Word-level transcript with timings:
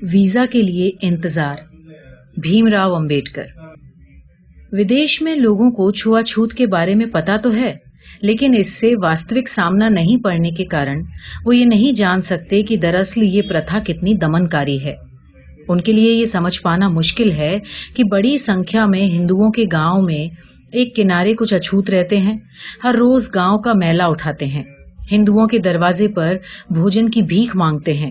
Visa 0.00 0.44
کے 0.50 0.62
لیے 0.62 0.90
انتظار۔ 1.02 1.54
بھیم 2.36 2.66
راؤ 2.66 2.94
امبیڈکر۔ 2.94 3.44
ودیش 4.72 5.22
میں 5.22 5.36
لوگوں 5.36 5.70
کو 5.70 5.90
چھوا 5.90 6.22
چھوت 6.22 6.52
کے 6.52 6.66
بارے 6.66 6.94
میں 6.94 7.06
پتا 7.06 7.36
تو 7.36 7.56
ہے، 7.56 7.76
لیکن 8.22 8.54
اس 8.56 8.80
سے 8.80 8.92
واستوک 9.02 9.48
سامنا 9.48 9.88
نہیں 9.88 10.24
پڑنے 10.24 10.50
کے 10.50 10.64
کارن 10.64 11.02
وہ 11.44 11.56
یہ 11.56 11.64
نہیں 11.64 11.92
جان 11.92 12.20
سکتے 12.20 12.62
کہ 12.62 12.76
دراصل 12.76 13.22
یہ 13.22 13.42
پرتھا 13.42 13.78
کتنی 13.86 14.14
دمن 14.14 14.46
کاری 14.46 14.84
ہے۔ 14.84 14.94
ان 15.68 15.80
کے 15.80 15.92
لیے 15.92 16.12
یہ 16.12 16.24
سمجھ 16.24 16.62
پانا 16.62 16.88
مشکل 16.88 17.32
ہے 17.32 17.58
کہ 17.96 18.04
بڑی 18.04 18.36
سنکھیا 18.36 18.86
میں 18.86 19.02
ہندوؤں 19.02 19.50
کے 19.50 19.64
گاؤں 19.72 20.02
میں 20.02 20.34
ایک 20.72 20.96
کنارے 20.96 21.34
کچھ 21.34 21.54
اچھوت 21.54 21.90
رہتے 21.90 22.18
ہیں، 22.18 22.38
ہر 22.84 22.94
روز 22.94 23.30
گاؤں 23.34 23.58
کا 23.58 23.72
میلہ 23.72 24.02
اٹھاتے 24.02 24.46
ہیں۔ 24.46 24.64
ہندوؤں 25.12 25.46
کے 25.46 25.58
دروازے 25.58 26.08
پر 26.08 26.36
بھوجن 26.70 27.08
کی 27.08 27.22
بھیک 27.22 27.56
مانگتے 27.56 27.94
ہیں۔ 27.94 28.10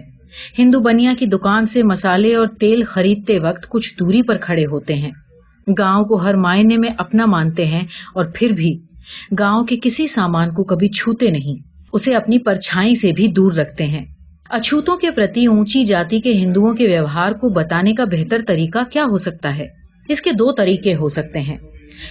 ہندو 0.59 0.79
بنیا 0.79 1.13
کی 1.19 1.25
دکان 1.25 1.65
سے 1.65 1.83
مسالے 1.83 2.35
اور 2.35 2.45
تیل 2.45 2.83
خریدتے 2.83 3.39
وقت 3.39 3.69
کچھ 3.69 3.93
دوری 3.99 4.21
پر 4.21 4.37
کھڑے 4.37 4.65
ہوتے 4.65 4.93
ہیں۔ 4.93 5.11
گاؤں 5.79 6.03
کو 6.03 6.15
ہر 6.15 6.35
معنی 6.35 6.77
میں 6.77 6.89
اپنا 6.97 7.25
مانتے 7.25 7.65
ہیں 7.65 7.83
اور 8.15 8.25
پھر 8.35 8.49
بھی 8.49 8.79
گاؤں 9.39 9.63
کے 9.63 9.75
کسی 9.81 10.07
سامان 10.07 10.53
کو 10.53 10.63
کبھی 10.63 10.87
چھوتے 10.87 11.31
نہیں، 11.31 11.67
اسے 11.93 12.15
اپنی 12.15 12.39
پرچھائی 12.39 12.95
سے 12.95 13.11
بھی 13.11 13.27
دور 13.27 13.51
رکھتے 13.51 13.85
ہیں۔ 13.85 14.05
اچھوتوں 14.49 14.97
کے 14.97 15.11
پرتی 15.11 15.45
اونچی 15.45 15.83
جاتی 15.83 16.21
کے 16.21 16.33
ہندوؤں 16.33 16.73
کے 16.73 16.87
ویوہار 16.87 17.31
کو 17.31 17.49
بتانے 17.49 17.93
کا 17.93 18.03
بہتر 18.03 18.37
طریقہ 18.47 18.79
کیا 18.91 19.03
ہو 19.03 19.17
سکتا 19.17 19.57
ہے؟ 19.57 19.67
اس 20.07 20.21
کے 20.21 20.31
دو 20.31 20.51
طریقے 20.51 20.95
ہو 20.95 21.07
سکتے 21.07 21.39
ہیں۔ 21.39 21.57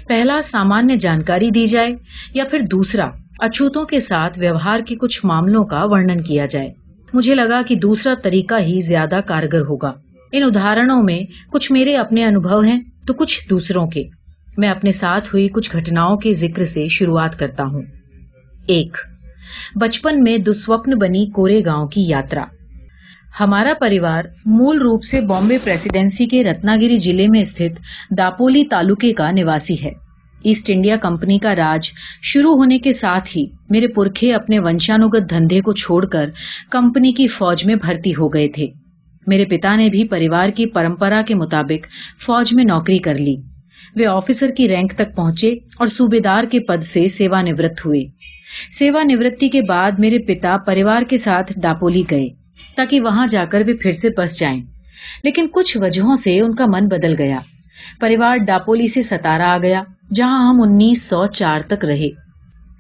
پہلا، 0.09 0.41
سامانیہ 0.43 0.97
جانکاری 0.97 1.51
دی 1.51 1.67
جائے 1.67 1.95
یا 2.35 2.45
پھر 2.51 2.59
دوسرا، 2.61 3.05
اچھوتوں 3.41 3.85
کے 3.85 4.01
ساتھ 4.01 4.39
ویوہار 4.39 4.81
کے 4.87 4.95
کچھ 4.95 5.27
معاملوں 5.27 5.65
کا 5.65 5.85
ورنن 5.85 6.23
کیا 6.23 6.47
جائے۔ 6.47 6.80
مجھے 7.13 7.35
لگا 7.35 7.63
کہ 7.69 7.75
دوسرا 7.75 8.15
طریقہ 8.23 8.55
ہی 8.61 8.81
زیادہ 8.81 9.21
کارگر 9.27 9.61
ہوگا۔ 9.61 9.93
ان 10.33 10.43
اداروں 10.43 11.03
میں 11.03 11.51
کچھ 11.53 11.73
میرے 11.73 11.97
اپنے 11.97 12.25
انوبھو 12.25 12.61
ہیں 12.61 12.81
تو 13.07 13.15
کچھ 13.15 13.49
دوسروں 13.51 13.87
کے۔ 13.87 14.05
میں 14.57 14.69
اپنے 14.69 14.93
ساتھ 14.93 15.29
ہوئی 15.29 15.49
کچھ 15.49 15.77
گھٹناؤں 15.77 16.17
کے 16.17 16.33
ذکر 16.33 16.65
سے 16.65 16.89
شروعات 16.89 17.39
کرتا 17.39 17.65
ہوں۔ 17.65 17.83
ایک، 18.67 18.97
بچپن 19.75 20.23
میں 20.23 20.39
دسوپن 20.39 20.99
بنی 20.99 21.27
کورے 21.27 21.65
گاؤں 21.65 21.89
کی 21.89 22.09
یاترا۔ 22.09 22.45
ہمارا 23.41 23.73
پریوار 23.81 24.23
مول 24.47 24.79
روپ 24.79 25.05
سے 25.05 25.21
بامبے 25.21 25.59
پریسیڈینسی 25.65 26.27
کے 26.27 26.45
رتناگیری 26.45 26.99
ضلع 26.99 27.27
میں 27.29 27.41
استھت 27.41 27.81
داپولی 28.19 28.65
تعلقے 28.65 29.13
کا 29.13 29.31
نواسی 29.31 29.85
ہے۔ 29.85 30.10
ایسٹ 30.45 30.71
انڈیا 30.75 30.97
کمپنی 30.97 31.39
کا 31.39 31.57
راج 31.57 31.91
شروع 32.23 32.55
ہونے 32.55 32.79
کے 32.79 32.93
ساتھ 32.93 33.37
ہی 33.37 33.45
میرے 33.71 33.87
پورکھے 33.89 34.35
اپنے 34.35 34.59
ونشانوگت 34.59 35.31
دھندے 35.31 35.61
کو 35.61 35.73
چھوڑ 35.73 36.07
کر 36.07 36.31
کمپنی 36.71 37.13
کی 37.13 37.27
فوج 37.27 37.67
میں 37.67 37.75
بھرتی 37.75 38.13
ہو 38.19 38.29
گئے 38.29 38.49
تھے۔ 38.49 38.67
میرے 39.27 39.45
پتا 39.45 39.77
نے 39.77 39.89
بھی 39.89 40.09
پریوار 40.09 40.49
کی 40.49 40.67
پرمپرا 40.67 41.23
کے 41.27 41.35
مطابق 41.35 41.87
فوج 42.23 42.55
میں 42.55 42.65
نوکری 42.65 42.99
کر 42.99 43.15
لی۔ 43.15 43.37
وہ 43.97 44.07
آفیسر 44.07 44.51
کی 44.57 44.69
رینک 44.69 44.93
تک 44.93 45.17
پہنچے 45.17 45.49
اور 45.49 45.87
صوبے 45.87 46.21
دار 46.21 46.45
کے 46.45 46.61
پد 46.61 46.83
سے 46.83 47.09
سیوا 47.09 47.43
نوت 47.43 47.87
ہوئے۔ 47.87 48.05
سیوا 48.71 49.03
نوتی 49.03 49.49
کے 49.49 49.63
بعد 49.63 49.93
میرے 49.99 50.19
پتا 50.19 50.57
پریوار 50.67 51.03
کے 51.03 51.17
ساتھ 51.17 51.53
ڈاپولی 51.63 52.03
گئے 52.11 52.29
تاکہ 52.77 53.01
وہاں 53.01 53.27
جا 53.27 53.45
کر 53.45 53.63
وہ 53.67 53.73
پھر 53.83 53.93
سے 53.93 54.09
بس 54.17 54.41
جائیں۔ 54.41 54.63
لیکن 55.25 55.47
کچھ 55.53 55.79
وجہوں 55.81 56.15
سے 56.15 56.41
ان 56.41 56.55
کا 56.55 56.65
من 56.67 56.89
بدل 56.89 57.15
گیا۔ 57.19 57.39
پریوار 58.01 58.37
ڈاپولی 58.37 58.89
سے 58.89 59.03
ستارا 59.03 59.55
آ 59.55 59.59
گیا۔ 59.59 59.83
جہاں 60.15 60.49
ہم 60.49 60.63
انیس 60.63 61.03
سو 61.03 61.27
چار 61.27 61.61
تک 61.67 61.85
رہے۔ 61.85 62.09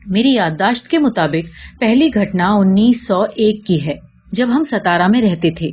میری 0.06 0.34
یادداشت 0.34 0.89
کے 0.89 0.98
مطابق، 0.98 1.81
پہلی 1.81 2.09
گھٹنا 2.14 2.48
انیس 2.48 3.06
سو 3.06 3.20
ایک 3.20 3.67
کی 3.67 3.87
ہے، 3.87 3.95
جب 4.33 4.48
ہم 4.56 4.62
ستارا 4.62 5.06
میں 5.06 5.20
رہتے 5.20 5.50
تھے۔ 5.50 5.70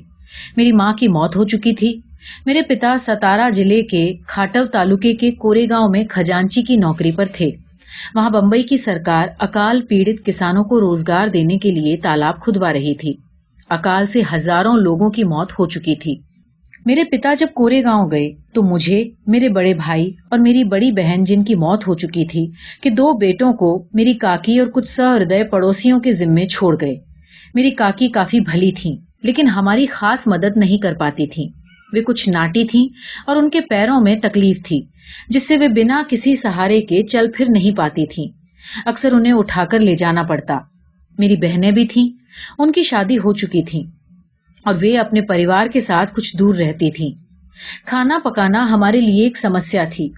میری 0.58 0.72
ماں 0.72 0.94
کی 0.94 1.08
موت 1.08 1.36
ہو 1.36 1.44
چکی 1.44 1.74
تھی۔ 1.74 2.00
میرے 2.46 2.62
پتا 2.62 2.98
ستارا 3.00 3.50
ضلع 3.50 3.82
کے 3.92 4.14
کھاٹو 4.28 4.66
تعلقے 4.66 5.16
کے 5.16 5.32
کورے 5.32 5.66
گاؤں 5.70 5.90
میں 5.90 6.04
خجانچی 6.10 6.62
کی 6.62 6.76
نوکری 6.76 7.12
پر 7.12 7.26
تھے۔ 7.34 7.52
وہاں 8.16 8.30
بمبئی 8.30 8.64
کی 8.64 8.78
سرکار 8.78 9.28
اکال 9.40 9.82
پیڑت 9.82 10.26
کسانوں 10.26 10.64
کو 10.64 10.80
روزگار 10.82 11.28
دینے 11.28 11.58
کے 11.58 11.72
لیے 11.72 11.98
تالاب 11.98 12.40
کھدوا 12.40 12.74
رہی 12.74 12.96
تھی۔ 12.96 13.14
اکال 13.70 14.06
سے 14.06 14.22
ہزاروں 14.34 14.78
لوگوں 14.78 15.10
کی 15.10 15.24
موت 15.24 15.52
ہو 15.52 15.66
چکی 15.66 15.96
تھی۔ 15.96 16.16
میرے 16.88 17.04
پتا 17.04 17.34
جب 17.34 17.48
کورے 17.54 17.84
گاؤں 17.84 18.12
گئے 18.12 18.30
تو 18.54 18.62
مجھے، 18.64 19.04
میرے 19.28 19.50
بڑے 19.50 19.74
بھائی 19.74 20.12
اور 20.30 20.40
میری 20.40 20.64
بڑی 20.64 20.92
بہن 20.92 21.24
جن 21.24 21.44
کی 21.44 21.56
موت 21.56 21.88
ہو 21.88 21.96
چکی 21.96 22.26
تھی، 22.26 22.46
کہ 22.82 22.90
دو 22.90 23.12
بیٹوں 23.18 23.54
کو 23.54 23.88
میری 23.94 24.14
کاکی 24.14 24.60
اور 24.60 24.68
کچھ 24.68 24.88
سہردے 24.88 25.44
پڑوسیوں 25.44 26.00
کے 26.00 26.12
ذمے 26.12 26.48
چھوڑ 26.48 26.76
گئے۔ 26.82 26.96
میری 27.56 27.72
کاکی 27.72 28.08
کافی 28.08 28.40
بھلی 28.40 28.72
تھی 28.72 28.96
لیکن 29.24 29.48
ہماری 29.48 29.86
خاص 29.88 30.28
مدد 30.28 30.58
نہیں 30.58 30.78
کر 30.78 30.94
پاتی 30.94 31.26
تھی۔ 31.26 31.48
وہ 31.94 32.02
کچھ 32.02 32.30
ناٹی 32.30 32.64
تھی 32.64 32.88
اور 33.28 33.36
ان 33.36 33.50
کے 33.50 33.62
پیروں 33.62 34.00
میں 34.02 34.16
تکلیف 34.22 34.64
تھی، 34.64 34.82
جس 35.30 35.48
سے 35.48 35.58
وہ 35.58 35.68
بنا 35.68 36.02
کسی 36.10 36.36
سہارے 36.36 36.82
کے 36.82 37.02
چل 37.04 37.32
پھر 37.36 37.50
نہیں 37.50 37.78
پاتی 37.78 38.06
تھی 38.06 38.28
اکثر 38.86 39.14
انہیں 39.14 39.34
اٹھا 39.34 39.66
کر 39.66 39.80
لے 39.80 39.96
جانا 39.96 40.24
پڑتا۔ 40.24 40.58
میری 41.18 41.36
بہنیں 41.36 41.72
بھی 41.72 41.88
تھیں، 41.88 42.08
ان 42.60 42.72
کی 42.72 42.82
شادی 42.84 43.18
ہو 43.18 43.34
چکی 43.34 43.64
تھی 43.64 43.84
اور 44.68 44.76
وہ 44.82 44.98
اپنے 45.00 45.22
پریوار 45.22 45.68
کے 45.68 45.80
ساتھ 45.80 46.14
کچھ 46.16 46.36
دور 46.38 46.54
رہتی 46.54 46.92
تھی 46.92 47.12
کھانا 47.86 48.20
پکانا 48.24 48.66
ہمارے 48.72 49.00
لیے 49.02 49.24
ایک 49.24 49.38
سمسیا 49.38 49.84
تھی، 49.92 50.10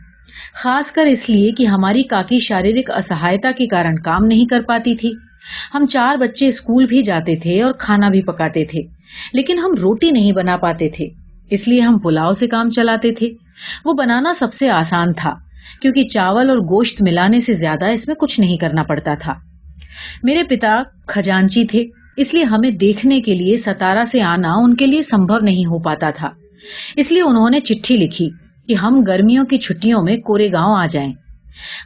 خاص 0.53 0.91
کر 0.91 1.05
اس 1.05 1.29
لیے 1.29 1.51
کہ 1.51 1.65
ہماری 1.65 2.03
کاکی 2.03 2.39
شاریرک 2.39 2.91
اسہایتا 2.91 3.51
کے 3.57 3.67
کارن 3.67 3.99
کام 3.99 4.25
نہیں 4.25 4.45
کر 4.45 4.61
پاتی 4.67 4.95
تھی۔ 4.95 5.11
ہم 5.73 5.85
چار 5.85 6.17
بچے 6.17 6.47
اسکول 6.47 6.85
بھی 6.85 7.01
جاتے 7.01 7.35
تھے 7.35 7.61
اور 7.61 7.73
کھانا 7.73 8.09
بھی 8.09 8.21
پکاتے 8.21 8.63
تھے، 8.65 8.81
لیکن 9.33 9.59
ہم 9.59 9.75
روٹی 9.81 10.11
نہیں 10.11 10.31
بنا 10.31 10.57
پاتے 10.57 10.89
تھے، 10.89 11.07
اس 11.51 11.67
لیے 11.67 11.81
ہم 11.81 11.97
پلاؤ 11.99 12.31
سے 12.31 12.47
کام 12.47 12.69
چلاتے 12.69 13.11
تھے۔ 13.11 13.29
وہ 13.85 13.93
بنانا 13.93 14.33
سب 14.33 14.53
سے 14.53 14.69
آسان 14.69 15.13
تھا، 15.13 15.33
کیونکہ 15.81 16.07
چاول 16.07 16.49
اور 16.49 16.57
گوشت 16.69 17.01
ملانے 17.01 17.39
سے 17.39 17.53
زیادہ 17.53 17.85
اس 17.85 18.07
میں 18.07 18.15
کچھ 18.15 18.39
نہیں 18.39 18.57
کرنا 18.57 18.83
پڑتا 18.83 19.13
تھا۔ 19.19 19.33
میرے 20.23 20.43
پتا 20.43 20.75
خجانچی 21.07 21.65
تھے 21.65 21.83
اس 22.19 22.33
لیے 22.33 22.43
ہمیں 22.43 22.69
دیکھنے 22.69 23.21
کے 23.21 23.35
لیے 23.35 23.57
ستارا 23.57 24.03
سے 24.03 24.21
آنا 24.21 24.53
ان 24.53 24.75
کے 24.75 24.85
لیے 24.85 25.01
سمبھو 25.01 25.37
نہیں 25.39 25.65
ہو 25.65 25.79
پاتا 25.79 26.09
تھا۔ 26.09 26.29
اس 26.95 27.11
لیے 27.11 27.21
انہوں 27.21 27.49
نے 27.49 27.59
چٹھی 27.59 27.97
لکھی 27.97 28.29
کہ 28.67 28.73
ہم 28.73 29.03
گرمیوں 29.07 29.45
کی 29.45 29.57
چھٹیوں 29.57 30.03
میں 30.03 30.17
کورے 30.17 30.51
گاؤں 30.51 30.77
آ 30.77 30.85
جائیں۔ 30.89 31.13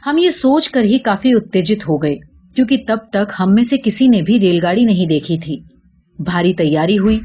ہم 0.06 0.18
یہ 0.18 0.30
سوچ 0.30 0.68
کر 0.68 0.84
ہی 0.84 0.98
کافی 0.98 1.32
اتےجت 1.32 1.88
ہو 1.88 1.96
گئے، 2.02 2.16
کیونکہ 2.56 2.76
تب 2.88 2.96
تک 3.12 3.32
ہم 3.40 3.54
میں 3.54 3.62
سے 3.62 3.76
کسی 3.84 4.08
نے 4.08 4.22
بھی 4.22 4.40
ریل 4.40 4.58
گاڑی 4.62 4.84
نہیں 4.84 5.06
دیکھی 5.06 5.38
تھی۔ 5.38 5.60
بھاری 6.18 6.54
تیاری 6.54 6.98
ہوئی۔ 6.98 7.18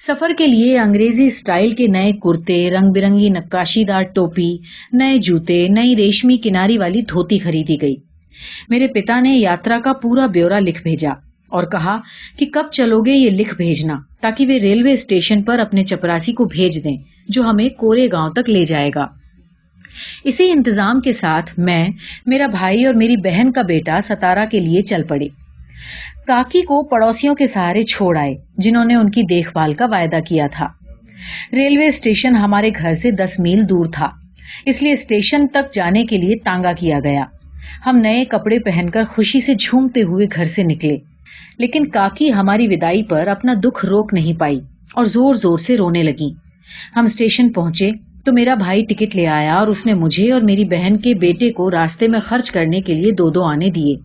سفر 0.00 0.30
کے 0.38 0.46
لیے 0.46 0.78
انگریزی 0.78 1.24
اسٹائل 1.24 1.70
کے 1.70 1.86
نئے 1.86 2.12
کرتے 2.12 2.70
رنگ 2.70 2.92
برنگی 2.92 3.28
نقاشی 3.28 3.84
دار 3.84 4.02
ٹوپی، 4.02 4.56
نئے 4.92 5.18
جوتے، 5.18 5.68
نئی 5.68 5.96
ریشمی 5.96 6.36
کناری 6.36 6.78
والی 6.78 7.00
دھوتی 7.00 7.38
خریدی 7.38 7.82
گئی۔ 7.82 7.96
میرے 8.68 8.86
پتا 8.86 9.20
نے 9.20 9.38
یاترا 9.38 9.78
کا 9.84 9.92
پورا 9.92 10.26
بیورا 10.26 10.58
لکھ 10.58 10.82
بھیجا۔ 10.82 11.23
اور 11.54 11.64
کہا 11.64 11.96
کہ 12.38 12.46
کب 12.46 12.70
چلو 12.72 13.00
گے 13.00 13.12
یہ 13.12 13.30
لکھ 13.30 13.54
بھیجنا 13.54 13.94
تاکہ 14.20 14.46
وہ 14.46 14.52
ریلوے 14.52 14.92
اسٹیشن 14.92 15.42
پر 15.42 15.58
اپنے 15.58 15.84
چپراسی 15.84 16.32
کو 16.32 16.44
بھیج 16.44 16.84
دیں 16.84 16.96
جو 17.28 17.42
ہمیں 17.42 17.68
کورے 17.68 18.06
گاؤں 18.12 18.30
تک 18.30 18.50
لے 18.50 18.64
جائے 18.64 18.90
گا۔ 18.94 19.06
اسی 20.24 20.50
انتظام 20.50 21.00
کے 21.00 21.12
ساتھ 21.12 21.58
میں، 21.58 21.88
میرا 22.26 22.46
بھائی 22.46 22.84
اور 22.84 22.94
میری 22.94 23.16
بہن 23.16 23.52
کا 23.52 23.62
بیٹا 23.62 24.00
ستارا 24.00 24.44
کے 24.50 24.60
لیے 24.60 24.82
چل 24.82 25.02
پڑے۔ 25.08 25.28
کاکی 26.26 26.62
کو 26.62 26.82
پڑوسیوں 26.82 27.34
کے 27.34 27.46
سہارے 27.46 27.82
چھوڑ 27.82 28.16
آئے، 28.18 28.34
جنہوں 28.58 28.84
نے 28.84 28.94
ان 28.94 29.10
کی 29.10 29.22
دیکھ 29.22 29.52
بھال 29.52 29.72
کا 29.72 29.86
وعدہ 29.86 30.18
کیا 30.28 30.46
تھا۔ 30.52 30.66
ریلوے 31.52 31.86
اسٹیشن 31.86 32.36
ہمارے 32.36 32.70
گھر 32.70 32.94
سے 32.94 33.10
دس 33.10 33.40
میل 33.40 33.62
دور 33.68 33.84
تھا، 33.92 34.08
اس 34.66 34.82
لیے 34.82 34.92
اسٹیشن 34.92 35.46
تک 35.48 35.74
جانے 35.74 36.04
کے 36.04 36.18
لیے 36.18 36.36
تانگا 36.44 36.72
کیا 36.72 36.98
گیا۔ 37.04 37.24
ہم 37.86 37.96
نئے 37.96 38.24
کپڑے 38.24 38.58
پہن 38.58 38.90
کر 38.90 39.04
خوشی 39.04 39.40
سے 39.40 39.54
جھومتے 39.54 40.02
ہوئے 40.02 40.26
گھر 40.36 40.44
سے 40.44 40.62
نکلے۔ 40.62 41.13
لیکن 41.58 41.86
کاکی 41.86 42.32
ہماری 42.32 42.66
ودائی 42.68 43.02
پر 43.02 43.26
اپنا 43.26 43.54
دکھ 43.64 43.84
روک 43.84 44.14
نہیں 44.14 44.40
پائی 44.40 44.60
اور 44.94 45.04
زور 45.04 45.34
زور 45.34 45.58
سے 45.58 45.76
رونے 45.76 46.02
لگی 46.02 46.30
ہم 46.96 47.04
اسٹیشن 47.04 47.52
پہنچے 47.52 47.90
تو 48.24 48.32
میرا 48.32 48.54
بھائی 48.54 48.84
ٹکٹ 48.84 49.16
لے 49.16 49.26
آیا 49.26 49.54
اور 49.54 49.66
اس 49.66 49.86
نے 49.86 49.94
مجھے 49.94 50.32
اور 50.32 50.40
میری 50.40 50.64
بہن 50.64 50.96
کے 50.96 51.14
بیٹے 51.14 51.52
کو 51.52 51.70
راستے 51.70 52.08
میں 52.08 52.20
خرچ 52.20 52.50
کرنے 52.50 52.80
کے 52.80 52.94
لیے 52.94 53.12
دو 53.12 53.30
دو 53.30 53.42
آنے 53.42 53.70
دیے۔ 53.70 53.96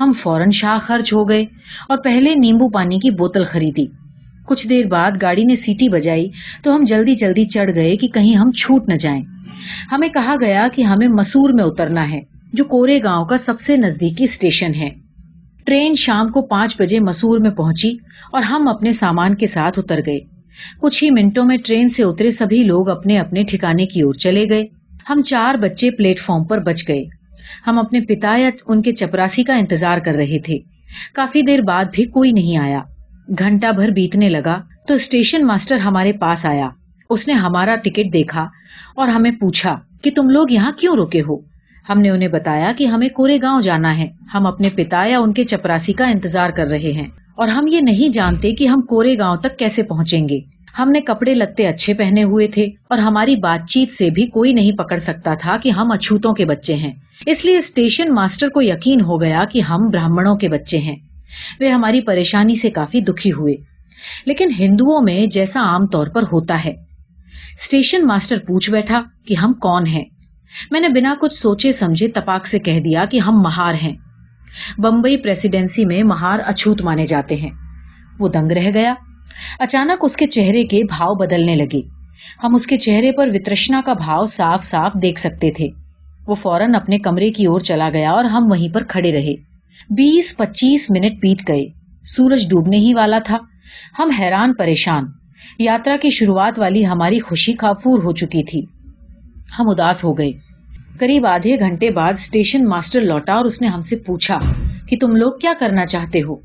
ہم 0.00 0.12
فوراً 0.12 0.50
شاہ 0.50 0.78
خرچ 0.78 1.12
ہو 1.14 1.28
گئے 1.28 1.44
اور 1.88 1.98
پہلے 1.98 2.34
نیمبو 2.34 2.68
پانی 2.68 2.98
کی 2.98 3.10
بوتل 3.10 3.44
خریدی۔ 3.44 3.86
کچھ 4.46 4.68
دیر 4.68 4.86
بعد 4.86 5.10
گاڑی 5.22 5.44
نے 5.44 5.54
سیٹی 5.54 5.88
بجائی 5.88 6.28
تو 6.62 6.76
ہم 6.76 6.84
جلدی 6.84 7.14
جلدی 7.14 7.44
چڑھ 7.44 7.70
گئے 7.74 7.96
کہ 7.96 8.08
کہیں 8.08 8.36
ہم 8.36 8.52
چھوٹ 8.52 8.88
نہ 8.88 8.94
جائیں۔ 8.94 9.22
ہمیں 9.92 10.08
کہا 10.08 10.34
گیا 10.40 10.68
کہ 10.74 10.82
ہمیں 10.82 11.08
مسور 11.08 11.50
میں 11.52 11.64
اترنا 11.64 12.10
ہے، 12.10 12.20
جو 12.52 12.64
کورے 12.64 12.98
گاؤں 13.04 13.26
کا 13.26 13.36
سب 13.36 13.60
سے 13.60 13.76
نزدیکی 13.76 14.24
اسٹیشن 14.24 14.74
ہے۔ 14.74 15.07
ٹرین 15.68 15.94
شام 15.94 16.28
کو 16.28 16.42
پانچ 16.42 16.80
بجے 16.80 17.00
مسور 17.00 17.38
میں 17.38 17.50
پہنچی 17.50 17.90
اور 18.32 18.42
ہم 18.42 18.68
اپنے 18.68 18.92
سامان 18.92 19.34
کے 19.34 19.46
ساتھ 19.46 19.78
اتر 19.78 20.00
گئے۔ 20.06 20.18
کچھ 20.80 21.04
ہی 21.04 21.10
منٹوں 21.10 21.44
میں 21.44 21.56
ٹرین 21.64 21.88
سے 21.88 22.02
اترے 22.02 22.30
سبھی 22.30 22.62
لوگ 22.62 22.88
اپنے 22.88 23.18
اپنے 23.18 23.42
ٹھکانے 23.42 23.86
کی 23.86 24.00
اور 24.00 24.12
چلے 24.12 24.44
گئے۔ 24.50 24.64
ہم 25.10 25.22
چار 25.22 25.54
بچے 25.54 25.90
پلیٹ 25.90 26.20
فارم 26.20 26.44
پر 26.44 26.58
بچ 26.58 26.88
گئے۔ 26.88 27.04
ہم 27.66 27.78
اپنے 27.78 28.00
پتا 28.00 28.36
یا 28.36 28.50
ان 28.66 28.82
کے 28.82 28.92
چپراسی 28.92 29.44
کا 29.44 29.54
انتظار 29.54 29.98
کر 29.98 30.12
رہے 30.12 30.38
تھے۔ 30.38 30.58
کافی 31.14 31.42
دیر 31.42 31.60
بعد 31.60 31.84
بھی 31.92 32.04
کوئی 32.04 32.32
نہیں 32.32 32.56
آیا۔ 32.56 32.80
گھنٹہ 33.38 33.66
بھر 33.76 33.88
بیتنے 33.88 34.28
لگا 34.28 34.60
تو 34.88 34.94
اسٹیشن 34.94 35.46
ماسٹر 35.46 35.76
ہمارے 35.76 36.12
پاس 36.12 36.46
آیا۔ 36.46 36.68
اس 37.10 37.28
نے 37.28 37.34
ہمارا 37.34 37.76
ٹکٹ 37.76 38.12
دیکھا 38.12 38.42
اور 38.96 39.08
ہمیں 39.08 39.30
پوچھا 39.30 39.74
کہ 40.02 40.10
تم 40.16 40.30
لوگ 40.30 40.46
یہاں 40.50 40.72
کیوں 40.72 40.96
رکے 40.96 41.20
ہو؟ 41.20 41.47
ہم 41.88 42.00
نے 42.00 42.10
انہیں 42.10 42.28
بتایا 42.28 42.72
کہ 42.78 42.86
ہمیں 42.86 43.08
کورے 43.08 43.38
گاؤں 43.42 43.60
جانا 43.60 43.98
ہے۔ 43.98 44.08
ہم 44.34 44.46
اپنے 44.46 44.68
پتا 44.74 45.04
یا 45.06 45.18
ان 45.18 45.32
کے 45.32 45.44
چپراسی 45.44 45.92
کا 45.92 46.06
انتظار 46.06 46.50
کر 46.50 46.66
رہے 46.66 46.92
ہیں 46.92 47.06
اور 47.36 47.48
ہم 47.48 47.66
یہ 47.66 47.80
نہیں 47.80 48.08
جانتے 48.08 48.52
کہ 48.52 48.66
ہم 48.66 48.80
کورے 48.80 49.18
گاؤں 49.18 49.36
تک 49.36 49.58
کیسے 49.58 49.82
پہنچیں 49.82 50.28
گے۔ 50.28 50.40
ہم 50.78 50.90
نے 50.90 51.00
کپڑے 51.00 51.34
لتے 51.34 51.66
اچھے 51.66 51.94
پہنے 51.94 52.22
ہوئے 52.22 52.48
تھے 52.48 52.64
اور 52.64 52.98
ہماری 52.98 53.36
بات 53.36 53.68
چیت 53.70 53.92
سے 53.92 54.10
بھی 54.10 54.26
کوئی 54.26 54.52
نہیں 54.52 54.72
پکڑ 54.72 54.96
سکتا 54.96 55.34
تھا 55.34 55.56
کہ 55.56 55.68
ہم 55.68 55.92
اچھوتوں 55.92 56.32
کے 56.32 56.44
بچے 56.44 56.74
ہیں۔ 56.74 56.92
اس 57.26 57.44
لیے 57.44 57.58
اسٹیشن 57.58 58.14
ماسٹر 58.14 58.48
کو 58.48 58.62
یقین 58.62 59.00
ہو 59.00 59.20
گیا 59.20 59.44
کہ 59.52 59.60
ہم 59.60 59.80
براہمڑوں 59.92 60.36
کے 60.36 60.48
بچے 60.48 60.78
ہیں۔ 60.78 60.96
وہ 61.60 61.68
ہماری 61.68 62.00
پریشانی 62.00 62.54
سے 62.54 62.70
کافی 62.70 63.00
دکھی 63.00 63.32
ہوئے۔ 63.32 63.54
لیکن 64.26 64.48
ہندوؤں 64.58 65.02
میں 65.02 65.26
جیسا 65.26 65.60
عام 65.60 65.86
طور 65.86 66.06
پر 66.06 66.22
ہوتا 66.22 66.64
ہے۔ 66.64 66.70
اسٹیشن 67.60 68.06
ماسٹر 68.06 68.36
پوچھ 68.38 68.70
بیٹھا 68.70 69.02
کہ 69.26 69.34
ہم 69.34 69.52
کون 69.52 69.86
ہیں؟ 69.86 70.04
میں 70.70 70.80
نے 70.80 70.88
بنا 70.88 71.14
کچھ 71.20 71.34
سوچے 71.34 71.72
سمجھے 71.72 72.08
تپاک 72.08 72.46
سے 72.46 72.58
کہہ 72.58 72.80
دیا 72.80 73.04
کہ 73.04 73.18
ہم 73.18 73.40
مہار 73.40 73.74
ہیں۔ 73.82 73.96
بمبئی 74.78 75.16
پریسیڈینسی 75.16 75.84
میں 75.84 76.02
مہار 76.02 76.38
اچھوت 76.46 76.82
مانے 76.82 77.06
جاتے 77.06 77.36
ہیں۔ 77.36 77.50
وہ 78.18 78.28
دنگ 78.28 78.52
رہ 78.52 78.70
گیا۔ 78.74 78.94
اچانک 79.58 80.04
اس 80.04 80.16
کے 80.16 80.26
چہرے 80.26 80.64
کے 80.64 80.84
بھاؤ 80.84 81.14
بدلنے 81.14 81.56
لگے۔ 81.56 81.80
ہم 82.44 82.54
اس 82.54 82.66
کے 82.66 82.76
چہرے 82.76 83.12
پر 83.12 83.28
وترشنا 83.34 83.80
کا 83.84 83.92
بھاؤ 83.92 84.24
صاف 84.24 84.64
صاف 84.64 84.92
دیکھ 85.02 85.20
سکتے 85.20 85.50
تھے۔ 85.50 85.68
وہ 86.26 86.34
فوراً 86.34 86.74
اپنے 86.74 86.98
کمرے 86.98 87.30
کی 87.30 87.46
اور 87.46 87.60
چلا 87.60 87.90
گیا 87.94 88.10
اور 88.10 88.24
ہم 88.24 88.44
وہیں 88.50 88.74
پر 88.74 88.84
کھڑے 88.84 89.12
رہے۔ 89.12 89.34
بیس 89.90 90.36
پچیس 90.36 90.90
منٹ 90.90 91.12
بیت 91.22 91.48
گئے۔ 91.48 91.66
سورج 92.04 92.50
ڈوبنے 92.50 92.76
ہی 92.76 92.94
والا 92.94 93.18
تھا۔ 93.18 93.38
ہم 93.98 94.10
حیران 94.10 94.54
پریشان۔ 94.54 95.04
یاترا 95.58 95.96
کی 95.96 96.10
شروعات 96.10 96.58
والی 96.58 96.86
ہماری 96.86 97.20
خوشی 97.20 97.52
کافور 97.52 97.98
ہو 97.98 98.12
چکی 98.12 98.42
تھی۔ 98.42 98.77
ہم 99.48 99.68
اداس 99.68 100.04
ہو 100.04 100.18
گئے۔ 100.18 100.32
قریب 101.00 101.26
آدھے 101.26 101.58
گھنٹے 101.60 101.90
بعد 101.90 102.12
اسٹیشن 102.12 102.68
ماسٹر 102.68 103.00
لوٹا 103.00 103.32
اور 103.32 103.44
اس 103.44 103.62
نے 103.62 103.68
ہم 103.68 103.82
سے 103.82 103.96
پوچھا 103.96 104.38
کہ 104.88 104.96
تم 105.00 105.16
لوگ 105.16 105.32
کیا 105.32 105.52
کرنا 105.58 105.86
چاہتے 105.86 106.22
ہو؟ 106.22 106.36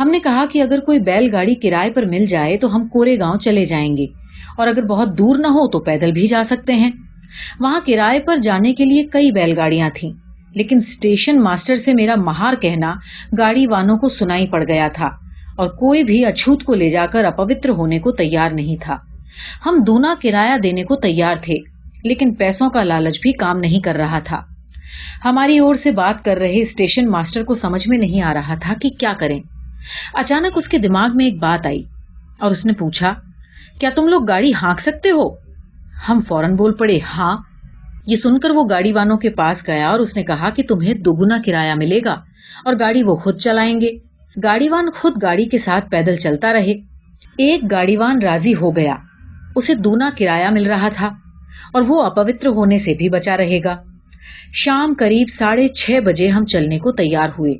ہم 0.00 0.10
نے 0.10 0.18
کہا 0.18 0.44
کہ 0.52 0.62
اگر 0.62 0.80
کوئی 0.80 0.98
بیل 0.98 1.28
گاڑی 1.32 1.54
کرائے 1.54 1.90
پر 1.90 2.04
مل 2.04 2.24
جائے 2.26 2.56
تو 2.56 2.74
ہم 2.76 2.86
کورے 2.88 3.18
گاؤں 3.18 3.36
چلے 3.36 3.64
جائیں 3.64 3.96
گے 3.96 4.06
اور 4.56 4.66
اگر 4.66 4.82
بہت 4.82 5.18
دور 5.18 5.38
نہ 5.38 5.46
ہو 5.46 5.66
تو 5.68 5.80
پیدل 5.80 6.12
بھی 6.12 6.26
جا 6.26 6.42
سکتے 6.42 6.74
ہیں۔ 6.74 6.90
وہاں 7.60 7.80
کرائے 7.86 8.20
پر 8.20 8.36
جانے 8.36 8.72
کے 8.74 8.84
لیے 8.84 9.04
کئی 9.04 9.30
بیل 9.32 9.52
گاڑیاں 9.56 9.90
تھیں، 9.94 10.12
لیکن 10.54 10.76
اسٹیشن 10.76 11.40
ماسٹر 11.40 11.76
سے 11.76 11.94
میرا 11.94 12.14
مہار 12.16 12.54
کہنا 12.54 12.94
گاڑی 13.38 13.66
وانوں 13.66 13.96
کو 13.96 14.08
سنائی 14.08 14.46
پڑ 14.46 14.62
گیا 14.68 14.88
تھا 14.88 15.08
اور 15.56 15.68
کوئی 15.68 16.04
بھی 16.04 16.24
اچھوت 16.24 16.62
کو 16.64 16.74
لے 16.74 16.88
جا 16.88 17.06
کر 17.06 17.24
اپوتر 17.24 17.70
ہونے 17.70 17.98
کو 17.98 18.12
تیار 18.12 18.48
نہیں 18.52 18.76
تھا۔ 18.82 18.96
ہم 19.66 19.82
دونا 19.86 20.14
کرایہ 20.22 20.58
دینے 20.58 20.84
کو 20.84 20.96
تیار 20.96 21.34
تھے۔ 21.42 21.56
لیکن 22.04 22.34
پیسوں 22.34 22.70
کا 22.70 22.82
لالچ 22.82 23.20
بھی 23.20 23.32
کام 23.32 23.58
نہیں 23.58 23.80
کر 23.80 23.96
رہا 23.96 24.18
تھا۔ 24.18 24.40
ہماری 25.24 25.58
اور 25.58 25.74
سے 25.74 25.90
بات 25.90 26.24
کر 26.24 26.36
رہے 26.36 26.60
اسٹیشن 26.60 27.10
ماسٹر 27.10 27.44
کو 27.44 27.54
سمجھ 27.54 27.88
میں 27.88 27.98
نہیں 27.98 28.22
آ 28.22 28.34
رہا 28.34 28.54
تھا 28.54 28.74
کہ 28.82 28.90
کیا 28.90 29.12
کریں۔ 29.18 29.40
اچانک 30.14 30.52
اس 30.56 30.68
کے 30.68 30.78
دماغ 30.78 31.08
میں 31.14 31.24
ایک 31.24 31.38
بات 31.38 31.66
آئی 31.66 31.82
اور 32.40 32.50
اس 32.50 32.66
نے 32.66 32.72
پوچھا، 32.72 33.14
کیا 33.80 33.90
تم 33.96 34.08
لوگ 34.08 34.28
گاڑی 34.28 34.52
ہانک 34.62 34.80
سکتے 34.80 35.10
ہو؟ 35.10 35.34
ہم 36.08 36.18
فوراً 36.28 36.56
بول 36.56 36.74
پڑے 36.74 36.98
ہاں۔ 37.00 37.36
یہ 38.06 38.16
سن 38.16 38.38
کر 38.38 38.50
وہ 38.50 38.68
گاڑی 38.70 38.92
وانوں 38.92 39.16
کے 39.16 39.30
پاس 39.30 39.66
گیا 39.66 39.88
اور 39.88 40.00
اس 40.00 40.16
نے 40.16 40.22
کہا 40.22 40.50
کہ 40.50 40.62
تمہیں 40.68 40.94
دوگنا 40.94 41.38
کرایہ 41.46 41.74
ملے 41.74 42.00
گا 42.04 42.16
اور 42.64 42.74
گاڑی 42.80 43.02
وہ 43.02 43.16
خود 43.16 43.38
چلائیں 43.38 43.80
گے۔ 43.80 43.88
گاڑی 44.42 44.68
وان 44.68 44.90
خود 44.94 45.12
گاڑی 45.22 45.44
کے 45.44 45.58
ساتھ 45.58 45.90
پیدل 45.90 46.16
چلتا 46.16 46.52
رہے۔ 46.52 46.72
ایک 47.36 47.70
گاڑی 47.70 47.96
وان 47.96 48.18
راضی 48.22 48.54
ہو 48.54 48.76
گیا۔ 48.76 48.94
اسے 49.56 49.74
دونا 49.74 50.10
کرایہ 50.18 50.48
مل 50.48 50.66
رہا 50.66 50.88
تھا۔ 50.88 51.08
اور 51.72 51.82
وہ 51.88 52.02
اپوتر 52.02 52.48
ہونے 52.48 52.78
سے 52.78 52.94
بھی 52.94 53.08
بچا 53.08 53.36
رہے 53.36 53.60
گا۔ 53.64 53.76
شام 54.52 54.94
قریب 54.98 55.26
ساڑھے 55.28 55.68
چھ 55.68 55.90
بجے 56.04 56.28
ہم 56.28 56.44
چلنے 56.44 56.78
کو 56.78 56.92
تیار 56.92 57.28
ہوئے۔ 57.38 57.54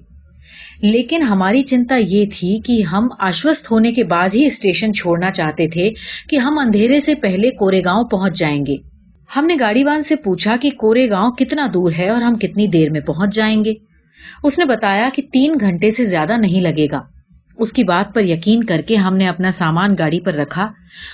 لیکن 0.82 1.22
ہماری 1.22 1.62
چنتا 1.62 1.96
یہ 1.96 2.24
تھی 2.34 2.60
کہ 2.64 2.82
ہم 2.82 3.08
آشوست 3.18 3.70
ہونے 3.70 3.92
کے 3.92 4.04
بعد 4.04 4.28
ہی 4.34 4.46
اسٹیشن 4.46 4.94
چھوڑنا 4.94 5.30
چاہتے 5.30 5.68
تھے 5.68 5.90
کہ 6.28 6.36
ہم 6.36 6.58
اندھیرے 6.58 7.00
سے 7.00 7.14
پہلے 7.14 7.50
کورے 7.50 7.80
گاؤں 7.84 8.04
پہنچ 8.04 8.38
جائیں 8.38 8.66
گے۔ 8.66 8.76
ہم 9.36 9.46
نے 9.46 9.56
گاڑی 9.60 9.84
وان 9.84 10.02
سے 10.02 10.16
پوچھا 10.16 10.56
کہ 10.56 10.70
کورے 10.70 11.10
گاؤں 11.10 11.30
کتنا 11.30 11.66
دور 11.74 11.92
ہے 11.98 12.08
اور 12.08 12.22
ہم 12.22 12.34
کتنی 12.34 12.66
دیر 12.66 12.90
میں 12.90 13.00
پہنچ 13.00 13.34
جائیں 13.34 13.64
گے۔ 13.64 13.72
اس 14.44 14.58
نے 14.58 14.64
بتایا 14.64 15.08
کہ 15.14 15.22
تین 15.32 15.54
گھنٹے 15.60 15.90
سے 15.90 16.04
زیادہ 16.04 16.36
نہیں 16.40 16.60
لگے 16.60 16.86
گا۔ 16.92 17.17
اس 17.58 17.72
کی 17.72 17.84
بات 17.84 18.14
پر 18.14 18.22
یقین 18.22 18.64
کر 18.64 18.80
کے 18.86 18.96
ہم 18.96 19.16
نے 19.16 19.28
اپنا 19.28 19.50
سامان 19.50 19.94
گاڑی 19.98 20.20
پر 20.20 20.34
رکھا 20.34 20.62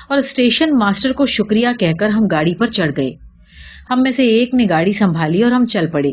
اور 0.09 0.17
اسٹیشن 0.17 0.79
ماسٹر 0.79 1.13
کو 1.13 1.27
شکریہ 1.27 1.69
کہہ 1.81 1.93
کر 2.01 2.09
ہم 2.09 2.27
گاڑی 2.27 2.55
پر 2.55 2.67
چڑھ 2.67 2.91
گئے۔ 2.97 3.11
ہم 3.91 4.03
میں 4.03 4.11
سے 4.11 4.23
ایک 4.23 4.55
نے 4.55 4.67
گاڑی 4.71 4.93
سنبھالی 4.93 5.43
اور 5.43 5.53
ہم 5.53 5.67
چل 5.67 5.87
پڑے۔ 5.91 6.13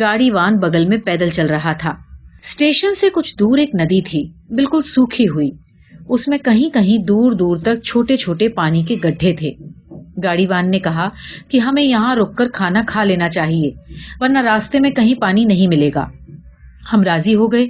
گاڑی 0.00 0.30
وان 0.30 0.56
بغل 0.56 0.84
میں 0.84 0.98
پیدل 0.98 1.28
چل 1.28 1.46
رہا 1.46 1.72
تھا۔ 1.72 1.90
اسٹیشن 2.42 2.94
سے 2.94 3.08
کچھ 3.14 3.34
دور 3.38 3.58
ایک 3.58 3.70
ندی 3.74 4.02
تھی، 4.02 4.28
بالکل 4.50 4.80
سوکھی 4.82 5.28
ہوئی۔ 5.28 5.50
اس 6.08 6.28
میں 6.28 6.38
کہیں 6.38 6.74
کہیں 6.74 6.98
دور 6.98 7.32
دور 7.32 7.56
تک 7.56 7.82
چھوٹے 7.82 8.16
چھوٹے 8.16 8.48
پانی 8.48 8.82
کے 8.82 8.96
گڈھے 9.04 9.32
تھے۔ 9.32 9.52
گاڑی 10.24 10.46
وان 10.46 10.70
نے 10.70 10.78
کہا 10.78 11.08
کہ 11.48 11.58
ہمیں 11.58 11.82
یہاں 11.82 12.16
رک 12.16 12.38
کر 12.38 12.48
کھانا 12.48 12.82
کھا 12.86 13.04
لینا 13.04 13.28
چاہیے، 13.28 13.70
ورنہ 14.20 14.38
راستے 14.38 14.80
میں 14.80 14.90
کہیں 14.90 15.14
پانی 15.14 15.44
نہیں 15.44 15.68
ملے 15.68 15.90
گا۔ 15.94 16.06
ہم 16.92 17.02
راضی 17.02 17.34
ہو 17.34 17.52
گئے۔ 17.52 17.66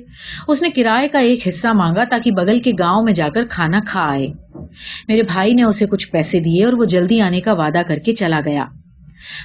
اس 0.48 0.62
نے 0.62 0.70
کرائے 0.70 1.08
کا 1.08 1.18
ایک 1.18 1.48
حصہ 1.48 1.68
مانگا 1.68 2.04
تاکہ 2.04 2.30
بغل 2.30 2.58
کے 2.58 2.72
گاؤں 2.78 3.04
میں 3.04 3.12
جا 3.12 3.28
کر 3.34 3.44
کھانا 3.44 3.80
کھا 3.86 4.00
آئے۔ 4.00 4.26
میرے 5.08 5.22
بھائی 5.22 5.54
نے 5.54 5.62
اسے 5.62 5.86
کچھ 5.86 6.10
پیسے 6.10 6.40
دیے 6.40 6.64
اور 6.64 6.72
وہ 6.72 6.84
جلدی 6.84 7.20
آنے 7.20 7.40
کا 7.40 7.52
وعدہ 7.52 7.82
کر 7.86 7.96
کے 7.96 8.14
چلا 8.14 8.40
گیا۔ 8.44 8.64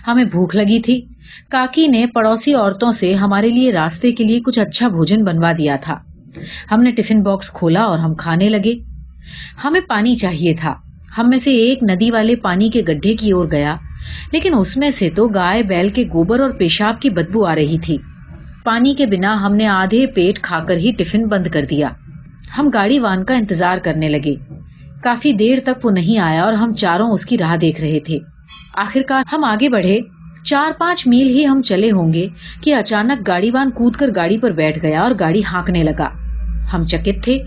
ہمیں 0.07 0.23
بھوک 0.23 0.55
لگی 0.55 0.79
تھی۔ 0.79 1.01
کاکی 1.49 1.87
نے 1.87 2.05
پڑوسی 2.07 2.53
عورتوں 2.53 2.91
سے 2.91 3.13
ہمارے 3.13 3.49
لیے 3.49 3.71
راستے 3.71 4.11
کے 4.11 4.23
لیے 4.23 4.39
کچھ 4.39 4.59
اچھا 4.59 4.87
بھوجن 4.87 5.23
بنوا 5.23 5.51
دیا 5.57 5.75
تھا۔ 5.81 5.95
ہم 6.71 6.81
نے 6.81 6.91
ٹفن 6.91 7.21
باکس 7.23 7.49
کھولا 7.49 7.81
اور 7.81 7.99
ہم 7.99 8.15
کھانے 8.15 8.49
لگے۔ 8.49 8.73
ہمیں 9.63 9.81
پانی 9.87 10.15
چاہیے 10.15 10.53
تھا۔ 10.53 10.73
ہم 11.17 11.29
میں 11.29 11.37
سے 11.37 11.51
ایک 11.51 11.83
ندی 11.83 12.11
والے 12.11 12.35
پانی 12.35 12.69
کے 12.69 12.81
گڈھے 12.81 13.13
کی 13.15 13.31
اور 13.31 13.45
گیا، 13.51 13.75
لیکن 14.31 14.53
اس 14.57 14.77
میں 14.77 14.89
سے 14.89 15.09
تو 15.09 15.27
گائے 15.27 15.63
بیل 15.63 15.89
کے 15.89 16.03
گوبر 16.03 16.39
اور 16.39 16.49
پیشاب 16.49 17.01
کی 17.01 17.09
بدبو 17.09 17.45
آ 17.45 17.55
رہی 17.55 17.77
تھی۔ 17.77 17.97
پانی 18.63 18.93
کے 18.93 19.05
بنا 19.05 19.41
ہم 19.41 19.55
نے 19.55 19.67
آدھے 19.67 20.07
پیٹ 20.07 20.39
کھا 20.41 20.59
کر 20.59 20.77
ہی 20.77 20.91
ٹفن 20.97 21.27
بند 21.27 21.47
کر 21.47 21.61
دیا۔ 21.61 21.89
ہم 22.57 22.69
گاڑی 22.73 22.99
وان 22.99 23.23
کا 23.23 23.33
انتظار 23.33 23.77
کرنے 23.77 24.09
لگے۔ 24.09 24.35
کافی 25.03 25.33
دیر 25.33 25.57
تک 25.63 25.85
وہ 25.85 25.91
نہیں 25.91 26.19
آیا 26.19 26.43
اور 26.43 26.53
ہم 26.53 26.73
چاروں 26.73 27.07
اس 27.11 27.25
کی 27.25 27.37
راہ 27.37 27.55
دیکھ 27.57 27.81
رہے 27.81 27.99
تھے۔ 27.99 28.19
آخر 28.73 29.01
کار 29.07 29.23
ہم 29.33 29.43
آگے 29.43 29.69
بڑھے۔ 29.69 29.99
چار 30.43 30.71
پانچ 30.79 31.07
میل 31.07 31.27
ہی 31.29 31.47
ہم 31.47 31.61
چلے 31.61 31.91
ہوں 31.91 32.13
گے 32.13 32.27
کہ 32.61 32.75
اچانک 32.75 33.27
گاڑی 33.27 33.51
وان 33.51 33.71
کود 33.71 33.95
کر 33.95 34.09
گاڑی 34.15 34.37
پر 34.37 34.51
بیٹھ 34.51 34.79
گیا 34.83 35.01
اور 35.01 35.11
گاڑی 35.19 35.41
ہانکنے 35.53 35.83
لگا۔ 35.83 36.09
ہم 36.73 36.85
چکت 36.85 37.23
تھے 37.23 37.39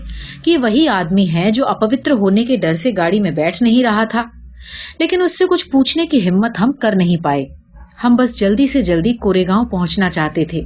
کہ 0.43 0.57
وہی 0.57 0.87
آدمی 0.87 1.33
ہے 1.33 1.51
جو 1.51 1.67
اپوتر 1.67 2.11
ہونے 2.11 2.45
کے 2.45 2.57
ڈر 2.57 2.73
سے 2.73 2.91
گاڑی 2.97 3.19
میں 3.19 3.31
بیٹھ 3.31 3.63
نہیں 3.63 3.83
رہا 3.83 4.03
تھا۔ 4.03 4.23
لیکن 4.99 5.21
اس 5.21 5.37
سے 5.37 5.45
کچھ 5.45 5.69
پوچھنے 5.69 6.05
کی 6.05 6.29
ہمت 6.29 6.61
ہم 6.61 6.71
کر 6.71 6.93
نہیں 6.95 7.23
پائے۔ 7.23 7.45
ہم 8.03 8.15
بس 8.15 8.39
جلدی 8.39 8.65
سے 8.65 8.81
جلدی 8.81 9.13
کورے 9.13 9.47
گاؤں 9.47 9.65
پہنچنا 9.65 10.09
چاہتے 10.09 10.45
تھے۔ 10.45 10.61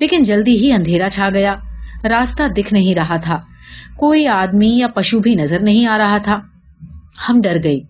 لیکن 0.00 0.22
جلدی 0.22 0.56
ہی 0.56 0.72
اندھیرا 0.72 1.08
چھا 1.08 1.28
گیا۔ 1.34 1.54
راستہ 2.04 2.42
دکھ 2.56 2.74
نہیں 2.74 2.94
رہا 2.94 3.16
تھا۔ 3.16 3.38
کوئی 3.96 4.26
آدمی 4.26 4.78
یا 4.78 4.88
پشو 4.88 5.18
بھی 5.18 5.34
نظر 5.34 5.60
نہیں 5.60 5.86
آ 5.86 5.98
رہا 5.98 6.18
تھا۔ 6.18 6.40
ہم 7.28 7.40
ڈر 7.42 7.56
گئے۔ 7.64 7.80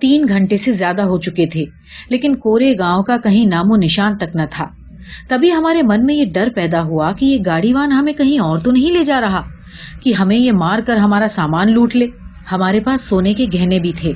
تین 0.00 0.24
گھنٹے 0.28 0.56
سے 0.56 0.72
زیادہ 0.72 1.02
ہو 1.02 1.18
چکے 1.18 1.46
تھے، 1.46 1.64
لیکن 2.10 2.36
کورے 2.36 2.72
گاؤں 2.78 3.02
کا 3.02 3.16
کہیں 3.16 3.46
نام 3.46 3.70
و 3.70 3.76
نشان 3.76 4.16
تک 4.16 4.36
نہ 4.36 4.42
تھا۔ 4.50 4.66
تبھی 5.28 5.52
ہمارے 5.52 5.82
من 5.82 6.06
میں 6.06 6.14
یہ 6.14 6.24
ڈر 6.24 6.48
پیدا 6.54 6.82
ہوا 6.82 7.12
کہ 7.12 7.26
یہ 7.26 7.38
گاڑی 7.46 7.72
وان 7.72 7.92
ہمیں 7.92 8.12
کہیں 8.12 8.38
اور 8.38 8.58
تو 8.58 8.70
نہیں 8.70 8.92
لے 8.92 9.04
جا 9.04 9.20
رہا، 9.20 9.42
کہ 10.02 10.12
ہمیں 10.12 10.36
یہ 10.36 10.52
مار 10.52 10.78
کر 10.78 10.96
ہمارا 10.96 11.28
سامان 11.28 11.72
لوٹ 11.72 11.96
لے۔ 11.96 12.06
ہمارے 12.52 12.80
پاس 12.80 13.00
سونے 13.00 13.34
کے 13.34 13.46
گہنے 13.54 13.78
بھی 13.78 13.92
تھے۔ 13.92 14.12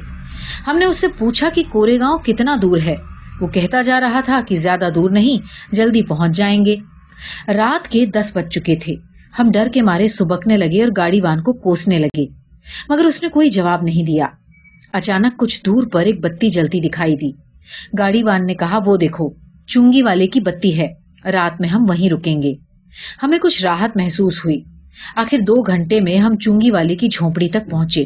ہم 0.67 0.79
نے 0.79 0.85
اس 0.85 1.01
سے 1.01 1.07
پوچھا 1.19 1.49
کہ 1.55 1.63
کورے 1.73 1.99
گاؤں 1.99 2.19
کتنا 2.19 2.57
دور 2.63 2.79
ہے؟ 2.79 2.97
وہ 3.41 3.47
کہتا 3.47 3.81
جا 3.81 4.01
رہا 4.01 4.21
تھا 4.21 4.41
کہ 4.49 4.57
زیادہ 4.57 4.89
دور 4.95 5.11
نہیں، 5.11 5.47
جلدی 5.75 6.03
پہنچ 6.03 6.37
جائیں 6.37 6.65
گے۔ 6.65 6.77
رات 7.49 7.89
کے 7.89 8.07
دس 8.07 8.37
بج 8.37 8.49
چکے 8.51 8.77
تھے۔ 8.77 8.95
ہم 9.39 9.51
ڈر 9.51 9.69
کے 9.75 9.83
مارے 9.83 10.09
سبکنے 10.09 10.57
لگے 10.57 10.83
اور 10.83 10.93
گاڑی 10.97 11.21
وان 11.21 11.43
کو 11.43 11.53
کوسنے 11.53 11.99
لگے۔ 11.99 12.27
مگر 12.89 13.05
اس 13.05 13.23
نے 13.23 13.29
کوئی 13.29 13.51
جواب 13.51 13.83
نہیں 13.83 14.03
دیا۔ 14.03 14.27
اچانک 14.93 15.39
کچھ 15.39 15.65
دور 15.67 15.83
پر 15.83 16.01
ایک 16.01 16.21
بتی 16.21 16.49
جلتی 16.49 16.81
دکھائی 16.81 17.17
دی۔ 17.17 17.31
گاڑی 17.99 18.23
وان 18.23 18.47
نے 18.47 18.55
کہا، 18.55 18.79
وہ 18.87 18.97
دیکھو، 18.97 19.31
چونگی 19.67 20.03
والے 20.03 20.27
کی 20.27 20.41
بتی 20.41 20.81
ہے۔ 20.81 20.89
رات 21.25 21.61
میں 21.61 21.69
ہم 21.69 21.85
وہیں 21.89 22.11
رکیں 22.11 22.43
گے۔ 22.43 22.55
ہمیں 23.23 23.39
کچھ 23.39 23.63
راحت 23.63 23.97
محسوس 23.97 24.45
ہوئی۔ 24.45 24.63
آخر 25.17 25.39
دو 25.39 25.63
گھنٹے 25.63 26.01
میں 26.01 26.19
ہم 26.19 26.37
چونگی 26.37 26.71
والے 26.71 26.97
کی 26.97 27.09
جھونپڑی 27.09 27.49
تک 27.49 27.71
پہنچے۔ 27.71 28.05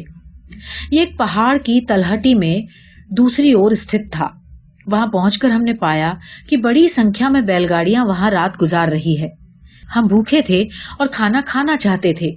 یہ 0.91 0.99
ایک 0.99 1.17
پہاڑ 1.17 1.57
کی 1.57 1.81
تلہٹی 1.81 2.35
میں 2.35 2.59
دوسری 3.09 3.51
اور 3.51 3.71
استھت 3.71 4.11
تھا۔ 4.11 4.27
وہاں 4.87 5.07
پہنچ 5.07 5.37
کر 5.37 5.49
ہم 5.49 5.61
نے 5.61 5.73
پایا 5.73 6.13
کہ 6.49 6.57
بڑی 6.57 6.87
سنکھیا 6.87 7.29
میں 7.29 7.41
بیل 7.41 7.65
گاڑیاں 7.69 8.05
وہاں 8.05 8.31
رات 8.31 8.61
گزار 8.61 8.87
رہی 8.87 9.21
ہے۔ 9.21 9.29
ہم 9.95 10.07
بھوکے 10.07 10.41
تھے 10.41 10.65
اور 10.99 11.07
کھانا 11.07 11.41
کھانا 11.45 11.75
چاہتے 11.75 12.13
تھے، 12.13 12.35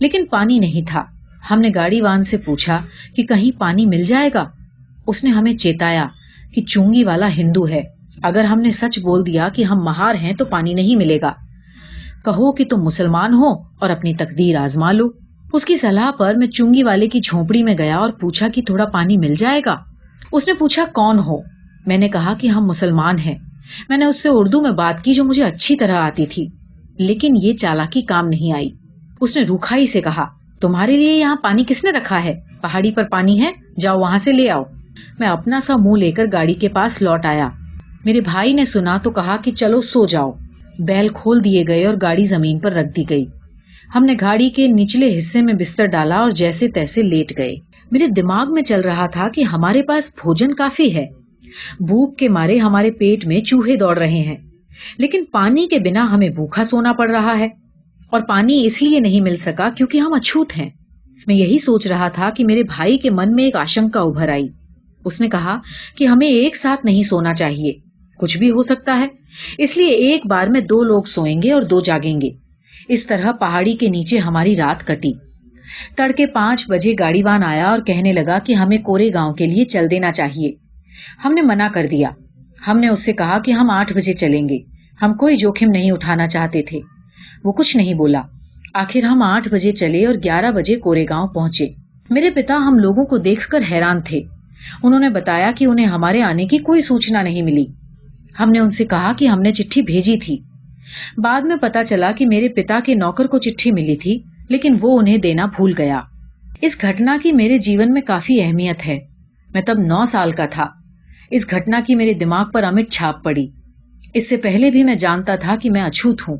لیکن 0.00 0.24
پانی 0.30 0.58
نہیں 0.58 0.86
تھا۔ 0.88 1.04
ہم 1.50 1.60
نے 1.60 1.68
گاڑی 1.74 2.00
وان 2.00 2.22
سے 2.22 2.36
پوچھا 2.36 2.80
کہ 3.16 3.22
کہیں 3.22 3.60
پانی 3.60 3.86
مل 3.86 4.04
جائے 4.04 4.30
گا؟ 4.34 4.44
اس 5.06 5.24
نے 5.24 5.30
ہمیں 5.30 5.52
چیتایا 5.52 6.06
کہ 6.54 6.62
چونگی 6.62 7.04
والا 7.04 7.28
ہندو 7.36 7.68
ہے۔ 7.68 7.82
اگر 8.22 8.44
ہم 8.44 8.60
نے 8.60 8.70
سچ 8.70 8.98
بول 8.98 9.26
دیا 9.26 9.48
کہ 9.48 9.64
ہم 9.64 9.84
مہار 9.84 10.14
ہیں 10.14 10.32
تو 10.32 10.44
پانی 10.44 10.74
نہیں 10.74 10.96
ملے 10.96 11.20
گا۔ 11.20 11.32
کہو 12.24 12.52
کہ 12.52 12.64
تم 12.64 12.82
مسلمان 12.82 13.34
ہو 13.34 13.52
اور 13.52 13.90
اپنی 13.90 14.14
تقدیر 14.14 14.56
آزما 14.56 14.92
لو۔ 14.92 15.08
اس 15.52 15.64
کی 15.64 15.76
صلاح 15.76 16.10
پر 16.10 16.34
میں 16.34 16.46
چونگی 16.46 16.82
والے 16.82 17.08
کی 17.08 17.20
جھونپڑی 17.20 17.62
میں 17.62 17.74
گیا 17.78 17.96
اور 17.96 18.10
پوچھا 18.10 18.48
کہ 18.54 18.62
تھوڑا 18.62 18.84
پانی 18.84 19.16
مل 19.16 19.34
جائے 19.36 19.60
گا؟ 19.66 19.76
اس 20.32 20.48
نے 20.48 20.54
پوچھا 20.54 20.84
کون 20.94 21.18
ہو؟ 21.18 21.53
میں 21.86 21.98
نے 21.98 22.08
کہا 22.08 22.34
کہ 22.40 22.46
ہم 22.46 22.64
مسلمان 22.66 23.18
ہیں۔ 23.18 23.38
میں 23.88 23.96
نے 23.96 24.04
اس 24.04 24.22
سے 24.22 24.28
اردو 24.32 24.60
میں 24.60 24.70
بات 24.70 25.02
کی 25.02 25.12
جو 25.12 25.24
مجھے 25.24 25.44
اچھی 25.44 25.76
طرح 25.76 25.96
آتی 25.96 26.26
تھی، 26.26 26.46
لیکن 26.98 27.34
یہ 27.42 27.52
چالاکی 27.52 28.02
کام 28.02 28.28
نہیں 28.28 28.52
آئی۔ 28.52 28.70
اس 29.20 29.36
نے 29.36 29.42
روکھائی 29.42 29.86
سے 29.86 30.00
کہا، 30.00 30.24
تمہارے 30.60 30.96
لیے 30.96 31.12
یہاں 31.12 31.36
پانی 31.42 31.64
کس 31.68 31.84
نے 31.84 31.90
رکھا 31.90 32.24
ہے؟ 32.24 32.40
پہاڑی 32.62 32.90
پر 32.90 33.02
پانی 33.02 33.40
ہے، 33.40 33.50
جاؤ 33.80 33.98
وہاں 33.98 34.18
سے 34.18 34.32
لے 34.32 34.50
آؤ 34.50 34.62
میں 35.18 35.28
اپنا 35.28 35.60
سا 35.60 35.76
منہ 35.76 35.98
لے 35.98 36.10
کر 36.10 36.24
گاڑی 36.32 36.54
کے 36.54 36.68
پاس 36.68 37.02
لوٹ 37.02 37.26
آیا۔ 37.26 37.48
میرے 38.04 38.20
بھائی 38.20 38.52
نے 38.52 38.64
سنا 38.64 38.96
تو 38.96 39.10
کہا 39.10 39.36
کہ 39.36 39.52
چلو 39.52 39.80
سو 39.80 40.06
جاؤ۔ 40.06 40.30
بیل 40.78 41.08
کھول 41.08 41.44
دیے 41.44 41.64
گئے 41.68 41.86
اور 41.86 41.94
گاڑی 42.02 42.24
زمین 42.24 42.58
پر 42.58 42.72
رکھ 42.72 42.92
دی 42.96 43.02
گئی۔ 43.10 43.24
ہم 43.94 44.04
نے 44.04 44.14
گاڑی 44.20 44.50
کے 44.50 44.66
نچلے 44.68 45.18
حصے 45.18 45.42
میں 45.42 45.54
بستر 45.54 45.86
ڈالا 45.86 46.16
اور 46.16 46.30
جیسے 46.30 46.68
تیسے 46.68 47.02
لیٹ 47.02 47.38
گئے۔ 47.38 47.54
میرے 47.90 48.06
دماغ 48.06 48.52
میں 48.52 48.62
چل 48.62 48.80
رہا 48.80 49.06
تھا 49.06 49.28
کہ 49.28 49.42
ہمارے 49.42 49.82
پاس 49.82 50.14
بھوجن 50.22 50.54
کافی 50.54 50.96
ہے۔ 50.96 51.06
بھوک 51.80 52.18
کے 52.18 52.28
مارے 52.28 52.58
ہمارے 52.58 52.90
پیٹ 52.90 53.26
میں 53.26 53.40
چوہے 53.40 53.76
دوڑ 53.76 53.98
رہے 53.98 54.20
ہیں۔ 54.20 54.36
لیکن 54.98 55.24
پانی 55.32 55.68
کے 55.68 55.78
بنا 55.78 56.06
ہمیں 56.12 56.28
بھوکھا 56.28 56.64
سونا 56.64 56.92
پڑ 56.92 57.10
رہا 57.10 57.38
ہے 57.38 57.46
اور 58.10 58.20
پانی 58.20 58.66
اس 58.66 58.82
لیے 58.82 59.00
نہیں 59.00 59.20
مل 59.20 59.36
سکا 59.36 59.68
کیونکہ 59.68 59.98
ہم 59.98 60.12
اچھوت 60.12 60.52
ہیں۔ 60.58 60.70
میں 61.26 61.36
یہی 61.36 61.58
سوچ 61.58 61.86
رہا 61.86 62.08
تھا 62.08 62.30
کہ 62.30 62.44
میرے 62.44 62.62
بھائی 62.62 62.98
کے 62.98 63.10
من 63.10 63.34
میں 63.34 63.44
ایک 63.44 63.56
آشنکا 63.56 64.00
ابھر 64.00 64.28
آئی۔ 64.28 64.48
اس 65.04 65.20
نے 65.20 65.28
کہا 65.28 65.58
کہ 65.96 66.06
ہمیں 66.06 66.26
ایک 66.26 66.56
ساتھ 66.56 66.86
نہیں 66.86 67.02
سونا 67.02 67.34
چاہیے۔ 67.34 67.72
کچھ 68.18 68.38
بھی 68.38 68.50
ہو 68.50 68.62
سکتا 68.62 68.98
ہے۔ 68.98 69.06
اس 69.58 69.76
لیے 69.76 69.88
ایک 69.88 70.26
بار 70.26 70.46
میں 70.46 70.60
دو 70.60 70.82
لوگ 70.82 71.02
سوئیں 71.02 71.42
گے 71.42 71.52
اور 71.52 71.62
دو 71.62 71.80
جاگیں 71.80 72.20
گے۔ 72.20 72.28
اس 72.88 73.06
طرح 73.06 73.32
پہاڑی 73.32 73.76
کے 73.76 73.86
نیچے 73.86 74.18
ہماری 74.18 74.54
رات 74.54 74.86
کٹی۔ 74.86 75.12
تڑکے 75.96 76.26
پانچ 76.26 76.64
بجے 76.68 76.94
گاڑی 76.98 77.22
وان 77.22 77.44
آیا 77.44 77.66
اور 77.66 77.78
کہنے 77.78 78.12
لگا 78.12 78.38
کہ 78.38 78.52
ہمیں 78.52 78.78
کورے 78.78 79.12
گاؤں 79.14 79.32
کے 79.32 79.46
لیے 79.46 79.64
چل 79.64 79.90
دینا 79.90 80.12
چاہیے۔ 80.12 80.63
ہم 81.24 81.32
نے 81.32 81.40
منع 81.40 81.68
کر 81.68 81.86
دیا۔ 81.90 82.08
ہم 82.68 82.78
نے 82.78 82.88
اس 82.88 83.04
سے 83.04 83.12
کہا 83.12 83.38
کہ 83.38 83.52
ہم 83.52 83.70
آٹھ 83.70 83.92
بجے 83.92 84.12
چلیں 84.12 84.48
گے۔ 84.48 84.58
ہم 85.02 85.14
کوئی 85.14 85.36
جوخم 85.36 85.70
نہیں 85.70 85.90
اٹھانا 85.90 86.26
چاہتے 86.26 86.62
تھے۔ 86.62 86.80
وہ 87.44 87.52
کچھ 87.52 87.76
نہیں 87.76 87.94
بولا۔ 87.94 88.22
آخر 88.74 89.04
ہم 89.04 89.22
آٹھ 89.22 89.48
بجے 89.48 89.70
چلے 89.70 90.06
اور 90.06 90.14
گیارہ 90.14 90.52
بجے 90.52 90.76
کورے 90.76 91.04
گاؤں 91.10 91.28
پہنچے۔ 91.28 91.66
میرے 92.10 92.30
پتا 92.30 92.56
ہم 92.56 92.78
لوگوں 92.78 93.04
کو 93.04 93.18
دیکھ 93.18 93.48
کر 93.48 93.60
حیران 93.70 94.00
تھے۔ 94.00 94.20
انہوں 94.82 95.00
نے 95.00 95.08
بتایا 95.08 95.52
کہ 95.56 95.64
انہیں 95.64 95.86
ہمارے 95.86 96.22
آنے 96.22 96.46
کی 96.46 96.58
کوئی 96.58 96.80
سوچنا 96.80 97.22
نہیں 97.22 97.42
ملی۔ 97.42 97.66
ہم 98.40 98.50
نے 98.50 98.58
ان 98.58 98.70
سے 98.70 98.84
کہا 98.84 99.12
کہ 99.18 99.26
ہم 99.26 99.40
نے 99.40 99.50
چٹھی 99.50 99.82
بھیجی 99.82 100.16
تھی۔ 100.16 100.38
بعد 101.18 101.42
میں 101.42 101.56
پتا 101.56 101.84
چلا 101.84 102.12
کہ 102.12 102.26
میرے 102.26 102.48
پتا 102.48 102.80
کے 102.84 102.94
نوکر 102.94 103.26
کو 103.26 103.38
چٹھی 103.38 103.72
ملی 103.72 103.96
تھی، 103.96 104.22
لیکن 104.48 104.76
وہ 104.80 104.98
انہیں 104.98 105.16
دینا 105.16 105.46
بھول 105.46 105.72
گیا۔ 105.78 106.00
اس 106.60 106.82
گھٹنا 106.82 107.16
کی 107.22 107.32
میرے 107.32 107.56
جیون 107.56 107.92
میں 107.92 108.02
کافی 108.02 108.42
اہمیت 108.42 108.86
ہے۔ 108.86 108.98
میں 109.54 109.62
تب 109.62 109.74
نو 109.78 110.04
سال 110.04 110.30
کا 110.30 110.46
تھا۔ 110.46 110.66
اس 111.34 111.50
گھٹنا 111.50 111.80
کی 111.86 111.94
میرے 111.94 112.12
دماغ 112.12 112.50
پر 112.50 112.64
امٹ 112.64 112.88
چھاپ 112.90 113.24
پڑی۔ 113.24 113.46
اس 114.14 114.28
سے 114.28 114.36
پہلے 114.36 114.70
بھی 114.70 114.84
میں 114.84 114.94
جانتا 114.94 115.36
تھا 115.36 115.56
کہ 115.62 115.70
میں 115.70 115.82
اچھوت 115.82 116.28
ہوں 116.28 116.36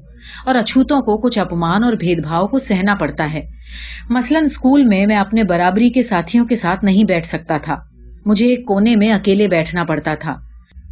اور 0.46 0.54
اچھوتوں 0.54 1.00
کو 1.00 1.16
کچھ 1.16 1.38
اپمان 1.38 1.84
اور 1.84 1.92
بھید 1.92 2.22
بھاؤ 2.22 2.46
کو 2.46 2.58
سہنا 2.58 2.94
پڑتا 2.94 3.32
ہے۔ 3.32 3.40
مثلاً 4.10 4.44
اسکول 4.44 4.84
میں 4.84 5.06
میں 5.06 5.16
اپنے 5.16 5.44
برابری 5.44 5.90
کے 5.90 6.02
ساتھیوں 6.02 6.46
کے 6.46 6.54
ساتھ 6.54 6.84
نہیں 6.84 7.04
بیٹھ 7.04 7.26
سکتا 7.26 7.56
تھا۔ 7.56 7.74
مجھے 8.26 8.46
ایک 8.48 8.66
کونے 8.66 8.96
میں 8.96 9.12
اکیلے 9.12 9.48
بیٹھنا 9.48 9.84
پڑتا 9.84 10.14
تھا۔ 10.14 10.34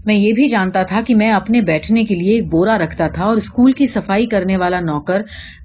میں 0.06 0.14
یہ 0.14 0.32
بھی 0.32 0.48
جانتا 0.48 0.82
تھا 0.82 1.00
کہ 1.06 1.14
میں 1.14 1.30
اپنے 1.30 1.60
بیٹھنے 1.60 2.04
کے 2.04 2.14
لیے 2.14 2.34
ایک 2.34 2.48
بورا 2.48 2.78
رکھتا 2.78 3.08
تھا 3.08 3.24
اور 3.24 3.36
اسکول 3.36 3.72
کی 3.72 3.86
صفائی 3.86 4.26
کرنے 4.26 4.56
والا 4.56 4.80
نوکر 4.80 5.22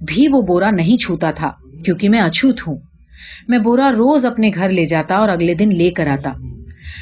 بھی 0.08 0.28
وہ 0.32 0.42
بورا 0.42 0.72
نہیں 0.72 0.98
چھوتا 0.98 1.32
تھا 1.32 1.52
کیونکہ 1.86 2.10
میں 2.10 2.20
اچھوت 2.20 2.68
ہوں۔ 2.68 2.78
میں 3.48 3.60
بورا 3.60 3.92
روز 3.92 4.26
اپنے 4.26 4.52
گھر 4.56 4.70
لے 4.70 4.86
جاتا 4.86 5.16
اور 5.16 5.30
اگلے 5.30 5.54
دن 5.54 5.70
لے 5.76 5.92
کر 5.92 6.08
آتا۔ 6.08 6.34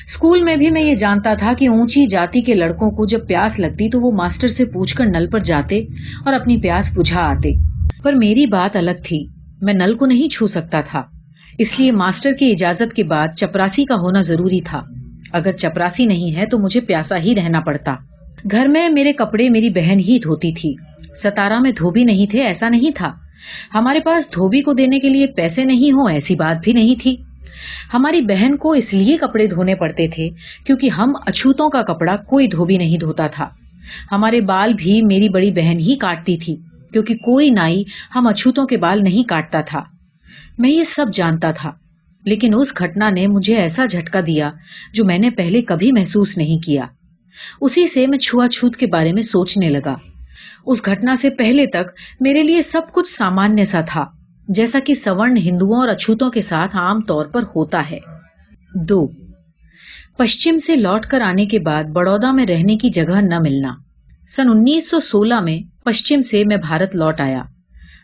اسکول 0.07 0.41
میں 0.43 0.55
بھی 0.55 0.69
میں 0.69 0.81
یہ 0.81 0.95
جانتا 0.95 1.33
تھا 1.33 1.53
کہ 1.53 1.67
اونچی 1.67 2.05
جاتی 2.05 2.41
کے 2.41 2.55
لڑکوں 2.55 2.91
کو 2.91 3.05
جب 3.05 3.27
پیاس 3.27 3.59
لگتی 3.59 3.89
تو 3.89 3.99
وہ 4.01 4.11
ماسٹر 4.11 4.47
سے 4.47 4.65
پوچھ 4.65 4.95
کر 4.95 5.05
نل 5.05 5.27
پر 5.27 5.39
جاتے 5.39 5.85
اور 6.25 6.33
اپنی 6.33 6.57
پیاس 6.57 6.97
بجھا 6.97 7.21
آتے۔ 7.21 7.51
پر 8.03 8.13
میری 8.13 8.45
بات 8.45 8.75
الگ 8.75 8.91
تھی، 9.03 9.27
میں 9.61 9.73
نل 9.73 9.93
کو 9.93 10.05
نہیں 10.05 10.29
چھو 10.29 10.47
سکتا 10.47 10.81
تھا۔ 10.81 11.01
اس 11.57 11.79
لیے 11.79 11.91
ماسٹر 11.91 12.31
کی 12.33 12.51
اجازت 12.51 12.93
کے 12.93 13.03
بعد 13.03 13.27
چپراسی 13.35 13.85
کا 13.85 13.95
ہونا 13.95 14.19
ضروری 14.19 14.59
تھا۔ 14.59 14.81
اگر 15.33 15.51
چپراسی 15.51 16.05
نہیں 16.05 16.35
ہے 16.35 16.45
تو 16.45 16.59
مجھے 16.59 16.81
پیاسا 16.81 17.17
ہی 17.17 17.35
رہنا 17.35 17.59
پڑتا۔ 17.59 17.95
گھر 18.51 18.67
میں 18.67 18.89
میرے 18.89 19.13
کپڑے 19.13 19.49
میری 19.49 19.69
بہن 19.69 19.99
ہی 19.99 20.19
دھوتی 20.23 20.53
تھی۔ 20.53 20.75
ستارا 21.15 21.59
میں 21.59 21.71
دھوبی 21.71 22.03
نہیں 22.03 22.25
تھے، 22.31 22.43
ایسا 22.43 22.69
نہیں 22.69 22.91
تھا۔ 22.95 23.13
ہمارے 23.73 23.99
پاس 23.99 24.33
دھوبی 24.35 24.61
کو 24.61 24.73
دینے 24.73 24.99
کے 24.99 25.09
لیے 25.09 25.27
پیسے 25.27 25.63
نہیں 25.63 25.91
ہو 25.91 26.07
ایسی 26.07 26.35
بات 26.35 26.57
بھی 26.63 26.73
نہیں 26.73 27.01
تھی۔ 27.01 27.15
ہماری 27.93 28.21
بہن 28.21 28.57
کو 28.57 28.71
اس 28.71 28.93
لیے 28.93 29.17
کپڑے 29.17 29.47
دھونے 29.47 29.75
پڑتے 29.75 30.07
تھے 30.07 30.29
کیونکہ 30.65 30.89
ہم 30.89 31.13
اچھوتوں 31.25 31.69
کا 31.69 31.81
کپڑا 31.81 32.15
کوئی 32.15 32.47
دھوبی 32.47 32.77
نہیں 32.77 32.97
دھوتا 32.97 33.27
تھا۔ 33.27 33.49
ہمارے 34.11 34.41
بال 34.41 34.73
بھی 34.73 35.01
میری 35.01 35.29
بڑی 35.29 35.51
بہن 35.51 35.79
ہی 35.79 35.95
کاٹتی 35.95 36.37
تھی 36.37 36.55
کیونکہ 36.93 37.15
کوئی 37.15 37.49
نائی 37.49 37.83
ہم 38.15 38.27
اچھوتوں 38.27 38.65
کے 38.65 38.77
بال 38.77 39.03
نہیں 39.03 39.27
کاٹتا 39.29 39.61
تھا۔ 39.61 39.83
میں 40.57 40.69
یہ 40.69 40.83
سب 40.83 41.05
جانتا 41.13 41.51
تھا، 41.51 41.71
لیکن 42.25 42.53
اس 42.57 42.77
گھٹنا 42.77 43.09
نے 43.09 43.27
مجھے 43.27 43.55
ایسا 43.57 43.85
جھٹکا 43.85 44.19
دیا 44.27 44.51
جو 44.93 45.05
میں 45.05 45.17
نے 45.17 45.29
پہلے 45.29 45.61
کبھی 45.61 45.91
محسوس 45.91 46.37
نہیں 46.37 46.63
کیا۔ 46.65 46.85
اسی 47.61 47.87
سے 47.87 48.07
میں 48.07 48.17
چھوا 48.17 48.47
چھوت 48.47 48.75
کے 48.75 48.87
بارے 48.87 49.13
میں 49.13 49.21
سوچنے 49.21 49.69
لگا۔ 49.69 49.95
اس 50.65 50.85
گھٹنا 50.85 51.15
سے 51.15 51.29
پہلے 51.29 51.65
تک 51.65 51.91
میرے 52.19 52.43
لیے 52.43 52.61
سب 52.61 52.81
کچھ 52.91 53.09
سامانیہ 53.13 53.63
سا 53.63 53.81
تھا۔ 53.81 54.05
جیسا 54.47 54.79
کہ 54.79 54.93
سورن 54.93 55.37
ہندوؤں 55.37 55.79
اور 55.79 55.87
اچھوتوں 55.87 56.31
کے 56.31 56.41
ساتھ 56.41 56.75
عام 56.75 57.01
طور 57.01 57.25
پر 57.25 57.43
ہوتا 57.55 57.83
ہے۔ 57.91 57.99
دو، 58.75 59.07
پشچم 60.17 60.57
سے 60.57 60.75
لوٹ 60.75 61.05
کر 61.05 61.21
آنے 61.21 61.45
کے 61.45 61.59
بعد 61.59 61.83
بڑودا 61.83 62.31
میں 62.31 62.45
رہنے 62.45 62.77
کی 62.77 62.89
جگہ 62.89 63.21
نہ 63.21 63.39
ملنا۔ 63.39 63.73
سن 64.27 64.49
انیس 64.49 64.89
سو 64.89 64.99
سولہ 64.99 65.39
میں 65.39 65.85
پشچم 65.85 66.21
سے 66.21 66.43
میں 66.45 66.57
بھارت 66.57 66.95
لوٹ 66.95 67.21
آیا۔ 67.21 67.41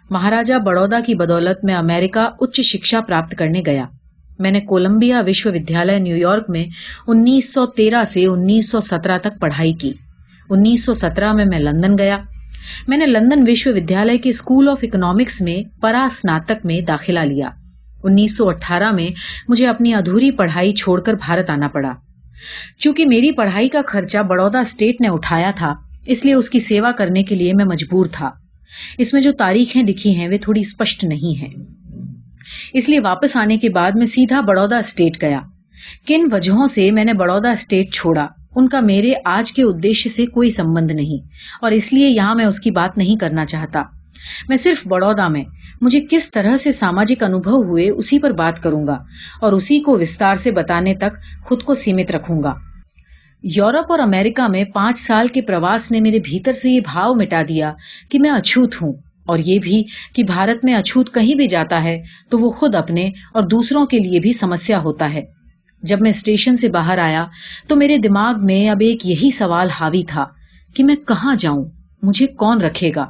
مہاراجا 0.09 0.57
بڑودا 0.57 0.99
کی 0.99 1.15
بدولت 1.15 1.65
میں 1.65 1.75
امیرکا 1.75 2.29
اچ 2.39 2.61
شکشا 2.61 3.01
پراپت 3.01 3.35
کرنے 3.35 3.61
گیا۔ 3.65 3.85
میں 4.39 4.51
نے 4.51 4.61
کولمبیا 4.61 5.21
وشو 5.27 5.49
ودیالیہ 5.49 5.97
نیو 5.97 6.17
یارک 6.17 6.49
میں 6.49 6.65
انیس 7.07 7.53
سو 7.53 7.65
تیرہ 7.65 8.03
سے 8.03 8.25
انیس 8.25 8.71
سو 8.71 8.79
سترہ 8.79 9.17
تک 9.17 9.39
پڑھائی 9.39 9.73
کی۔ 9.73 9.93
انیس 10.49 10.85
سو 10.85 10.93
سترہ 10.93 11.33
میں 11.33 11.45
میں 11.45 11.59
لندن 11.59 11.97
گیا۔ 11.97 12.17
میں 12.87 12.97
نے 12.97 13.05
لندن 13.05 13.43
وشو 13.47 13.69
ودیالیہ 13.69 14.17
کے 14.17 14.29
اسکول 14.29 14.69
آف 14.69 14.79
اکنامکس 14.81 15.41
میں 15.41 15.81
پرا 15.81 16.07
میں 16.63 16.81
داخلہ 16.81 17.19
لیا۔ 17.19 17.49
انیس 18.03 18.37
سو 18.37 18.49
اٹھارہ 18.49 18.91
میں 18.91 19.09
مجھے 19.47 19.67
اپنی 19.67 19.93
ادھوری 19.93 20.31
پڑھائی 20.31 20.71
چھوڑ 20.71 21.01
کر 21.01 21.13
بھارت 21.13 21.49
آنا 21.49 21.67
پڑا۔ 21.67 21.93
چونکہ 22.79 23.05
میری 23.05 23.31
پڑھائی 23.31 23.69
کا 23.69 23.81
خرچہ 23.87 24.17
بڑودا 24.17 24.59
اسٹیٹ 24.59 25.01
نے 25.01 25.07
اٹھایا 25.07 25.51
تھا، 25.55 25.73
اس 26.05 26.25
لیے 26.25 26.33
اس 26.33 26.49
کی 26.49 26.59
سیوا 26.59 26.91
کرنے 26.91 27.23
کے 27.23 27.35
لیے 27.35 27.53
میں 27.53 27.65
مجبور 27.65 28.05
تھا۔ 28.11 28.31
اس 28.97 29.13
میں 29.13 29.21
جو 29.21 29.31
تاریخیں 29.31 29.83
لکھی 29.83 30.15
ہیں، 30.15 30.27
وہ 30.27 30.37
تھوڑی 30.41 30.61
اسپشٹ 30.61 31.03
نہیں 31.03 31.41
ہیں۔ 31.41 31.53
اس 32.73 32.89
لیے 32.89 32.99
واپس 32.99 33.37
آنے 33.37 33.57
کے 33.57 33.69
بعد 33.69 33.91
میں 33.95 34.05
سیدھا 34.05 34.41
بڑودا 34.41 34.77
اسٹیٹ 34.77 35.21
گیا۔ 35.21 35.39
کن 36.07 36.27
وجہوں 36.31 36.65
سے 36.65 36.91
میں 36.91 37.03
نے 37.03 37.13
بڑودا 37.13 37.49
اسٹیٹ 37.49 37.93
چھوڑا؟ 37.93 38.27
ان 38.55 38.67
کا 38.67 38.79
میرے 38.79 39.13
آج 39.25 39.51
کے 39.53 39.63
ادیش 39.63 40.07
سے 40.11 40.25
کوئی 40.27 40.49
سمبند 40.49 40.91
نہیں، 40.91 41.25
اور 41.61 41.71
اس 41.71 41.91
لیے 41.93 42.07
یہاں 42.09 42.35
میں 42.35 42.45
اس 42.45 42.59
کی 42.59 42.71
بات 42.71 42.97
نہیں 42.97 43.15
کرنا 43.15 43.45
چاہتا۔ 43.45 43.81
میں 44.49 44.57
صرف 44.57 44.85
بڑودا 44.87 45.27
میں، 45.27 45.43
مجھے 45.81 45.99
کس 46.09 46.29
طرح 46.31 46.57
سے 46.57 46.71
ساماجک 46.71 47.23
انوبھو 47.23 47.61
ہوئے 47.63 47.89
اسی 47.89 48.19
پر 48.19 48.31
بات 48.33 48.61
کروں 48.63 48.85
گا، 48.87 48.97
اور 49.41 49.53
اسی 49.53 49.79
کو 49.79 49.97
وستار 49.99 50.35
سے 50.35 50.51
بتانے 50.51 50.93
تک 50.95 51.17
خود 51.45 51.63
کو 51.63 51.73
سیمت 51.73 52.11
رکھوں 52.11 52.41
گا۔ 52.43 52.53
یورپ 53.43 53.91
اور 53.91 53.99
امریکہ 53.99 54.47
میں 54.47 54.63
پانچ 54.73 54.99
سال 54.99 55.27
کے 55.27 55.41
پرواس 55.41 55.91
نے 55.91 56.01
میرے 56.01 56.19
بھیتر 56.19 56.51
سے 56.51 56.69
یہ 56.69 56.79
بھاؤ 56.85 57.13
مٹا 57.13 57.41
دیا 57.49 57.71
کہ 58.09 58.19
میں 58.19 58.29
اچھوت 58.29 58.81
ہوں، 58.81 58.93
اور 59.27 59.39
یہ 59.39 59.59
بھی 59.59 59.83
کہ 60.15 60.23
بھارت 60.23 60.65
میں 60.65 60.73
اچھوت 60.73 61.13
کہیں 61.13 61.33
بھی 61.35 61.47
جاتا 61.47 61.83
ہے 61.83 61.97
تو 62.29 62.37
وہ 62.37 62.49
خود 62.49 62.75
اپنے 62.75 63.07
اور 63.33 63.43
دوسروں 63.43 63.85
کے 63.85 63.99
لیے 63.99 64.19
بھی 64.19 64.31
سمسیا 64.31 64.79
ہوتا 64.79 65.13
ہے۔ 65.13 65.21
جب 65.83 66.01
میں 66.01 66.09
اسٹیشن 66.09 66.57
سے 66.57 66.69
باہر 66.69 66.97
آیا 66.97 67.25
تو 67.67 67.75
میرے 67.75 67.97
دماغ 67.97 68.45
میں 68.45 68.69
اب 68.69 68.77
ایک 68.81 69.05
یہی 69.05 69.29
سوال 69.31 69.69
حاوی 69.69 70.01
تھا 70.01 70.25
کہ 70.75 70.83
میں 70.83 70.95
کہاں 70.95 71.35
جاؤں؟ 71.35 71.65
مجھے 72.01 72.27
کون 72.27 72.61
رکھے 72.61 72.91
گا؟ 72.95 73.05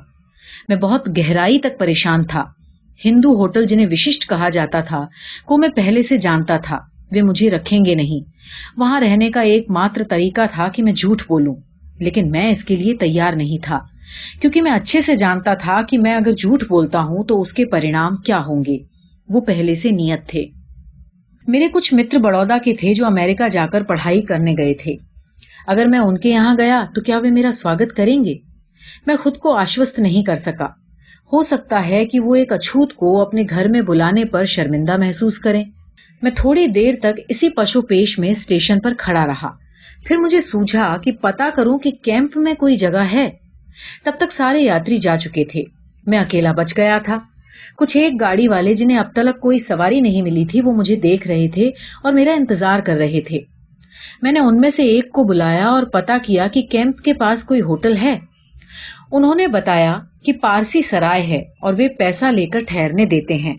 میں 0.69 0.75
بہت 0.75 1.17
گہرائی 1.17 1.59
تک 1.59 1.79
پریشان 1.79 2.23
تھا۔ 2.23 2.43
ہندو 3.05 3.29
ہوٹل 3.29 3.65
جنہیں 3.65 3.87
وششٹ 3.91 4.29
کہا 4.29 4.49
جاتا 4.49 4.81
تھا، 4.81 5.05
کو 5.45 5.57
میں 5.57 5.69
پہلے 5.69 6.01
سے 6.01 6.17
جانتا 6.17 6.57
تھا، 6.57 6.77
وہ 7.11 7.21
مجھے 7.21 7.49
رکھیں 7.49 7.85
گے 7.85 7.95
نہیں۔ 7.95 8.29
وہاں 8.77 9.01
رہنے 9.01 9.31
کا 9.31 9.41
ایک 9.41 9.69
ماتر 9.69 10.03
طریقہ 10.09 10.41
تھا 10.51 10.67
کہ 10.67 10.83
میں 10.83 10.93
جھوٹ 10.93 11.21
بولوں، 11.21 11.55
لیکن 11.99 12.31
میں 12.31 12.49
اس 12.49 12.63
کے 12.63 12.75
لیے 12.75 12.95
تیار 12.95 13.33
نہیں 13.33 13.63
تھا۔ 13.63 13.79
کیونکہ 14.41 14.61
میں 14.61 14.71
اچھے 14.71 15.01
سے 15.01 15.15
جانتا 15.15 15.53
تھا 15.53 15.81
کہ 15.81 15.97
میں 15.97 16.15
اگر 16.15 16.31
جھوٹ 16.31 16.63
بولتا 16.63 16.99
ہوں 16.99 17.23
تو 17.23 17.41
اس 17.41 17.53
کے 17.53 17.65
پرینام 17.65 18.15
کیا 18.15 18.37
ہوں 18.37 18.63
گے؟ 18.67 18.77
وہ 19.29 19.41
پہلے 19.41 19.75
سے 19.75 19.91
نیت 19.91 20.29
تھے۔ 20.29 20.60
میرے 21.48 21.67
کچھ 21.74 21.93
متر 21.93 22.17
بڑودا 22.17 22.57
کے 22.57 22.74
تھے 22.74 22.93
جو 22.93 23.05
امریکہ 23.05 23.50
جا 23.50 23.65
کر 23.67 23.83
پڑھائی 23.83 24.21
کرنے 24.21 24.51
گئے 24.57 24.74
تھے۔ 24.74 24.95
اگر 25.67 25.86
میں 25.86 26.00
ان 26.00 26.17
کے 26.17 26.29
یہاں 26.29 26.55
گیا 26.57 26.86
تو 26.95 27.01
کیا 27.01 27.17
وہ 27.17 27.27
میرا 27.27 27.51
سواگت 27.51 27.93
کریں 27.95 28.24
گے؟ 28.24 28.33
میں 29.07 29.15
خود 29.15 29.38
کو 29.38 29.57
آشوست 29.57 30.00
نہیں 30.00 30.24
کر 30.24 30.36
سکا۔ 30.36 30.67
ہو 31.33 31.41
سکتا 31.41 31.88
ہے 31.88 32.05
کہ 32.05 32.19
وہ 32.19 32.36
ایک 32.36 32.51
اچھوت 32.51 32.93
کو 32.93 33.21
اپنے 33.21 33.43
گھر 33.50 33.69
میں 33.69 33.81
بلانے 33.81 34.25
پر 34.25 34.45
شرمندہ 34.45 34.98
محسوس 34.98 35.39
کریں۔ 35.39 35.63
میں 36.21 36.31
تھوڑی 36.36 36.67
دیر 36.67 36.91
تک 37.00 37.19
اسی 37.29 37.50
پشو 37.50 37.81
پیش 37.81 38.19
میں 38.19 38.29
اسٹیشن 38.29 38.79
پر 38.79 38.93
کھڑا 38.98 39.27
رہا۔ 39.27 39.50
پھر 40.05 40.17
مجھے 40.17 40.39
سوجھا 40.39 40.98
کہ 40.98 41.12
پتا 41.12 41.50
کروں 41.55 41.79
کہ 41.79 41.91
کیمپ 41.91 42.38
میں 42.38 42.53
کوئی 42.53 42.75
جگہ 42.75 43.03
ہے۔ 43.12 43.29
تب 44.05 44.12
تک 44.17 44.31
سارے 44.31 44.60
یاتری 44.60 44.98
جا 44.98 45.17
چکے 45.17 45.43
تھے۔ 45.43 45.63
میں 46.07 46.19
اکیلا 46.19 46.51
بچ 46.51 46.77
گیا 46.77 46.98
تھا۔ 46.98 47.17
کچھ 47.81 47.97
ایک 47.97 48.21
گاڑی 48.21 48.47
والے 48.47 48.75
جنہیں 48.75 48.97
اب 48.97 49.11
تک 49.13 49.39
کوئی 49.39 49.57
سواری 49.57 50.01
نہیں 50.01 50.21
ملی 50.21 50.45
تھی، 50.45 50.61
وہ 50.61 50.73
مجھے 50.73 50.95
دیکھ 50.95 51.27
رہے 51.27 51.47
تھے 51.47 51.67
اور 52.03 52.13
میرا 52.13 52.33
انتظار 52.33 52.79
کر 52.79 52.93
رہے 52.93 53.21
تھے۔ 53.21 53.39
میں 54.21 54.31
نے 54.31 54.39
ان 54.39 54.59
میں 54.59 54.69
سے 54.69 54.83
ایک 54.83 55.11
کو 55.11 55.23
بلایا 55.23 55.67
اور 55.67 55.83
پتا 55.83 56.17
کیا 56.23 56.47
کہ 56.47 56.61
کیمپ 56.61 57.01
کے 57.01 57.13
پاس 57.13 57.43
کوئی 57.43 57.61
ہوٹل 57.61 57.97
ہے۔ 57.97 58.19
انہوں 59.11 59.35
نے 59.35 59.47
بتایا 59.47 59.97
کہ 60.25 60.33
پارسی 60.33 60.81
سرائے 60.81 61.21
ہے 61.21 61.41
اور 61.61 61.73
وہ 61.73 61.88
پیسہ 62.00 62.25
لے 62.25 62.45
کر 62.45 62.59
ٹھہرنے 62.67 63.05
دیتے 63.05 63.35
ہیں۔ 63.35 63.55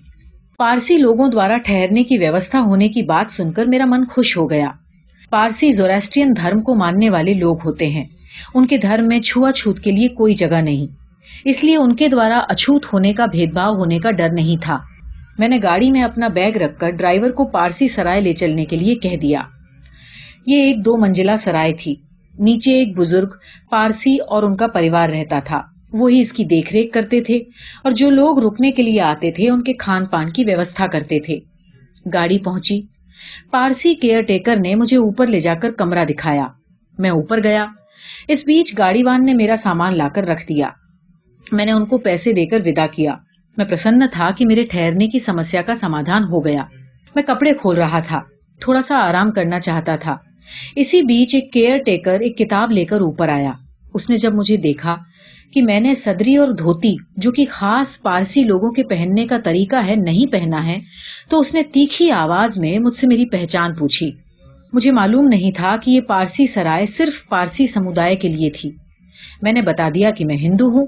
پارسی 0.58 0.98
لوگوں 0.98 1.28
دوارا 1.28 1.56
ٹھہرنے 1.64 2.02
کی 2.02 2.18
ویوستھا 2.18 2.60
ہونے 2.60 2.88
کی 2.88 3.02
بات 3.02 3.32
سن 3.32 3.52
کر 3.52 3.66
میرا 3.66 3.84
من 3.86 4.04
خوش 4.04 4.36
ہو 4.36 4.50
گیا۔ 4.50 4.68
پارسی 5.30 5.70
زورسٹین 5.70 6.28
دھرم 6.36 6.60
کو 6.60 6.74
ماننے 6.74 7.10
والے 7.10 7.34
لوگ 7.34 7.56
ہوتے 7.64 7.86
ہیں۔ 7.86 8.04
ان 8.54 8.66
کے 8.66 8.76
دھرم 8.76 9.08
میں 9.08 9.20
چھوا 9.20 9.52
چھوت 9.52 9.80
کے 9.80 9.90
لیے 9.90 10.08
کوئی 10.08 10.34
جگہ 10.34 10.60
نہیں۔ 10.60 11.01
اس 11.44 11.64
لیے 11.64 11.76
ان 11.76 11.96
کے 11.96 12.08
دوارا 12.08 12.40
اچھوت 12.48 12.86
ہونے 12.92 13.12
کا 13.12 13.26
بھید 13.26 13.52
بھاؤ 13.52 13.74
ہونے 13.74 13.98
کا 13.98 14.10
ڈر 14.10 14.28
نہیں 14.32 14.62
تھا۔ 14.62 14.78
میں 15.38 15.48
نے 15.48 15.58
گاڑی 15.62 15.90
میں 15.90 16.02
اپنا 16.02 16.28
بیگ 16.28 16.56
رکھ 16.56 16.78
کر 16.78 16.90
ڈرائیور 16.90 17.30
کو 17.30 17.44
پارسی 17.44 17.88
سرائے 17.88 18.20
لے 18.20 18.32
چلنے 18.32 18.64
کے 18.64 18.76
لیے 18.76 18.94
کہہ 18.94 19.16
دیا۔ 19.16 19.40
یہ 20.46 20.56
ایک 20.56 20.84
دو 20.84 20.96
منزلہ 20.96 21.36
سرائے 21.38 21.72
تھی۔ 21.72 21.94
نیچے 22.38 22.72
ایک 22.72 22.96
بزرگ 22.96 23.28
پارسی 23.70 24.16
اور 24.16 24.42
ان 24.42 24.56
کا 24.56 24.66
پریوار 24.66 25.08
رہتا 25.08 25.38
تھا۔ 25.44 25.60
وہی 25.92 26.20
اس 26.20 26.32
کی 26.32 26.44
دیکھ 26.44 26.72
ریکھ 26.72 26.92
کرتے 26.92 27.20
تھے 27.20 27.36
اور 27.84 27.90
جو 27.90 28.10
لوگ 28.10 28.46
رکنے 28.46 28.70
کے 28.72 28.82
لیے 28.82 29.00
آتے 29.00 29.30
تھے 29.30 29.50
ان 29.50 29.62
کے 29.62 29.72
کھان 29.72 30.06
پان 30.06 30.30
کی 30.30 30.44
ویوستھا 30.44 30.86
کرتے 30.86 31.18
تھے۔ 31.18 31.38
گاڑی 32.14 32.38
پہنچی۔ 32.38 32.82
پارسی 33.50 33.94
کیئر 33.94 34.22
ٹیکر 34.22 34.56
نے 34.56 34.74
مجھے 34.74 34.96
اوپر 34.96 35.26
لے 35.26 35.38
جا 35.38 35.54
کر 35.54 35.70
کمرہ 35.70 36.04
دکھایا۔ 36.04 36.46
میں 36.98 37.10
اوپر 37.10 37.44
گیا۔ 37.44 37.66
اس 38.28 38.42
بیچ 38.46 38.78
گاڑی 38.78 39.02
وان 39.02 39.26
نے 39.26 39.34
میرا 39.34 39.56
سامان 39.56 39.96
لا 39.96 40.08
کر 40.08 40.22
رکھ 40.22 40.46
دیا۔ 40.48 40.68
میں 41.52 41.64
نے 41.64 41.72
ان 41.72 41.86
کو 41.86 41.98
پیسے 41.98 42.32
دے 42.32 42.46
کر 42.46 42.60
ودا 42.66 42.86
کیا۔ 42.86 43.14
میں 43.56 43.66
پرسن 43.66 44.08
تھا 44.12 44.30
کہ 44.36 44.46
میرے 44.46 44.62
ٹھہرنے 44.62 45.08
کی 45.08 45.18
سمسیا 45.18 45.62
کا 45.62 45.74
سمادھان 45.74 46.24
ہو 46.24 46.44
گیا۔ 46.44 46.62
میں 47.14 47.22
کپڑے 47.22 47.52
کھول 47.52 47.76
رہا 47.76 48.00
تھا۔ 48.00 48.20
تھوڑا 48.60 48.82
سا 48.82 48.98
آرام 48.98 49.30
کرنا 49.30 49.60
چاہتا 49.60 49.96
تھا۔ 49.96 50.16
اسی 50.76 51.02
بیچ 51.02 51.34
ایک 51.34 51.52
کیئر 51.52 51.78
ٹیکر، 51.86 52.20
ایک 52.20 52.38
کتاب 52.38 52.70
لے 52.70 52.84
کر 52.84 53.00
اوپر 53.00 53.28
آیا۔ 53.28 53.50
اس 53.94 54.10
نے 54.10 54.16
جب 54.16 54.34
مجھے 54.34 54.56
دیکھا 54.56 54.96
کہ 55.52 55.62
میں 55.62 55.80
نے 55.80 55.94
صدری 55.94 56.36
اور 56.36 56.48
دھوتی، 56.48 56.96
جو 57.16 57.32
کہ 57.32 57.44
خاص 57.50 58.02
پارسی 58.02 58.42
لوگوں 58.42 58.70
کے 58.70 58.82
پہننے 58.82 59.26
کا 59.26 59.38
طریقہ 59.44 59.76
ہے، 59.86 59.94
نہیں 59.94 60.32
پہنا 60.32 60.66
ہے، 60.66 60.78
تو 61.28 61.40
اس 61.40 61.54
نے 61.54 61.62
تیکھی 61.62 62.10
آواز 62.10 62.58
میں 62.58 62.78
مجھ 62.78 62.96
سے 62.96 63.06
میری 63.06 63.24
پہچان 63.24 63.74
پوچھی۔ 63.74 64.10
مجھے 64.72 64.90
معلوم 64.90 65.28
نہیں 65.28 65.50
تھا 65.50 65.76
کہ 65.76 65.90
یہ 65.90 66.00
پارسی 66.00 66.46
سرائے 66.46 66.86
صرف 66.86 67.28
پارسی 67.28 67.66
سمودائے 67.66 68.16
کے 68.16 68.28
لیے 68.28 68.50
تھی۔ 68.50 68.70
میں 69.42 69.52
نے 69.52 69.62
بتا 69.62 69.88
دیا 69.94 70.10
کہ 70.10 70.24
میں 70.24 70.36
ہندو 70.36 70.68
ہوں۔ 70.68 70.86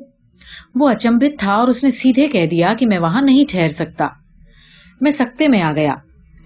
وہ 0.74 0.88
اچمبت 0.88 1.38
تھا 1.38 1.52
اور 1.52 1.68
اس 1.68 1.84
نے 1.84 1.90
سیدھے 1.90 2.26
کہہ 2.26 2.46
دیا 2.46 2.74
کہ 2.78 2.86
میں 2.86 2.98
وہاں 2.98 3.22
نہیں 3.22 3.44
ٹھہر 3.50 3.68
سکتا۔ 3.68 4.08
میں 5.00 5.10
سکتے 5.10 5.48
میں 5.48 5.62
آ 5.62 5.72
گیا، 5.76 5.94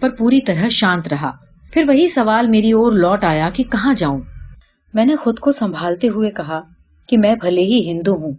پر 0.00 0.11
پوری 0.11 0.41
طرح 0.41 0.69
شانت 0.71 1.09
رہا۔ 1.09 1.31
پھر 1.73 1.85
وہی 1.88 2.09
سوال 2.09 2.47
میری 2.47 2.73
اور 2.73 2.93
لوٹ 2.93 3.25
آیا 3.25 3.50
کہ 3.55 3.65
کہاں 3.65 3.95
جاؤں؟ 3.95 4.21
میں 4.95 5.05
نے 5.05 5.17
خود 5.17 5.38
کو 5.38 5.50
سنبھالتے 5.50 6.09
ہوئے 6.09 6.31
کہا 6.31 6.61
کہ 7.09 7.18
میں 7.18 7.35
بھلے 7.35 7.62
ہی 7.62 7.90
ہندو 7.90 8.14
ہوں، 8.14 8.33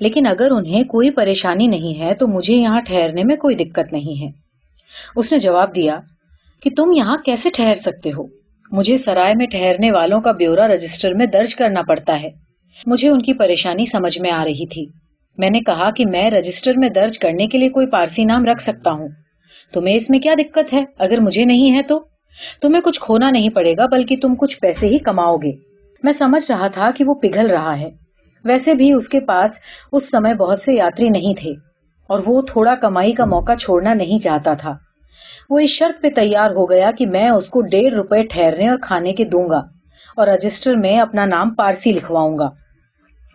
لیکن 0.00 0.26
اگر 0.26 0.50
انہیں 0.50 0.84
کوئی 0.84 1.10
پریشانی 1.10 1.66
نہیں 1.66 2.00
ہے 2.00 2.14
تو 2.14 2.26
مجھے 2.28 2.54
یہاں 2.54 2.80
ٹھہرنے 2.80 3.22
میں 3.24 3.36
کوئی 3.36 3.54
دقت 3.54 3.92
نہیں 3.92 4.22
ہے۔ 4.22 4.30
اس 5.16 5.32
نے 5.32 5.38
جواب 5.38 5.74
دیا 5.74 5.96
کہ 6.62 6.70
تم 6.76 6.92
یہاں 6.92 7.16
کیسے 7.16 7.48
ٹھہر 7.54 7.74
سکتے 7.74 8.10
ہو؟ 8.10 8.26
مجھے 8.72 8.96
سرائے 8.96 9.34
میں 9.36 9.46
ٹھہرنے 9.46 9.90
والوں 9.90 10.20
کا 10.20 10.32
بیورا 10.32 10.68
رجسٹر 10.68 11.14
میں 11.14 11.26
درج 11.26 11.54
کرنا 11.54 11.82
پڑتا 11.82 12.20
ہے۔ 12.22 12.30
مجھے 12.86 13.08
ان 13.08 13.22
کی 13.22 13.32
پریشانی 13.32 13.86
سمجھ 13.86 14.18
میں 14.18 14.30
آ 14.30 14.44
رہی 14.44 14.66
تھی۔ 14.66 15.03
میں 15.38 15.50
نے 15.50 15.60
کہا 15.60 15.90
کہ 15.90 16.06
میں 16.06 16.30
رجسٹر 16.30 16.72
میں 16.76 16.88
درج 16.88 17.18
کرنے 17.18 17.46
کے 17.46 17.58
لیے 17.58 17.68
کوئی 17.68 17.86
پارسی 17.86 18.24
نام 18.24 18.44
رکھ 18.44 18.62
سکتا 18.62 18.90
ہوں۔ 18.90 19.08
تمہیں 19.72 19.94
اس 19.94 20.10
میں 20.10 20.18
کیا 20.18 20.34
دقت 20.38 20.74
ہے؟ 20.74 20.84
اگر 20.98 21.20
مجھے 21.20 21.44
نہیں 21.44 21.76
ہے 21.76 21.82
تو؟ 21.82 22.04
تمہیں 22.62 22.82
کچھ 22.82 23.00
کھونا 23.00 23.30
نہیں 23.30 23.48
پڑے 23.48 23.76
گا 23.76 23.86
بلکہ 23.86 24.16
تم 24.22 24.34
کچھ 24.34 24.60
پیسے 24.60 24.86
ہی 24.86 24.98
کماؤ 24.98 25.36
گے۔ 25.36 25.52
میں 26.02 26.12
سمجھ 26.12 26.52
رہا 26.52 26.66
تھا 26.66 26.90
کہ 26.90 27.04
وہ 27.04 27.14
پگھل 27.14 27.46
رہا 27.46 27.80
ہے۔ 27.80 27.90
ویسے 28.44 28.74
بھی 28.74 28.92
اس 28.92 29.08
کے 29.08 29.20
پاس 29.20 29.58
اس 29.92 30.10
سمے 30.10 30.34
بہت 30.34 30.60
سے 30.60 30.74
یاتری 30.74 31.08
نہیں 31.08 31.40
تھے 31.40 31.50
اور 32.06 32.20
وہ 32.26 32.42
تھوڑا 32.42 32.74
کمائی 32.74 33.12
کا 33.12 33.24
موقع 33.24 33.52
چھوڑنا 33.54 33.94
نہیں 33.94 34.20
چاہتا 34.20 34.54
تھا۔ 34.54 34.76
وہ 35.50 35.58
اس 35.58 35.70
شرط 35.70 36.02
پہ 36.02 36.08
تیار 36.08 36.50
ہو 36.50 36.70
گیا 36.70 36.90
کہ 36.90 37.06
میں 37.06 37.28
اس 37.28 37.48
کو 37.48 37.60
ڈیڑھ 37.60 37.94
روپے 37.94 38.22
ٹھہرنے 38.22 38.68
اور 38.68 38.78
کھانے 38.82 39.12
کے 39.12 39.24
دوں 39.24 39.50
گا 39.50 39.58
اور 40.16 40.26
رجسٹر 40.26 40.76
میں 40.76 40.98
اپنا 40.98 41.26
نام 41.26 41.54
پارسی 41.54 41.92
لکھواؤں 41.92 42.38
گا۔ 42.38 42.50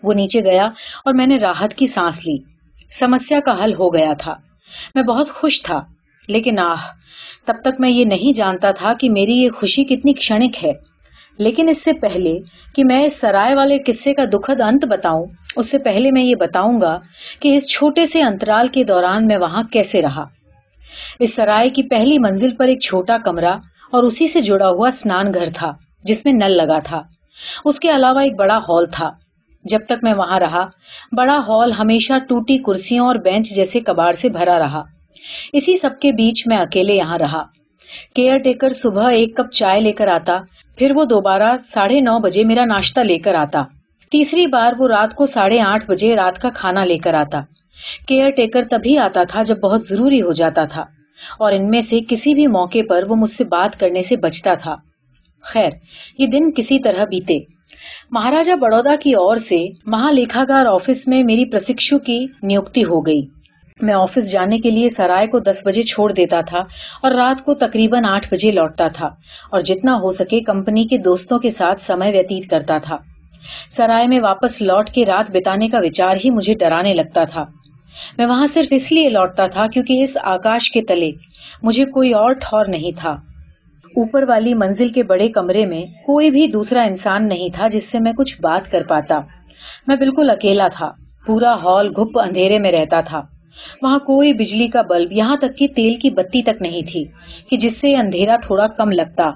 وہ 0.04 0.14
نیچے 0.14 0.40
گیا 0.40 0.66
اور 1.06 1.14
میں 1.14 1.28
نے 1.28 1.38
راحت 1.38 1.74
کی 1.74 1.86
سانس 1.86 2.28
لی۔ 2.28 2.38
سمسیا 2.92 3.40
کا 3.40 3.64
حل 3.64 3.74
ہو 3.74 3.94
گیا 3.94 4.14
تھا۔ 4.14 4.36
میں 4.96 5.04
بہت 5.04 5.30
خوش 5.30 5.62
تھا، 5.64 5.82
لیکن 6.28 6.60
آہ، 6.60 6.86
تب 7.46 7.54
تک 7.62 7.82
میں 7.82 7.90
یہ 7.90 8.06
نہیں 8.06 8.38
جانتا 8.38 8.72
تھا 8.72 8.94
کہ 8.94 9.10
میری 9.10 9.34
یہ 9.34 9.50
خوشی 9.50 9.84
کتنی 9.84 10.14
کھڑک 10.14 10.66
ہے۔ 10.66 10.74
لیکن 11.38 11.70
اس 11.70 11.84
سے 11.84 11.94
پہلے 11.94 12.40
کہ 12.76 12.86
میں 12.86 13.04
اس 13.04 13.20
سرائے 13.20 13.56
والے 13.56 13.78
قصے 13.86 14.14
کا 14.14 14.24
دکھد 14.34 14.62
انت 14.62 14.86
بتاؤں، 14.86 15.26
اس 15.56 15.72
سے 15.72 15.80
پہلے 15.80 16.12
میں 16.12 16.24
یہ 16.24 16.36
بتاؤں 16.36 16.82
گا 16.82 17.00
کہ 17.40 17.58
اس 17.58 17.68
چھوٹے 17.68 18.06
سے 18.06 18.22
انترال 18.22 18.68
کے 18.68 18.84
دوران 18.84 19.28
میں 19.28 19.38
وہاں 19.38 19.64
کیسے 19.64 20.02
رہا۔ 20.02 20.26
اس 21.20 21.36
سرائے 21.36 21.70
کی 21.70 21.84
پہلی 21.84 22.20
منزل 22.20 22.56
پر 22.56 22.68
ایک 22.68 22.82
چھوٹا 22.82 23.18
کمرہ 23.18 23.54
اور 23.92 24.04
اسی 24.04 24.28
سے 24.28 24.42
جڑا 24.42 24.70
ہوا 24.70 24.90
سنان 24.94 25.34
گھر 25.34 25.46
تھا، 25.56 25.72
جس 26.04 26.26
میں 26.26 26.34
نل 26.34 26.52
لگا 26.52 26.80
تھا۔ 26.80 27.04
اس 27.66 27.80
کے 27.80 27.90
علاوہ 27.90 28.20
ایک 28.20 28.36
بڑا 28.36 28.58
ہال 28.58 28.86
تھا۔ 28.86 29.12
جب 29.66 29.80
تک 29.86 30.04
میں 30.04 30.14
وہاں 30.14 30.40
رہا، 30.40 30.66
بڑا 31.12 31.38
ہال 31.48 31.72
ہمیشہ 31.72 32.14
ٹوٹی 32.30 32.58
کرسیوں 32.58 33.08
اور 33.08 33.16
بینچ 33.16 33.50
جیسے 33.50 33.80
کباڑ 33.80 34.12
سے 34.12 34.30
بھرا 34.30 34.60
رہا۔ 34.60 34.84
اسی 35.54 35.76
سب 35.76 36.00
کے 36.02 36.12
بیچ 36.12 36.48
میں 36.48 36.58
اکیلے 36.58 36.94
یہاں 36.94 37.18
رہا۔ 37.18 37.44
کیئر 38.16 38.38
ٹیکر 38.38 38.70
صبح 38.74 39.10
ایک 39.12 39.36
کپ 39.38 39.52
چائے 39.52 39.82
لے 39.82 39.92
کر 39.92 40.08
آتا، 40.08 40.38
پھر 40.78 40.92
وہ 40.96 41.04
دوبارہ 41.06 41.56
ساڑھے 41.60 42.00
نو 42.02 42.20
بجے 42.20 42.44
میرا 42.44 42.66
ناشتہ 42.66 43.02
لے 43.02 43.18
کر 43.18 43.34
آتا۔ 43.34 43.64
تیسری 44.12 44.48
بار 44.48 44.74
وہ 44.78 44.88
رات 44.88 45.14
کو 45.16 45.26
ساڑھے 45.26 45.60
آٹھ 45.62 45.86
بجے 45.88 46.16
رات 46.16 46.42
کا 46.42 46.50
کھانا 46.50 46.86
لے 46.86 46.98
کر 46.98 47.14
آتا۔ 47.14 47.42
کیئر 48.08 48.30
ٹیکر 48.30 48.62
تبھی 48.72 48.98
آتا 48.98 49.24
تھا 49.24 49.42
جب 49.42 49.60
بہت 49.60 49.86
ضروری 49.86 50.22
ہو 50.22 50.32
جاتا 50.32 50.66
تھا، 50.66 50.84
اور 51.40 51.52
ان 51.52 51.70
میں 51.70 51.82
سے 51.82 52.00
کسی 52.08 52.34
بھی 52.34 52.48
موقع 52.48 52.84
پر 52.90 53.04
وہ 53.10 53.16
مجھ 53.16 53.30
سے 53.30 53.44
بات 53.44 53.80
کرنے 53.80 54.02
سے 54.02 54.18
بچتا 54.18 54.54
تھا۔ 54.54 54.76
خیر، 55.44 55.70
یہ 56.18 56.28
دن 56.28 56.52
کسی 56.52 56.80
طرح 56.80 57.04
بیتے۔ 57.04 57.59
مہاراجا 58.12 58.56
بڑودا 58.56 58.96
کی 58.96 59.14
اور 59.14 59.36
سے 59.36 59.68
مہا 59.86 60.12
لکھاگار 60.12 60.66
آفس 60.66 61.08
میں 61.08 61.24
میری 61.24 61.46
پرشکشو 61.46 62.00
کی 62.00 62.26
نیوکتی 62.44 62.84
ہو 62.84 63.06
گئی۔ 63.06 63.22
میں 63.82 63.94
آفس 63.94 64.32
جانے 64.32 64.60
کے 64.60 64.72
لیے 64.72 64.90
سرائے 64.90 65.28
کو 65.28 65.40
دس 65.40 65.62
بجے 65.66 65.82
چھوڑ 65.82 66.12
دیتا 66.12 66.42
تھا 66.42 66.60
اور 67.04 67.12
رات 67.12 67.46
کو 67.46 67.54
تقریباً 67.54 68.06
آٹھ 68.06 68.28
بجے 68.32 68.52
لوٹتا 68.52 68.88
تھا 68.88 69.08
اور 69.52 69.60
جتنا 69.60 69.96
ہو 69.96 70.12
سکے 70.12 70.40
کمپنی 70.40 70.84
کے 70.84 70.98
دوستوں 70.98 71.40
کے 71.40 71.50
ساتھ 71.50 71.82
سمے 71.82 72.12
ویتیت 72.12 72.50
کرتا 72.50 72.78
تھا۔ 72.78 72.98
سرائے 73.70 74.08
میں 74.08 74.20
واپس 74.20 74.62
لوٹ 74.62 74.90
کے 74.90 75.06
رات 75.06 75.32
بتانے 75.32 75.70
کا 75.70 75.78
وچار 75.80 76.16
ہی 76.26 76.30
مجھے 76.30 76.54
ڈرانے 76.54 76.94
لگتا 76.94 77.24
تھا۔ 77.24 77.46
میں 78.18 78.26
وہاں 78.26 78.46
صرف 78.46 78.68
اس 78.72 78.92
لیے 78.92 79.10
لوٹتا 79.10 79.46
تھا 79.46 79.68
کیونکہ 79.68 80.04
اس 80.04 80.18
آکاش 80.24 80.72
کے 80.72 80.82
تلے 80.82 81.12
مجھے 81.64 81.86
کوئی 81.86 82.14
اور 82.14 82.32
ٹھور 82.32 82.66
نہیں 82.66 82.98
تھا۔ 82.98 83.16
اوپر 83.96 84.24
والی 84.28 84.54
منزل 84.54 84.90
کے 84.90 85.04
بڑے 85.04 85.30
کمرے 85.30 85.66
میں 85.66 85.84
کوئی 86.06 86.32
بھی 86.32 86.48
دوسرا 86.48 86.82
انسان 86.84 87.28
نہیں 87.28 87.50
تھا 87.54 87.68
جس 87.68 87.92
سے 87.92 88.00
میں 88.00 88.14
کچھ 88.14 88.42
بات 88.42 88.72
کر 88.72 88.84
پاتا۔ 88.84 89.20
میں 89.88 89.96
بالکل 89.96 90.30
اکیلا 90.30 90.68
تھا، 90.68 90.92
پورا 91.26 91.54
ہال 91.64 91.90
گھپ 91.98 92.20
اندھیرے 92.20 92.60
میں 92.60 92.72
رہتا 92.72 93.02
تھا۔ 93.02 93.22
وہاں 93.82 94.00
کوئی 94.00 94.34
بجلی 94.34 94.68
کا 94.68 94.82
بلب 94.82 95.12
یہاں 95.12 95.36
تک 95.36 95.58
کہ 95.58 95.68
تیل 95.76 95.96
کی 95.96 96.10
بتی 96.10 96.44
تک 96.44 96.62
نہیں 96.62 96.82
تھی، 96.92 97.06
کہ 97.50 97.58
جس 97.58 97.82
سے 97.82 97.96
اندھیرا 97.96 98.36
تھوڑا 98.42 98.68
کم 98.68 98.92
لگتا۔ 98.92 99.32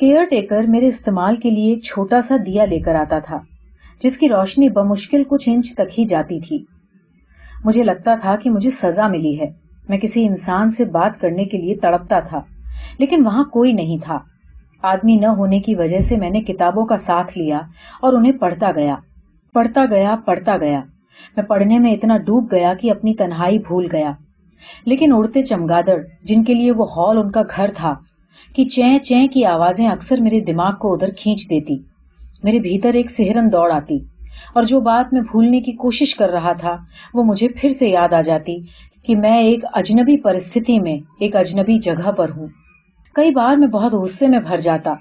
کیئر 0.00 0.24
ٹیکر 0.30 0.62
میرے 0.62 0.86
استعمال 0.86 1.36
کے 1.36 1.50
لیے 1.50 1.68
ایک 1.68 1.82
چھوٹا 1.82 2.20
سا 2.20 2.36
دیا 2.46 2.64
لے 2.64 2.78
کر 2.78 2.94
آتا 2.94 3.18
تھا، 3.18 3.38
جس 4.00 4.18
کی 4.18 4.28
روشنی 4.28 4.68
بمشکل 4.68 5.22
کچھ 5.24 5.48
انچ 5.48 5.74
تک 5.74 5.98
ہی 5.98 6.04
جاتی 6.04 6.40
تھی۔ 6.40 6.64
مجھے 7.64 7.82
لگتا 7.82 8.14
تھا 8.14 8.36
کہ 8.36 8.50
مجھے 8.50 8.70
سزا 8.70 9.08
ملی 9.08 9.40
ہے۔ 9.40 9.46
میں 9.88 9.98
کسی 9.98 10.26
انسان 10.26 10.68
سے 10.68 10.84
بات 10.84 11.20
کرنے 11.20 11.44
کے 11.44 11.58
لیے 11.58 11.74
تڑپتا 11.74 12.20
تھا۔ 12.20 12.40
لیکن 12.98 13.26
وہاں 13.26 13.44
کوئی 13.44 13.72
نہیں 13.72 14.04
تھا۔ 14.04 14.18
آدمی 14.82 15.16
نہ 15.16 15.26
ہونے 15.26 15.60
کی 15.60 15.74
وجہ 15.74 16.00
سے 16.00 16.16
میں 16.16 16.30
نے 16.30 16.40
کتابوں 16.40 16.86
کا 16.86 16.96
ساتھ 16.96 17.38
لیا 17.38 17.58
اور 18.00 18.12
انہیں 18.12 18.32
پڑھتا 18.32 18.70
گیا۔ 18.76 18.94
پڑھتا 19.52 19.84
گیا 19.90 20.16
پڑھتا 20.24 20.56
گیا۔ 20.56 20.80
میں 21.36 21.44
پڑھنے 21.44 21.78
میں 21.78 21.92
اتنا 21.92 22.16
ڈوب 22.16 22.52
گیا 22.52 22.74
کہ 22.74 22.90
اپنی 22.90 23.14
تنہائی 23.14 23.58
بھول 23.58 23.86
گیا۔ 23.92 24.12
لیکن 24.84 25.12
اڑتے 25.12 25.42
چمگادڑ، 25.42 26.00
جن 26.22 26.44
کے 26.44 26.54
لیے 26.54 26.72
وہ 26.72 26.86
ہال 26.96 27.18
ان 27.18 27.30
کا 27.30 27.42
گھر 27.56 27.70
تھا 27.74 27.94
کہ 28.56 28.64
چین 28.64 29.00
چین 29.00 29.28
کی 29.28 29.44
آوازیں 29.44 29.88
اکثر 29.88 30.20
میرے 30.20 30.40
دماغ 30.40 30.74
کو 30.74 30.94
ادھر 30.94 31.08
کھینچ 31.10 31.50
دیتی۔ 31.50 31.76
میرے 32.42 32.58
بھیتر 32.58 32.94
ایک 32.94 33.10
سہرن 33.10 33.52
دوڑ 33.52 33.72
آتی 33.72 33.96
اور 34.54 34.62
جو 34.62 34.80
بات 34.80 35.12
میں 35.12 35.20
بھولنے 35.20 35.60
کی 35.60 35.72
کوشش 35.72 36.14
کر 36.14 36.30
رہا 36.30 36.52
تھا، 36.52 36.76
وہ 37.14 37.24
مجھے 37.24 37.48
پھر 37.48 37.70
سے 37.70 37.88
یاد 37.88 38.12
آ 38.12 38.20
جاتی 38.20 38.58
کہ 39.02 39.16
میں 39.16 39.38
ایک 39.38 39.64
اجنبی 39.72 40.16
پرستھتی 40.16 40.80
میں، 40.80 40.98
ایک 41.20 41.36
اجنبی 41.36 41.78
جگہ 41.78 42.10
پر 42.12 42.30
ہوں۔ 42.36 42.46
کئی 43.16 43.30
بار 43.30 43.56
میں 43.56 43.68
بہت 43.68 43.92
غصے 43.92 44.28
میں 44.28 44.38
بھر 44.38 44.58
جاتا۔ 44.58 44.94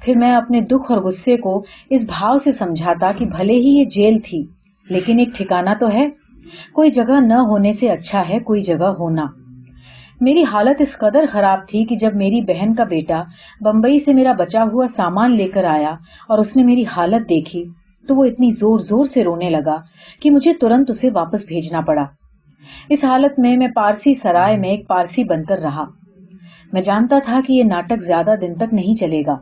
پھر 0.00 0.16
میں 0.16 0.32
اپنے 0.32 0.60
دکھ 0.60 0.92
اور 0.92 1.02
غصے 1.02 1.36
کو 1.36 1.64
اس 1.90 2.04
بھاؤ 2.04 2.38
سے 2.38 2.50
سمجھاتا 2.50 3.12
کہ 3.12 3.26
بھلے 3.26 3.52
ہی 3.52 3.78
یہ 3.78 3.84
جیل 3.84 4.18
تھی، 4.24 4.44
لیکن 4.90 5.18
ایک 5.18 5.28
ٹھکانا 5.34 5.74
تو 5.80 5.92
ہے۔ 5.92 6.08
کوئی 6.72 6.90
جگہ 6.90 7.20
نہ 7.20 7.34
ہونے 7.34 7.72
سے 7.72 7.88
اچھا 7.88 8.28
ہے، 8.28 8.38
کوئی 8.38 8.60
جگہ 8.60 8.94
ہونا۔ 8.98 9.26
میری 10.20 10.44
حالت 10.44 10.80
اس 10.80 10.98
قدر 10.98 11.24
خراب 11.30 11.68
تھی 11.68 11.84
کہ 11.84 11.96
جب 11.96 12.14
میری 12.14 12.40
بہن 12.40 12.74
کا 12.74 12.84
بیٹا 12.84 13.22
بمبئی 13.60 13.98
سے 13.98 14.14
میرا 14.14 14.32
بچا 14.32 14.64
ہوا 14.72 14.86
سامان 14.86 15.36
لے 15.36 15.48
کر 15.48 15.64
آیا 15.64 15.90
اور 16.28 16.38
اس 16.38 16.56
نے 16.56 16.62
میری 16.62 16.84
حالت 16.96 17.28
دیکھی، 17.28 17.64
تو 18.08 18.14
وہ 18.14 18.24
اتنی 18.24 18.50
زور 18.50 18.78
زور 18.78 19.04
سے 19.04 19.24
رونے 19.24 19.50
لگا 19.50 19.76
کہ 20.20 20.30
مجھے 20.30 20.52
ترنت 20.54 20.90
اسے 20.90 21.10
واپس 21.10 21.46
بھیجنا 21.46 21.80
پڑا۔ 21.80 22.04
اس 22.88 23.04
حالت 23.04 23.38
میں 23.38 23.56
میں 23.56 23.68
پارسی 23.68 24.14
سرائے 24.14 24.56
میں 24.56 24.68
ایک 24.68 24.88
پارسی 24.88 25.24
بن 25.24 25.44
کر 25.44 25.58
رہا۔ 25.58 25.84
میں 26.72 26.82
جانتا 26.82 27.18
تھا 27.24 27.40
کہ 27.46 27.52
یہ 27.52 27.64
ناٹک 27.64 28.02
زیادہ 28.02 28.34
دن 28.40 28.54
تک 28.54 28.74
نہیں 28.74 28.94
چلے 28.94 29.22
گا۔ 29.26 29.36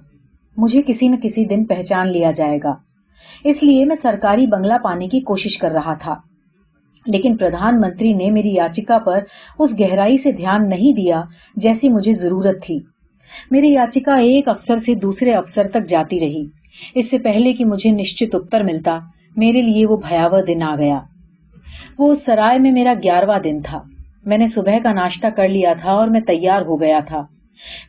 مجھے 0.57 0.83
کسی 0.87 1.09
نہ 1.09 1.17
کسی 1.23 1.45
دن 1.45 1.65
پہچان 1.65 2.13
لیا 2.13 2.31
جائے 2.31 2.59
گا۔ 2.65 2.75
اس 3.45 3.63
لیے 3.63 3.85
میں 3.85 3.95
سرکاری 3.95 4.47
بنگلہ 4.47 4.75
پانے 4.85 5.09
کی 5.09 5.21
کوشش 5.21 5.59
کر 5.59 5.71
رہا 5.71 5.95
تھا۔ 5.95 6.15
لیکن 7.07 7.37
پردھان 7.37 7.81
منتری 7.81 8.13
نے 8.13 8.31
میری 8.31 8.55
یاچکا 8.55 8.99
پر 8.99 9.25
اس 9.59 9.81
گہرائی 9.81 10.17
سے 10.17 10.33
دھیان 10.33 10.69
نہیں 10.69 10.93
دیا 10.93 11.23
جیسی 11.57 11.89
مجھے 11.89 12.13
ضرورت 12.13 12.63
تھی۔ 12.63 12.81
میری 13.51 13.73
یاچکا 13.73 14.15
ایک 14.15 14.49
افسر 14.49 14.77
سے 14.77 14.95
دوسرے 14.95 15.33
افسر 15.33 15.67
تک 15.69 15.89
جاتی 15.89 16.21
رہی۔ 16.21 16.47
اس 16.95 17.11
سے 17.11 17.19
پہلے 17.19 17.53
کہ 17.53 17.65
مجھے 17.65 17.91
نشچت 17.91 18.35
اتر 18.35 18.61
ملتا، 18.61 18.99
میرے 19.37 19.63
لیے 19.63 19.87
وہ 19.87 19.97
بھیاوہ 19.97 20.41
دن 20.41 20.63
آ 20.63 20.77
گیا۔ 20.77 21.01
وہ 21.99 22.11
اس 22.11 22.25
سرائے 22.25 22.59
میں 22.59 22.73
میرا 22.73 22.95
گیارہواں 23.03 23.39
دن 23.39 23.61
تھا۔ 23.63 23.83
میں 24.27 24.39
نے 24.39 24.47
صبح 24.47 24.79
کا 24.83 24.93
ناشتہ 24.93 25.27
کر 25.27 25.49
لیا 25.49 25.73
تھا 25.81 25.93
اور 25.93 26.09
میں 26.09 26.21
تیار 26.21 26.63
ہو 26.63 26.81
گیا 26.81 27.01
تھا۔ 27.07 27.23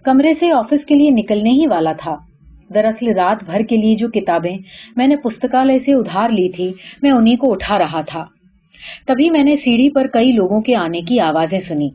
کمرے 0.04 0.34
سے 0.34 0.52
آفس 0.52 0.86
کے 0.86 0.95
لیے 0.95 1.10
نکلنے 1.10 1.50
ہی 1.50 1.67
والا 1.67 1.93
تھا۔ 1.93 2.15
دراصل 2.73 3.08
رات 3.08 3.43
بھر 3.43 3.62
کے 3.62 3.78
لیے 3.78 3.95
جو 3.95 4.08
کتابیں 4.10 4.58
میں 4.95 5.08
نے 5.08 5.15
پستکالیہ 5.15 5.78
سے 5.78 5.93
ادھار 5.93 6.30
لی 6.30 6.50
تھی، 6.50 6.73
میں 7.02 7.12
انہیں 7.12 7.36
کو 7.36 7.52
اٹھا 7.52 7.80
رہا 7.80 8.02
تھا۔ 8.02 8.26
تبھی 9.08 9.30
میں 9.30 9.43
نے 9.43 9.56
سیڑھی 9.56 9.89
پر 9.89 10.08
کئی 10.08 10.32
لوگوں 10.32 10.62
کے 10.62 10.76
آنے 10.76 11.02
کی 11.02 11.19
آوازیں 11.19 11.60
سنی۔ 11.60 11.89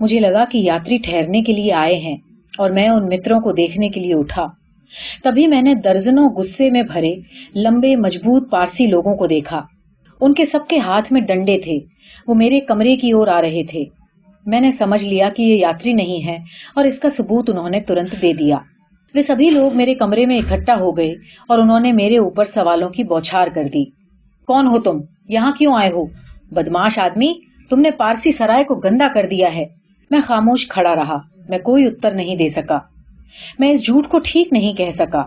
مجھے 0.00 0.20
لگا 0.20 0.44
کہ 0.44 0.58
یاتری 0.58 0.98
ٹھہرنے 0.98 1.42
کے 1.42 1.52
لیے 1.52 1.72
آئے 1.72 1.94
ہیں 1.94 2.16
اور 2.58 2.70
میں 2.70 2.88
ان 2.88 3.06
متروں 3.06 3.40
کو 3.40 3.52
دیکھنے 3.52 3.88
کے 3.88 4.00
لیے 4.00 4.14
اٹھا۔ 4.14 4.46
تبھی 5.24 5.46
میں 5.46 5.62
نے 5.62 5.74
درجنوں 5.74 6.28
غصے 6.28 6.70
میں 6.70 6.82
بھرے 6.82 7.14
لمبے 7.54 7.96
مضبوط 7.96 8.50
پارسی 8.50 8.86
لوگوں 8.86 9.16
کو 9.16 9.26
دیکھا۔ 9.26 9.62
ان 10.20 10.34
کے 10.34 10.44
سب 10.44 10.58
کے 10.68 10.78
ہاتھ 10.78 11.12
میں 11.12 11.20
ڈنڈے 11.20 11.58
تھے۔ 11.58 11.78
وہ 12.26 12.34
میرے 12.34 12.60
کمرے 12.60 12.96
کی 12.96 13.10
اور 13.10 13.28
آ 13.28 13.42
رہے 13.42 13.64
تھے۔ 13.64 13.84
میں 14.46 14.60
نے 14.60 14.70
سمجھ 14.70 15.04
لیا 15.04 15.28
کہ 15.28 15.42
یہ 15.42 15.56
یاتری 15.56 15.92
نہیں 15.92 16.26
ہے 16.26 16.36
اور 16.74 16.84
اس 16.84 16.98
کا 16.98 17.08
ثبوت 17.08 17.50
انہوں 17.50 17.70
نے 17.70 17.80
ترنت 17.80 18.22
دے 18.22 18.32
دیا۔ 18.32 18.56
وہ 19.14 19.20
سبھی 19.20 19.50
لوگ 19.50 19.76
میرے 19.76 19.94
کمرے 19.94 20.26
میں 20.26 20.38
اکٹھا 20.38 20.74
ہو 20.80 20.96
گئے 20.96 21.14
اور 21.48 21.58
انہوں 21.58 21.80
نے 21.80 21.92
میرے 21.92 22.18
اوپر 22.18 22.44
سوالوں 22.44 22.88
کی 22.88 23.04
بوچھار 23.04 23.46
کر 23.54 23.64
دی۔ 23.64 23.84
کون 24.46 24.66
ہو 24.66 24.78
تم؟ 24.78 25.00
یہاں 25.28 25.52
کیوں 25.52 25.74
آئے 25.76 25.90
ہو؟ 25.90 26.04
بدماش 26.50 26.98
آدمی، 26.98 27.32
تم 27.70 27.80
نے 27.80 27.90
پارسی 27.90 28.32
سرائے 28.32 28.64
کو 28.64 28.74
گندا 28.74 29.08
کر 29.14 29.26
دیا 29.30 29.54
ہے۔ 29.54 29.64
میں 30.10 30.20
خاموش 30.20 30.68
کھڑا 30.68 30.94
رہا، 30.94 31.18
میں 31.48 31.58
کوئی 31.58 31.86
اتر 31.86 32.10
نہیں 32.10 32.36
دے 32.36 32.48
سکا۔ 32.48 32.78
میں 33.58 33.70
اس 33.70 33.86
جھوٹ 33.86 34.06
کو 34.06 34.18
ٹھیک 34.24 34.52
نہیں 34.52 34.72
کہہ 34.72 34.90
سکا۔ 34.90 35.22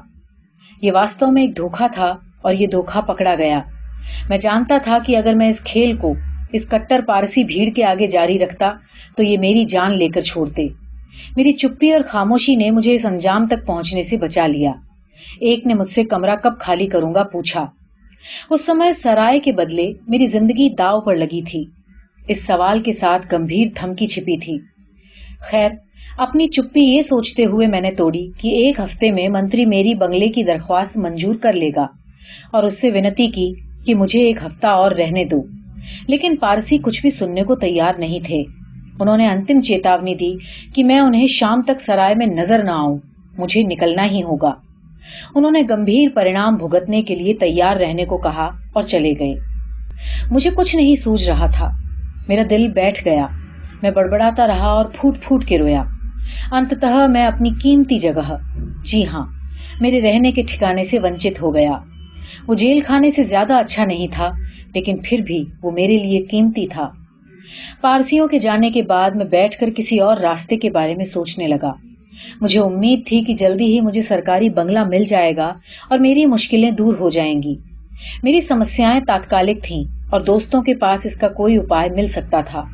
یہ 0.81 0.91
واستو 0.91 1.31
میں 1.31 1.41
ایک 1.41 1.57
دھوکا 1.57 1.87
تھا 1.87 2.15
اور 2.41 2.53
یہ 2.53 2.67
دھوکا 2.67 3.01
پکڑا 3.01 3.35
گیا۔ 3.35 3.61
میں 4.29 4.37
جانتا 4.37 4.77
تھا 4.83 4.97
کہ 5.05 5.17
اگر 5.17 5.33
میں 5.33 5.47
اس 5.47 5.63
کھیل 5.63 5.97
کو 5.97 6.13
اس 6.53 6.69
کٹر 6.69 6.99
پارسی 7.07 7.43
بھیڑ 7.43 7.69
کے 7.75 7.83
آگے 7.83 8.07
جاری 8.07 8.37
رکھتا 8.39 8.71
تو 9.17 9.23
یہ 9.23 9.37
میری 9.37 9.63
جان 9.63 9.97
لے 9.97 10.07
کر 10.07 10.21
چھوڑتے۔ 10.21 10.67
میری 11.35 11.51
چپی 11.51 11.91
اور 11.91 12.01
خاموشی 12.07 12.55
نے 12.55 12.71
مجھے 12.71 12.93
اس 12.93 13.05
انجام 13.05 13.47
تک 13.47 13.65
پہنچنے 13.65 14.03
سے 14.03 14.17
بچا 14.17 14.47
لیا۔ 14.47 14.71
ایک 15.39 15.67
نے 15.67 15.73
مجھ 15.73 15.89
سے 15.89 16.03
کمرہ 16.03 16.35
کب 16.35 16.59
خالی 16.59 16.87
کروں 16.87 17.13
گا 17.13 17.23
پوچھا۔ 17.23 17.65
اس 18.49 18.65
سمے 18.65 18.93
سرائے 18.93 19.39
کے 19.39 19.51
بدلے 19.51 19.93
میری 20.07 20.25
زندگی 20.25 20.69
داؤ 20.69 21.01
پر 21.01 21.15
لگی 21.15 21.41
تھی۔ 21.41 21.65
اس 22.27 22.47
سوال 22.47 22.79
کے 22.79 22.91
ساتھ 22.91 23.33
گمبھیر 23.33 23.67
تھمکی 23.75 24.07
چھپی 24.07 24.37
تھی۔ 24.37 24.57
خیر، 25.51 25.69
اپنی 26.17 26.47
چپی 26.47 26.81
یہ 26.81 27.01
سوچتے 27.01 27.45
ہوئے 27.45 27.67
میں 27.67 27.81
نے 27.81 27.91
توڑی 27.91 28.31
کہ 28.37 28.47
ایک 28.47 28.79
ہفتے 28.79 29.11
میں 29.11 29.29
منتری 29.29 29.65
میری 29.65 29.95
بنگلے 29.95 30.29
کی 30.29 30.43
درخواست 30.43 30.97
منظور 30.97 31.35
کر 31.35 31.53
لے 31.53 31.69
گا 31.75 31.87
اور 32.51 32.63
اس 32.63 32.81
سے 32.81 32.89
ونتی 32.89 33.27
کی 33.27 33.53
کہ 33.85 33.95
مجھے 33.95 34.19
ایک 34.19 34.37
ہفتہ 34.45 34.67
اور 34.67 34.91
رہنے 34.91 35.25
دو۔ 35.25 35.58
لیکن 36.07 36.35
پارسی 36.35 36.77
کچھ 36.77 37.01
بھی 37.01 37.09
سننے 37.09 37.43
کو 37.43 37.55
تیار 37.55 37.93
نہیں 37.97 38.25
تھے۔ 38.25 38.43
انہوں 38.99 39.17
نے 39.17 39.27
انتم 39.27 39.61
چیتاونی 39.61 40.15
دی 40.15 40.33
کہ 40.75 40.83
میں 40.83 40.99
انہیں 40.99 41.27
شام 41.27 41.61
تک 41.61 41.79
سرائے 41.79 42.15
میں 42.15 42.25
نظر 42.25 42.63
نہ 42.63 42.71
آؤں، 42.71 42.97
مجھے 43.37 43.63
نکلنا 43.63 44.05
ہی 44.05 44.23
ہوگا۔ 44.23 44.53
انہوں 45.35 45.51
نے 45.51 45.61
گمبھیر 45.69 46.09
پرینام 46.15 46.55
بھگتنے 46.55 47.01
کے 47.01 47.15
لیے 47.15 47.33
تیار 47.33 47.75
رہنے 47.75 48.05
کو 48.05 48.17
کہا 48.17 48.49
اور 48.73 48.81
چلے 48.83 49.13
گئے۔ 49.19 49.35
مجھے 50.31 50.49
کچھ 50.55 50.75
نہیں 50.75 50.95
سوج 50.95 51.29
رہا 51.29 51.45
تھا۔ 51.45 51.69
میرا 52.27 52.41
دل 52.49 52.67
بیٹھ 52.67 53.05
گیا۔ 53.05 53.27
میں 53.81 53.91
بڑبڑاتا 53.91 54.47
رہا 54.47 54.67
اور 54.67 54.85
پھوٹ 54.85 55.17
پھوٹ 55.21 55.45
کے 55.45 55.57
رویا۔ 55.57 55.83
انتتہ 56.51 57.07
میں 57.07 57.25
اپنی 57.25 57.49
قیمتی 57.61 57.97
جگہ۔ 57.97 58.35
جی 58.85 59.05
ہاں 59.05 59.25
میرے 59.79 60.01
رہنے 60.01 60.31
کے 60.31 60.43
ٹھکانے 60.43 60.83
سے 60.83 60.99
ونچت 60.99 61.41
ہو 61.41 61.53
گیا۔ 61.55 61.71
وہ 62.47 62.55
جیل 62.55 62.79
کھانے 62.79 63.09
سے 63.09 63.23
زیادہ 63.23 63.53
اچھا 63.53 63.85
نہیں 63.85 64.07
تھا۔ 64.11 64.29
لیکن 64.75 64.95
پھر 65.03 65.17
بھی 65.17 65.45
وہ 65.63 65.71
میرے 65.71 65.97
لیے 65.97 66.23
قیمتی 66.23 66.67
تھا۔ 66.67 66.89
پارسیوں 67.81 68.27
کے 68.27 68.39
جانے 68.39 68.71
کے 68.71 68.81
بعد 68.81 69.11
میں 69.11 69.25
بیٹھ 69.25 69.59
کر 69.59 69.69
کسی 69.75 69.99
اور 69.99 70.17
راستے 70.17 70.57
کے 70.57 70.69
بارے 70.69 70.95
میں 70.95 71.05
سوچنے 71.05 71.47
لگا۔ 71.47 71.73
مجھے 72.41 72.59
امید 72.59 73.07
تھی 73.07 73.23
کہ 73.23 73.33
جلدی 73.33 73.65
ہی 73.65 73.81
مجھے 73.81 74.01
سرکاری 74.01 74.49
بنگلہ 74.49 74.83
مل 74.83 75.03
جائے 75.03 75.35
گا 75.35 75.53
اور 75.89 75.99
میری 75.99 76.25
مشکلیں 76.25 76.71
دور 76.71 76.93
ہو 76.99 77.09
جائیں 77.09 77.43
گی۔ 77.43 77.55
میری 78.23 78.41
سمسیاں 78.41 78.99
تاتکالک 79.07 79.63
تھیں 79.63 79.83
اور 80.09 80.21
دوستوں 80.21 80.61
کے 80.61 80.73
پاس 80.73 81.05
اس 81.05 81.15
کا 81.15 81.27
کوئی 81.27 81.57
اپائے 81.57 81.89
مل 81.89 82.07
سکتا 82.07 82.41
تھا۔ 82.41 82.65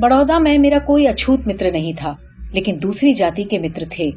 بڑودا 0.00 0.38
میں 0.38 0.58
میرا 0.58 0.78
کوئی 0.78 1.08
اچھوت 1.08 1.46
متر 1.46 1.70
نہیں 1.72 1.92
تھا، 1.98 2.14
لیکن 2.52 2.76
دوسری 2.82 3.12
جاتی 3.12 3.44
کے 3.44 3.58
متر 3.58 3.82
تھے۔ 3.90 4.10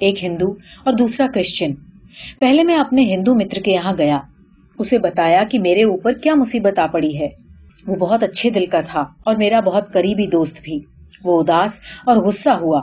ایک 0.00 0.24
ہندو 0.24 0.54
اور 0.84 0.92
دوسرا 0.92 1.26
کرسچن۔ 1.34 1.72
پہلے 2.40 2.62
میں 2.62 2.76
اپنے 2.76 3.02
ہندو 3.02 3.34
متر 3.34 3.60
کے 3.60 3.72
یہاں 3.72 3.92
گیا۔ 3.98 4.18
اسے 4.78 4.98
بتایا 4.98 5.44
کہ 5.44 5.58
میرے 5.58 5.82
اوپر 5.82 6.12
کیا 6.12 6.34
مصیبت 6.34 6.78
آ 6.78 6.86
پڑی 6.86 7.20
ہے۔ 7.20 7.28
وہ 7.86 7.96
بہت 7.96 8.22
اچھے 8.22 8.50
دل 8.50 8.66
کا 8.66 8.80
تھا 8.80 9.00
اور 9.00 9.36
میرا 9.36 9.60
بہت 9.60 9.92
قریبی 9.92 10.26
دوست 10.26 10.60
بھی۔ 10.62 10.80
وہ 11.24 11.40
اداس 11.40 11.80
اور 12.06 12.16
غصہ 12.16 12.50
ہوا۔ 12.50 12.80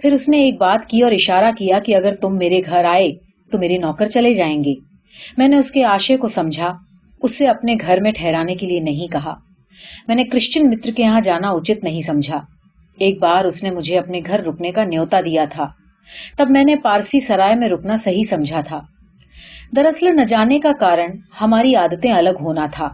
پھر 0.00 0.12
اس 0.12 0.28
نے 0.28 0.40
ایک 0.40 0.58
بات 0.58 0.88
کی 0.88 1.02
اور 1.02 1.12
اشارہ 1.12 1.50
کیا 1.58 1.78
کہ 1.78 1.96
اگر 1.96 2.14
تم 2.14 2.38
میرے 2.38 2.60
گھر 2.66 2.84
آئے 2.84 3.12
تو 3.50 3.58
میرے 3.58 3.78
نوکر 3.78 4.06
چلے 4.06 4.32
جائیں 4.32 4.64
گے۔ 4.64 4.74
میں 5.36 5.48
نے 5.48 5.56
اس 5.56 5.70
کے 5.70 5.84
آشے 5.84 6.16
کو 6.16 6.28
سمجھا 6.28 6.72
اس 7.22 7.38
سے 7.38 7.46
اپنے 7.46 7.74
گھر 7.80 8.00
میں 8.00 8.12
ٹھہرانے 8.16 8.54
کے 8.54 8.66
لیے 8.66 8.80
نہیں 8.80 9.12
کہا۔ 9.12 9.34
میں 10.08 10.16
نے 10.16 10.24
کرسچن 10.24 10.70
متر 10.70 10.90
کے 10.90 11.02
یہاں 11.02 11.20
جانا 11.20 11.50
اچت 11.50 11.84
نہیں 11.84 12.00
سمجھا۔ 12.00 12.40
ایک 12.98 13.18
بار 13.18 13.44
اس 13.44 13.62
نے 13.62 13.70
مجھے 13.70 13.98
اپنے 13.98 14.20
گھر 14.26 14.44
رکنے 14.44 14.72
کا 14.72 14.84
نیوتا 14.84 15.20
دیا 15.20 15.44
تھا۔ 15.50 15.66
تب 16.36 16.50
میں 16.50 16.64
نے 16.64 16.76
پارسی 16.76 17.20
سرائے 17.20 17.54
میں 17.54 17.68
رکنا 17.68 17.96
صحیح 17.96 18.22
سمجھا 18.22 18.60
تھا۔ 18.60 18.80
دراصل 19.76 20.16
نہ 20.16 20.24
جانے 20.24 20.58
کا 20.58 20.72
کارن 20.80 21.10
ہماری 21.40 21.74
عادتیں 21.74 22.12
الگ 22.12 22.30
ہونا 22.40 22.66
تھا۔ 22.72 22.88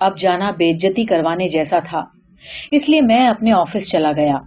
اب 0.00 0.18
جانا 0.18 0.50
بےجتی 0.50 1.04
کروانے 1.04 1.46
جیسا 1.46 1.78
تھا۔ 1.78 2.04
اس 2.70 2.88
لیے 2.88 3.00
میں 3.00 3.28
اپنے 3.28 3.52
آفس 3.52 3.90
چلا 3.90 4.12
گیا۔ 4.12 4.38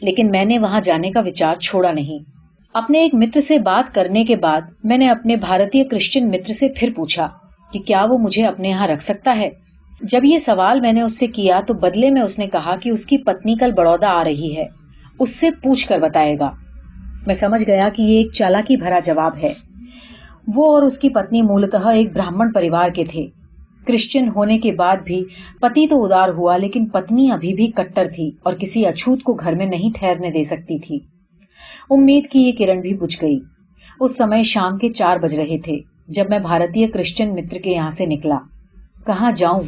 لیکن 0.00 0.30
میں 0.30 0.44
نے 0.44 0.58
وہاں 0.58 0.80
جانے 0.80 1.10
کا 1.10 1.20
وچار 1.20 1.54
چھوڑا 1.54 1.92
نہیں۔ 1.92 2.30
اپنے 2.74 2.98
ایک 2.98 3.14
متر 3.14 3.40
سے 3.40 3.58
بات 3.58 3.94
کرنے 3.94 4.24
کے 4.24 4.36
بعد 4.36 4.60
میں 4.84 4.98
نے 4.98 5.10
اپنے 5.10 5.36
بھارتی 5.36 5.84
کرسچن 5.84 6.28
متر 6.28 6.52
سے 6.52 6.68
پھر 6.68 6.90
پوچھا 6.96 7.28
کہ 7.72 7.78
کیا 7.80 8.04
وہ 8.04 8.18
مجھے 8.18 8.46
اپنے 8.46 8.68
یہاں 8.68 8.86
رکھ 8.86 9.02
سکتا 9.02 9.36
ہے؟ 9.36 9.50
جب 10.02 10.20
یہ 10.24 10.38
سوال 10.38 10.80
میں 10.80 10.92
نے 10.92 11.02
اس 11.02 11.18
سے 11.18 11.26
کیا 11.26 11.60
تو 11.66 11.74
بدلے 11.74 12.10
میں 12.10 12.22
اس 12.22 12.38
نے 12.38 12.46
کہا 12.46 12.76
کہ 12.76 12.90
اس 12.90 13.06
کی 13.06 13.18
پتنی 13.18 13.54
کل 13.54 13.72
بڑودا 13.72 14.08
آ 14.08 14.24
رہی 14.24 14.56
ہے۔ 14.56 14.64
اس 15.20 15.36
سے 15.36 15.50
پوچھ 15.50 15.88
کر 15.88 15.98
بتائے 15.98 16.38
گا۔ 16.38 16.50
میں 17.26 17.34
سمجھ 17.34 17.62
گیا 17.66 17.88
کہ 17.96 18.02
یہ 18.02 18.16
ایک 18.16 18.32
چالاکی 18.32 18.76
بھرا 18.76 18.98
جواب 18.98 19.32
ہے۔ 19.42 19.73
وہ 20.48 20.74
اور 20.74 20.82
اس 20.82 20.98
کی 20.98 21.08
پتنی 21.08 21.42
مولتہ 21.42 21.76
ایک 21.76 22.12
براہمن 22.12 22.52
پریوار 22.52 22.90
کے 22.90 23.04
تھے۔ 23.04 23.26
کرسچن 23.86 24.28
ہونے 24.36 24.58
کے 24.58 24.72
بعد 24.72 24.96
بھی 25.04 25.24
پتی 25.60 25.86
تو 25.86 26.04
ادار 26.04 26.28
ہوا 26.28 26.56
لیکن 26.56 26.86
پتنی 26.86 27.30
ابھی 27.30 27.54
بھی 27.54 27.66
کٹر 27.66 28.06
تھی 28.14 28.30
اور 28.42 28.54
کسی 28.54 28.86
اچھوت 28.86 29.22
کو 29.22 29.34
گھر 29.34 29.54
میں 29.54 29.66
نہیں 29.66 29.90
ٹھہرنے 29.98 30.30
دے 30.30 30.42
سکتی 30.42 30.78
تھی۔ 30.78 30.98
امید 31.90 32.26
کی 32.26 32.42
یہ 32.42 32.52
کرن 32.58 32.80
بھی 32.80 32.94
بجھ 32.94 33.18
گئی۔ 33.22 33.38
اس 34.00 34.16
سمے 34.16 34.42
شام 34.42 34.78
کے 34.78 34.88
چار 34.88 35.16
بج 35.16 35.34
رہے 35.34 35.58
تھے 35.58 35.78
جب 36.08 36.24
میں 36.30 36.38
بھارتی 36.38 36.86
کرسچن 36.86 37.34
متر 37.34 37.58
کے 37.58 37.70
یہاں 37.70 37.90
سے 37.90 38.06
نکلا۔ 38.06 38.38
کہاں 39.06 39.32
جاؤں؟ 39.32 39.60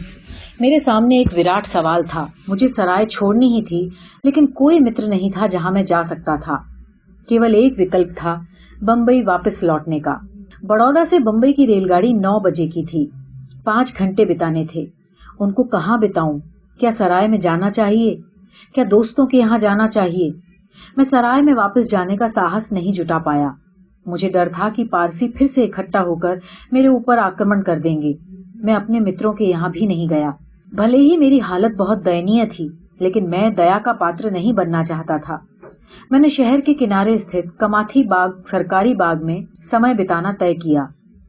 میرے 0.60 0.78
سامنے 0.78 1.18
ایک 1.18 1.28
وراٹ 1.36 1.66
سوال 1.66 2.02
تھا۔ 2.02 2.26
مجھے 2.48 2.66
سرائے 2.66 3.06
چھوڑنی 3.06 3.46
ہی 3.46 3.62
تھی، 3.62 3.88
لیکن 4.24 4.46
کوئی 4.46 4.80
متر 4.80 5.08
نہیں 5.08 5.32
تھا 5.34 5.46
جہاں 5.46 5.70
میں 5.70 5.82
جا 5.82 6.02
سکتا 6.02 6.36
تھا۔ 6.36 6.56
کیول 7.28 7.54
ایک 7.54 7.74
وکلپ 7.78 8.16
تھا 8.16 8.40
بمبئی 8.82 9.22
واپس 9.22 9.62
لوٹنے 9.62 10.00
کا۔ 10.00 10.35
بڑودا 10.66 11.04
سے 11.04 11.18
بمبئی 11.18 11.52
کی 11.52 11.66
ریل 11.66 11.90
گاڑی 11.90 12.12
نو 12.12 12.40
بجے 12.40 12.66
کی 12.66 12.84
تھی۔ 12.84 13.06
پانچ 13.64 13.98
گھنٹے 13.98 14.24
بتانے 14.24 14.64
تھے۔ 14.64 14.84
ان 15.38 15.52
کو 15.52 15.64
کہاں 15.64 15.98
بتاؤں؟ 15.98 16.38
کیا 16.80 16.90
سرائے 16.90 17.28
میں 17.28 17.38
جانا 17.38 17.70
چاہیے؟ 17.70 18.16
کیا 18.74 18.84
دوستوں 18.90 19.26
کے 19.26 19.38
یہاں 19.38 19.58
جانا 19.58 19.88
چاہیے؟ 19.88 20.30
میں 20.96 21.04
سرائے 21.04 21.42
میں 21.42 21.54
واپس 21.54 21.90
جانے 21.90 22.16
کا 22.16 22.26
ساہس 22.26 22.72
نہیں 22.72 22.92
جٹا 22.92 23.18
پایا۔ 23.18 23.48
مجھے 24.06 24.28
ڈر 24.28 24.48
تھا 24.52 24.68
کہ 24.68 24.84
پارسی 24.84 25.28
پھر 25.28 25.46
سے 25.46 25.64
اکٹھا 25.64 26.00
ہو 26.00 26.14
کر 26.14 26.34
میرے 26.72 26.88
اوپر 26.88 27.18
آکرمن 27.18 27.62
کر 27.62 27.78
دیں 27.78 28.02
گے۔ 28.02 28.12
میں 28.54 28.74
اپنے 28.74 29.00
متروں 29.00 29.32
کے 29.32 29.44
یہاں 29.44 29.68
بھی 29.68 29.86
نہیں 29.86 30.08
گیا۔ 30.10 30.30
بھلے 30.72 30.98
ہی 30.98 31.16
میری 31.16 31.40
حالت 31.40 31.76
بہت 31.76 32.06
دینی 32.06 32.40
تھی، 32.50 32.68
لیکن 33.00 33.30
میں 33.30 33.50
دیا 33.50 33.78
کا 33.84 33.92
پاتر 33.92 34.30
نہیں 34.30 34.52
بننا 34.52 34.84
چاہتا 34.84 35.16
تھا۔ 35.16 35.38
میں 36.10 36.20
نے 36.20 36.28
شہر 36.28 36.60
کے 36.60 36.74
کنارے 36.74 37.14
استھت 37.14 37.58
کماتھی 37.58 38.04
باغ 38.04 38.30
سرکاری 38.46 38.94
باغ 38.94 39.26
میں 39.26 39.62
سمے 39.62 39.94
بتانا 39.94 40.32
طے 40.38 40.54
کیا۔ 40.54 40.84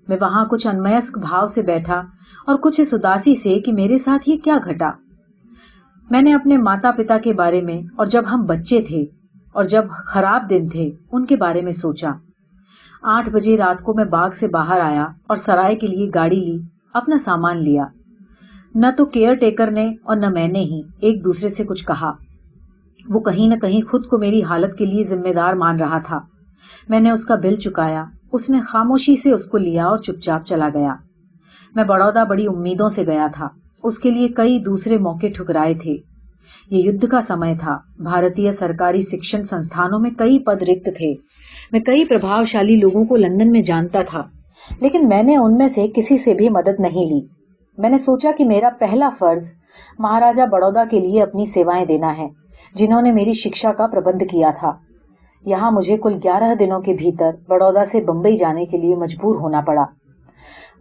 میں 0.07 0.17
وہاں 0.21 0.45
کچھ 0.45 0.67
انمسک 0.67 1.17
بھاؤ 1.17 1.45
سے 1.45 1.61
بیٹھا 1.61 2.01
اور 2.45 2.55
کچھ 2.55 2.81
اس 2.81 2.93
اداسی 2.93 3.35
سے 3.35 3.59
کہ 3.59 3.73
میرے 3.73 3.97
ساتھ 3.97 4.29
یہ 4.29 4.37
کیا 4.37 4.57
گھٹا۔ 4.65 4.91
میں 6.09 6.21
نے 6.21 6.33
اپنے 6.33 6.57
ماتا 6.57 6.91
پتا 6.91 7.17
کے 7.17 7.33
بارے 7.33 7.61
میں 7.61 7.81
اور 7.95 8.05
جب 8.05 8.23
ہم 8.31 8.45
بچے 8.45 8.81
تھے 8.81 9.05
اور 9.53 9.63
جب 9.63 9.89
خراب 9.89 10.49
دن 10.49 10.69
تھے 10.69 10.91
ان 11.11 11.25
کے 11.25 11.35
بارے 11.35 11.61
میں 11.61 11.71
سوچا۔ 11.71 12.11
آٹھ 13.03 13.29
بجے 13.29 13.57
رات 13.57 13.81
کو 13.81 13.93
میں 13.93 14.05
باغ 14.05 14.29
سے 14.29 14.47
باہر 14.47 14.79
آیا 14.79 15.03
اور 15.27 15.35
سرائے 15.35 15.75
کے 15.75 15.87
لیے 15.87 16.09
گاڑی 16.15 16.39
لی، 16.39 16.59
اپنا 16.93 17.17
سامان 17.17 17.63
لیا۔ 17.63 17.85
نہ 18.75 18.85
تو 18.97 19.05
کیئر 19.05 19.33
ٹیکر 19.33 19.71
نے 19.71 19.93
اور 20.03 20.15
نہ 20.15 20.29
میں 20.29 20.47
نے 20.47 20.59
ہی 20.59 20.81
ایک 20.99 21.25
دوسرے 21.25 21.49
سے 21.49 21.63
کچھ 21.63 21.85
کہا۔ 21.85 22.11
وہ 23.09 23.19
کہیں 23.19 23.47
نہ 23.47 23.55
کہیں 23.55 23.89
خود 23.89 24.07
کو 24.07 24.17
میری 24.17 24.43
حالت 24.43 24.77
کے 24.77 24.85
لیے 24.85 25.03
ذمہ 25.03 25.33
دار 25.33 25.53
مان 25.53 25.79
رہا 25.79 25.97
تھا۔ 25.97 26.19
میں 26.89 26.99
نے 26.99 27.11
اس 27.11 27.25
کا 27.25 27.35
بل 27.35 27.55
چکایا، 27.55 28.05
اس 28.33 28.49
نے 28.49 28.59
خاموشی 28.59 29.15
سے 29.15 29.31
اس 29.31 29.45
کو 29.45 29.57
لیا 29.57 29.85
اور 29.85 29.97
چپ 29.97 30.21
چاپ 30.21 30.45
چلا 30.45 30.69
گیا۔ 30.73 30.95
میں 31.75 31.83
بڑودا 31.83 32.23
بڑی 32.23 32.47
امیدوں 32.47 32.89
سے 32.89 33.05
گیا 33.05 33.27
تھا۔ 33.33 33.47
اس 33.83 33.99
کے 33.99 34.11
لیے 34.11 34.27
کئی 34.27 34.59
دوسرے 34.59 34.97
موقع 34.97 35.27
ٹھکرائے 35.35 35.73
تھے۔ 35.73 35.91
یہ 36.71 36.89
یدھ 36.89 37.05
کا 37.11 37.21
سمے 37.21 37.53
تھا۔ 37.59 37.77
بھارتی 37.99 38.51
سرکاری 38.51 39.01
شکشن 39.01 39.43
سنستھانوں 39.43 39.99
میں 39.99 40.11
کئی 40.17 40.39
پد 40.39 40.63
رکت 40.63 40.89
تھے۔ 40.97 41.15
میں 41.71 41.79
کئی 41.79 42.05
پربھاؤ 42.05 42.43
شالی 42.43 42.75
لوگوں 42.75 43.05
کو 43.05 43.15
لندن 43.15 43.51
میں 43.51 43.61
جانتا 43.61 43.99
تھا، 44.07 44.23
لیکن 44.81 45.09
میں 45.09 45.23
نے 45.23 45.37
ان 45.37 45.57
میں 45.57 45.67
سے 45.67 45.87
کسی 45.95 46.17
سے 46.17 46.33
بھی 46.33 46.49
مدد 46.49 46.79
نہیں 46.79 47.13
لی۔ 47.13 47.21
میں 47.77 47.89
نے 47.89 47.97
سوچا 47.97 48.31
کہ 48.37 48.45
میرا 48.45 48.69
پہلا 48.79 49.09
فرض 49.19 49.51
مہاراجا 49.99 50.45
بڑودا 50.45 50.83
کے 50.85 50.99
لیے 50.99 51.23
اپنی 51.23 51.45
سیوائیں 51.45 51.85
دینا 51.85 52.17
ہے۔ 52.17 52.46
جنہوں 52.75 53.01
نے 53.01 53.11
میری 53.11 53.33
شکشا 53.33 53.71
کا 53.71 53.87
پربند 53.87 54.21
کیا 54.31 54.49
تھا۔ 54.59 54.71
یہاں 55.45 55.71
مجھے 55.71 55.97
کل 55.97 56.19
گیارہ 56.23 56.55
دنوں 56.55 56.81
کے 56.81 56.93
بھیتر 56.93 57.31
بڑودا 57.47 57.83
سے 57.83 58.01
بمبئی 58.01 58.35
جانے 58.35 58.65
کے 58.65 58.77
لیے 58.77 58.95
مجبور 58.95 59.35
ہونا 59.35 59.61
پڑا۔ 59.61 59.85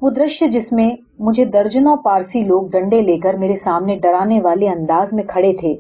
وہ 0.03 0.11
درشیہ 0.11 0.49
جس 0.49 0.73
میں 0.73 0.91
مجھے 1.19 1.45
درجنوں 1.45 1.97
پارسی 1.97 2.45
لوگ 2.45 2.67
ڈنڈے 2.69 3.03
لے 3.03 3.19
کر 3.19 3.35
میرے 3.35 3.55
سامنے 3.55 3.95
ڈرانے 3.95 4.41
والے 4.41 4.69
انداز 4.69 5.13
میں 5.13 5.25
کھڑے 5.25 5.53
تھے 5.53 5.75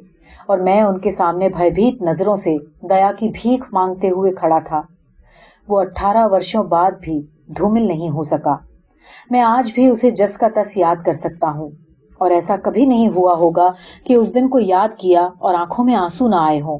اور 0.46 0.58
میں 0.58 0.82
ان 0.82 0.98
کے 0.98 1.10
سامنے 1.10 1.48
بھیت 1.48 2.02
نظروں 2.02 2.34
سے 2.34 2.56
دیا 2.82 3.12
کی 3.18 3.28
بھیک 3.28 3.64
مانگتے 3.72 4.10
ہوئے 4.10 4.32
کھڑا 4.32 4.58
تھا۔ 4.58 4.82
وہ 5.68 5.80
اٹھارہ 5.80 6.28
ورشوں 6.30 6.64
بعد 6.64 6.90
بھی 7.02 7.20
دھومل 7.46 7.82
نہیں 7.82 8.10
ہو 8.10 8.22
سکا۔ 8.22 8.56
میں 9.30 9.40
آج 9.40 9.72
بھی 9.74 9.88
اسے 9.88 10.10
جس 10.10 10.38
کا 10.38 10.46
تس 10.54 10.76
یاد 10.76 10.96
کر 11.04 11.12
سکتا 11.12 11.50
ہوں۔ 11.50 11.70
اور 12.18 12.30
ایسا 12.30 12.56
کبھی 12.56 12.86
نہیں 12.86 13.08
ہوا 13.08 13.34
ہوگا 13.34 13.68
کہ 14.04 14.14
اس 14.14 14.34
دن 14.34 14.48
کو 14.48 14.58
یاد 14.58 14.88
کیا 14.98 15.28
اور 15.38 15.54
آنکھوں 15.54 15.84
میں 15.84 15.94
آنسو 15.94 16.28
نہ 16.28 16.34
آئے 16.34 16.60
ہوں۔ 16.60 16.78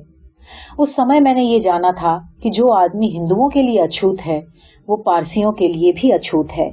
اس 0.79 0.94
سمے 0.94 1.20
میں 1.20 1.35
نے 1.35 1.44
یہ 1.44 1.59
جانا 1.59 1.90
تھا 1.99 2.18
کہ 2.42 2.51
جو 2.51 2.72
آدمی 2.72 3.09
ہندوؤں 3.09 3.49
کے 3.49 3.62
لیے 3.62 3.83
اچھوت 3.83 4.27
ہے، 4.27 4.40
وہ 4.88 4.96
پارسیوں 4.96 5.53
کے 5.53 5.68
لیے 5.68 5.92
بھی 5.92 6.12
اچھوت 6.12 6.46
ہے۔ 6.59 6.70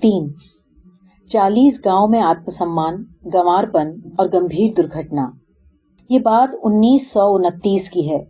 تین، 0.00 0.28
چالیس 1.28 1.80
گاؤں 1.84 2.08
میں 2.08 2.20
آتم 2.20 2.50
سمان 2.50 2.94
گوار 3.32 3.64
پن 3.64 3.90
اور 4.18 4.26
گمبھیر 4.34 4.72
درگھٹنا۔ 4.76 5.30
یہ 6.08 6.18
بات 6.18 6.56
انیس 6.62 7.12
سو 7.12 7.34
انتیس 7.34 7.90
کی 7.90 8.10
ہے۔ 8.10 8.24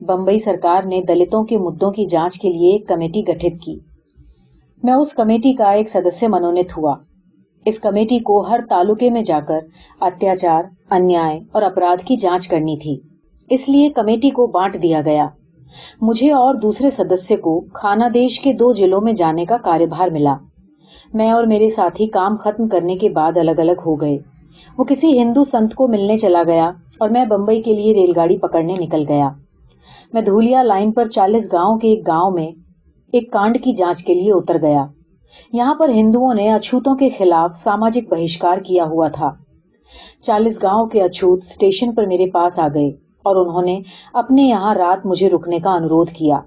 بمبئی 0.00 0.38
سرکار 0.38 0.82
نے 0.82 1.02
دلتوں 1.02 1.44
کے 1.44 1.58
مدوں 1.58 1.90
کی 1.90 2.06
جانچ 2.06 2.38
کے 2.38 2.48
لیے 2.48 2.72
ایک 2.72 2.88
کمیٹی 2.88 3.22
گٹھت 3.22 3.62
کی۔ 3.62 3.78
میں 4.82 4.92
اس 4.92 5.12
کمیٹی 5.12 5.52
کا 5.52 5.70
ایک 5.70 5.88
سدسیہ 5.88 6.28
منونت 6.28 6.78
ہوا۔ 6.78 6.94
اس 7.68 7.80
کمیٹی 7.80 8.18
کو 8.18 8.40
ہر 8.40 8.60
تعلقے 8.68 9.10
میں 9.10 9.22
جا 9.22 9.40
کر 9.40 9.58
اتیاچار 10.00 10.62
انیا 10.90 11.28
اور 11.52 11.62
اپرادھ 11.62 12.06
کی 12.06 12.16
جانچ 12.16 12.48
کرنی 12.48 12.76
تھی۔ 12.76 12.98
اس 13.50 13.68
لیے 13.68 13.88
کمیٹی 13.88 14.30
کو 14.30 14.46
بانٹ 14.46 14.82
دیا 14.82 15.00
گیا۔ 15.00 15.26
مجھے 16.00 16.32
اور 16.32 16.54
دوسرے 16.54 16.90
سدسیہ 16.90 17.36
کو 17.36 17.60
کھانا 17.60 18.08
دیش 18.14 18.40
کے 18.40 18.52
دو 18.52 18.72
ضلعوں 18.72 19.00
میں 19.00 19.12
جانے 19.12 19.44
کا 19.44 19.56
کاروبار 19.56 20.08
ملا۔ 20.08 20.34
میں 21.14 21.30
اور 21.30 21.44
میرے 21.44 21.68
ساتھی 21.68 22.06
کام 22.06 22.36
ختم 22.36 22.68
کرنے 22.68 22.96
کے 22.96 23.08
بعد 23.08 23.36
الگ 23.36 23.58
الگ 23.58 23.80
ہو 23.86 23.94
گئے۔ 24.00 24.18
وہ 24.78 24.84
کسی 24.84 25.18
ہندو 25.22 25.44
سنت 25.44 25.74
کو 25.74 25.88
ملنے 25.88 26.16
چلا 26.16 26.42
گیا 26.46 26.68
اور 27.00 27.08
میں 27.08 27.24
بمبئی 27.24 27.62
کے 27.62 27.74
لیے 27.74 27.94
ریل 27.94 28.12
گاڑی 28.16 28.38
پکڑنے 28.38 28.74
نکل 28.78 29.04
گیا۔ 29.08 29.28
میں 30.12 30.22
دھولیا 30.22 30.62
لائن 30.62 30.92
پر 30.92 31.08
چالیس 31.08 31.52
گاؤں 31.52 31.78
کے 31.78 31.88
ایک 31.88 32.06
گاؤں 32.06 32.30
میں 32.30 32.48
ایک 33.12 33.32
کانڈ 33.32 33.54
کی 33.64 33.72
جانچ 33.72 34.04
کے 34.04 34.14
لیے 34.14 34.32
اتر 34.32 34.56
گیا۔ 34.62 34.86
یہاں 35.52 35.74
پر 35.74 35.88
ہندوؤں 35.88 36.34
نے 36.34 36.52
اچھوتوں 36.52 36.94
کے 36.94 37.08
خلاف 37.18 37.56
ساماجک 37.56 38.12
بہشکار 38.12 38.58
کیا 38.58 38.84
ہوا 38.84 39.08
تھا۔ 39.08 39.30
چالیس 40.22 40.62
گاؤں 40.62 40.86
کے 40.86 41.02
اچھوت 41.02 41.42
اسٹیشن 41.42 41.94
پر 41.94 42.06
میرے 42.06 42.26
پاس 42.30 42.58
آ 42.58 42.68
گئے 42.74 42.88
اور 43.24 43.36
انہوں 43.36 43.62
نے 43.62 43.80
اپنے 44.14 44.42
یہاں 44.42 44.74
رات 44.74 45.06
مجھے 45.06 45.30
رکنے 45.30 45.58
کا 45.58 45.70
انوروھ 45.70 46.14
کیا۔ 46.14 46.38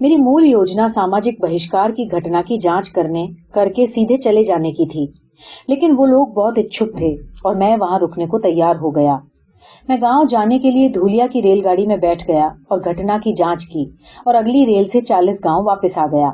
میری 0.00 0.16
مول 0.16 0.44
یوجنا 0.44 0.88
ساماجک 0.88 1.40
بہشکار 1.40 1.90
کی 1.90 2.04
گھٹنا 2.12 2.42
کی 2.42 2.58
جانچ 2.58 2.90
کرنے، 2.90 3.26
کر 3.52 3.68
کے 3.76 3.86
سیدھے 3.86 4.16
چلے 4.16 4.44
جانے 4.44 4.72
کی 4.72 4.86
تھی۔ 4.86 5.06
لیکن 5.68 5.94
وہ 5.96 6.06
لوگ 6.06 6.26
بہت 6.26 6.58
اچھک 6.58 6.98
تھے 6.98 7.14
اور 7.44 7.54
میں 7.54 7.76
وہاں 7.80 7.98
رکنے 7.98 8.26
کو 8.26 8.38
تیار 8.38 8.74
ہو 8.76 8.96
گیا۔ 8.96 9.18
میں 9.88 9.96
گاؤں 10.00 10.24
جانے 10.24 10.58
کے 10.58 10.70
لیے 10.70 10.88
دھولیا 10.88 11.26
کی 11.32 11.42
ریل 11.42 11.60
گاڑی 11.64 11.86
میں 11.86 11.96
بیٹھ 11.96 12.28
گیا 12.28 12.46
اور 12.46 12.78
گھٹنا 12.78 13.18
کی 13.24 13.32
جانچ 13.32 13.66
کی 13.66 13.84
اور 14.24 14.34
اگلی 14.34 14.66
ریل 14.66 14.84
سے 14.84 15.00
چالیس 15.00 15.44
گاؤں 15.44 15.64
واپس 15.64 15.98
آ 15.98 16.06
گیا۔ 16.06 16.30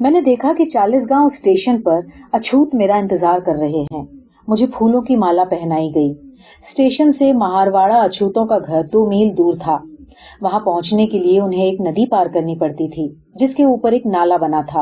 میں 0.00 0.10
نے 0.10 0.20
دیکھا 0.20 0.52
کہ 0.58 0.64
چالیس 0.64 1.10
گاؤں 1.10 1.26
اسٹیشن 1.26 1.82
پر 1.82 2.00
اچھوت 2.32 2.74
میرا 2.74 2.96
انتظار 2.96 3.38
کر 3.38 3.52
رہے 3.52 3.80
ہیں۔ 3.80 4.04
مجھے 4.48 4.66
پھولوں 4.66 5.00
کی 5.00 5.16
مالا 5.16 5.44
پہنائی 5.44 5.90
گئی۔ 5.94 6.10
اسٹیشن 6.62 7.12
سے 7.12 7.32
مہارواڑا 7.32 7.94
اچھوتوں 7.94 8.46
کا 8.46 8.58
گھر 8.58 8.82
دو 8.92 9.06
میل 9.06 9.36
دور 9.38 9.52
تھا۔ 9.60 9.78
وہاں 10.40 10.60
پہنچنے 10.60 11.06
کے 11.06 11.18
لیے 11.18 11.40
انہیں 11.40 11.62
ایک 11.62 11.80
ندی 11.80 12.06
پار 12.06 12.26
کرنی 12.26 12.58
پڑتی 12.58 12.88
تھی، 12.88 13.08
جس 13.34 13.54
کے 13.54 13.64
اوپر 13.64 13.92
ایک 13.92 14.06
نالا 14.06 14.36
بنا 14.36 14.60
تھا۔ 14.68 14.80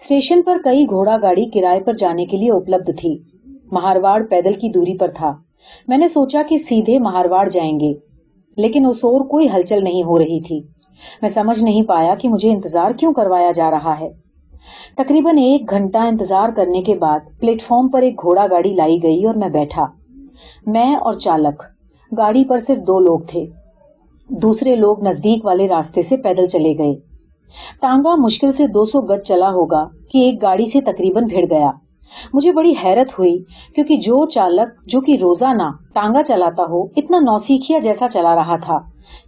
اسٹیشن 0.00 0.42
پر 0.42 0.58
کئی 0.64 0.84
گھوڑا 0.84 1.16
گاڑی 1.22 1.44
کرائے 1.44 1.80
پر 1.80 1.92
جانے 1.92 2.24
کے 2.24 2.36
لیے 2.36 2.50
اپلبدھ 2.50 2.90
تھی۔ 2.96 3.18
مہارواڑ 3.72 4.22
پیدل 4.22 4.52
کی 4.52 4.68
دوری 4.68 4.96
پر 4.98 5.08
تھا۔ 5.08 5.32
میں 5.88 5.98
نے 5.98 6.08
سوچا 6.08 6.42
کہ 6.48 6.56
سیدھے 6.56 6.98
مہارواڑ 6.98 7.48
جائیں 7.48 7.80
گے، 7.80 7.92
لیکن 8.56 8.86
اس 8.86 9.04
اور 9.04 9.20
کوئی 9.20 9.48
ہلچل 9.54 9.84
نہیں 9.84 10.02
ہو 10.02 10.18
رہی 10.18 10.40
تھی۔ 10.40 10.77
میں 11.20 11.28
سمجھ 11.28 11.62
نہیں 11.64 11.82
پایا 11.82 12.14
کہ 12.14 12.28
مجھے 12.28 12.52
انتظار 12.52 12.90
کیوں 12.90 13.12
کروایا 13.12 13.50
جا 13.50 13.70
رہا 13.70 14.00
ہے۔ 14.00 14.08
تقریباً 14.96 15.38
ایک 15.38 15.70
گھنٹہ 15.70 15.98
انتظار 15.98 16.48
کرنے 16.56 16.82
کے 16.82 16.94
بعد 16.94 17.18
پلیٹ 17.40 17.62
فارم 17.62 17.88
پر 17.88 18.02
ایک 18.02 18.22
گھوڑا 18.22 18.46
گاڑی 18.50 18.74
لائی 18.74 19.02
گئی 19.02 19.26
اور 19.26 19.34
میں 19.34 19.48
بیٹھا۔ 19.48 19.86
میں 20.66 20.94
اور 20.94 21.14
چالک، 21.14 21.62
گاڑی 22.18 22.44
پر 22.44 22.58
صرف 22.58 22.78
دو 22.78 23.00
لوگ 23.00 23.18
تھے۔ 23.18 23.46
دوسرے 24.28 24.76
لوگ 24.76 25.06
نزدیک 25.06 25.44
والے 25.44 25.68
راستے 25.68 26.02
سے 26.02 26.16
پیدل 26.16 26.46
چلے 26.46 26.78
گئے۔ 26.78 26.94
ٹانگا 27.80 28.14
مشکل 28.14 28.52
سے 28.52 28.66
دو 28.66 28.84
سو 28.84 29.00
گز 29.00 29.22
چلا 29.24 29.48
ہوگا 29.48 29.84
کہ 30.10 30.18
ایک 30.18 30.42
گاڑی 30.42 30.64
سے 30.64 30.80
تقریباً 30.80 31.24
بھیڑ 31.24 31.44
گیا۔ 31.50 31.70
مجھے 32.32 32.52
بڑی 32.52 32.74
حیرت 32.84 33.18
ہوئی 33.18 33.38
کیونکہ 33.74 33.96
جو 33.96 34.26
چالک، 34.26 34.86
جو 34.86 35.00
کہ 35.00 35.16
روزانہ 35.20 35.62
ٹانگا 35.94 36.22
چلاتا 36.22 36.62
ہو، 36.62 36.82
اتنا 36.96 37.18
نوسیکھیا 37.20 37.78
جیسا 37.78 38.08
چلا 38.08 38.34
رہا 38.34 38.56
تھا۔ 38.56 38.78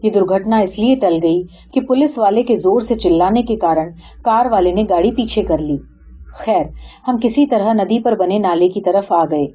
یہ 0.02 0.10
درگھٹنا 0.10 0.58
اس 0.58 0.78
لیے 0.78 0.94
ٹل 0.94 1.18
گئی 1.22 1.42
کہ 1.72 1.80
پولیس 1.80 2.18
والے 2.18 2.42
کے 2.42 2.54
زور 2.54 2.80
سے 2.80 2.94
چلانے 2.94 3.42
کے 3.42 3.56
کارن 3.56 3.88
کار 4.22 4.46
والے 4.52 4.72
نے 4.72 4.84
گاڑی 4.88 5.10
پیچھے 5.10 5.42
کر 5.42 5.58
لی۔ 5.58 5.76
خیر، 6.34 6.64
ہم 7.08 7.16
کسی 7.22 7.46
طرح 7.46 7.72
ندی 7.72 7.98
پر 8.00 8.16
بنے 8.16 8.38
نالے 8.38 8.68
کی 8.68 8.80
طرف 8.80 9.12
آ 9.12 9.24
گئے۔ 9.24 9.46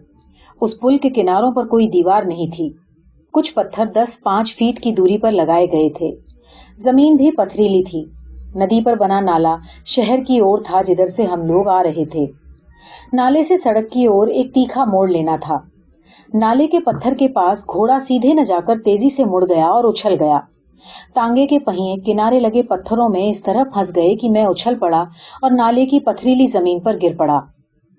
اس 0.61 0.79
پل 0.79 0.97
کے 0.97 1.09
کناروں 1.09 1.51
پر 1.51 1.67
کوئی 1.67 1.87
دیوار 1.87 2.23
نہیں 2.23 2.55
تھی۔ 2.55 2.69
کچھ 3.31 3.53
پتھر 3.55 3.85
دس 3.85 4.23
پانچ 4.23 4.55
فیٹ 4.55 4.79
کی 4.79 4.91
دوری 4.91 5.17
پر 5.17 5.31
لگائے 5.31 5.65
گئے 5.65 5.89
تھے۔ 5.89 6.11
زمین 6.77 7.15
بھی 7.15 7.31
پتھریلی 7.31 7.83
تھی۔ 7.83 8.05
ندی 8.55 8.83
پر 8.83 8.95
بنا 8.95 9.19
نالا 9.19 9.55
شہر 9.85 10.19
کی 10.27 10.39
اور 10.39 10.57
تھا 10.65 10.81
جدھر 10.81 11.05
سے 11.05 11.23
ہم 11.23 11.45
لوگ 11.45 11.67
آ 11.67 11.83
رہے 11.83 12.05
تھے۔ 12.05 12.25
نالے 13.13 13.43
سے 13.43 13.57
سڑک 13.57 13.91
کی 13.91 14.05
اور 14.05 14.27
ایک 14.27 14.53
تیکھا 14.53 14.85
موڑ 14.85 15.09
لینا 15.09 15.35
تھا۔ 15.35 15.57
نالے 16.39 16.67
کے 16.67 16.79
پتھر 16.79 17.13
کے 17.13 17.27
پاس 17.27 17.63
گھوڑا 17.73 17.99
سیدھے 17.99 18.33
نہ 18.33 18.41
جا 18.41 18.59
کر 18.67 18.75
تیزی 18.85 19.09
سے 19.09 19.25
مڑ 19.25 19.43
گیا 19.49 19.65
اور 19.65 19.83
اچھل 19.83 20.13
گیا۔ 20.19 20.39
تانگے 21.13 21.47
کے 21.47 21.59
پہیے 21.59 21.95
کنارے 22.05 22.39
لگے 22.39 22.63
پتھروں 22.63 23.09
میں 23.09 23.29
اس 23.29 23.43
طرح 23.43 23.63
پھنس 23.73 23.95
گئے 23.95 24.15
کہ 24.15 24.29
میں 24.29 24.45
اچھل 24.45 24.75
پڑا 24.79 25.03
اور 25.41 25.51
نالے 25.51 25.85
کی 25.85 25.99
پتھریلی 25.99 26.45
زمین 26.47 26.79
پر 26.79 26.97
گر 27.03 27.15
پڑا۔ 27.17 27.39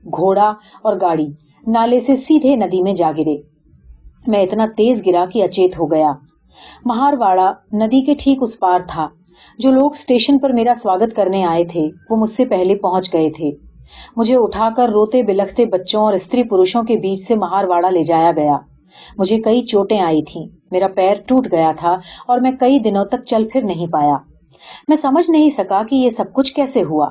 گھوڑا 0.04 0.52
اور 0.82 0.96
گاڑی 1.00 1.26
نالے 1.66 1.98
سے 1.98 2.16
سیدھے 2.16 2.56
ندی 2.56 2.82
میں 2.82 2.94
جا 2.94 3.10
گرے۔ 3.18 3.36
میں 4.26 4.42
اتنا 4.42 4.66
تیز 4.76 5.06
گرا 5.06 5.24
کہ 5.32 5.42
اچیت 5.42 5.78
ہو 5.78 5.90
گیا۔ 5.90 6.12
مہارواڑا 6.84 7.52
ندی 7.72 8.00
کے 8.00 8.14
ٹھیک 8.14 8.38
اس 8.40 8.58
پار 8.60 8.80
تھا۔ 8.88 9.08
جو 9.58 9.70
لوگ 9.70 9.90
اسٹیشن 9.92 10.38
پر 10.38 10.50
میرا 10.50 10.72
سواگت 10.76 11.16
کرنے 11.16 11.44
آئے 11.44 11.64
تھے، 11.64 11.88
وہ 12.10 12.16
مجھ 12.16 12.30
سے 12.30 12.44
پہلے 12.44 12.74
پہنچ 12.74 13.12
گئے 13.12 13.30
تھے۔ 13.30 13.65
مجھے 14.16 14.36
اٹھا 14.36 14.68
کر 14.76 14.88
روتے 14.88 15.22
بلکھتے 15.22 15.64
بچوں 15.64 16.02
اور 16.02 16.12
استری 16.12 16.42
پروشوں 16.42 16.82
کے 16.82 16.96
بیچ 16.96 17.26
سے 17.26 17.34
مہارواڑا 17.34 17.90
لے 17.90 18.02
جایا 18.02 18.32
گیا۔ 18.32 18.56
مجھے 19.18 19.40
کئی 19.40 19.62
چوٹیں 19.62 20.00
آئی 20.00 20.22
تھیں۔ 20.22 20.46
میرا 20.70 20.88
پیر 20.88 21.14
ٹوٹ 21.26 21.46
گیا 21.52 21.72
تھا 21.78 21.96
اور 22.26 22.40
میں 22.40 22.52
کئی 22.60 22.78
دنوں 22.78 23.04
تک 23.04 23.24
چل 23.26 23.48
پھر 23.52 23.62
نہیں 23.62 23.86
پایا۔ 23.86 24.16
میں 24.88 24.96
سمجھ 24.96 25.30
نہیں 25.30 25.48
سکا 25.48 25.82
کہ 25.82 25.94
یہ 25.94 26.08
سب 26.08 26.32
کچھ 26.32 26.54
کیسے 26.54 26.82
ہوا۔ 26.82 27.08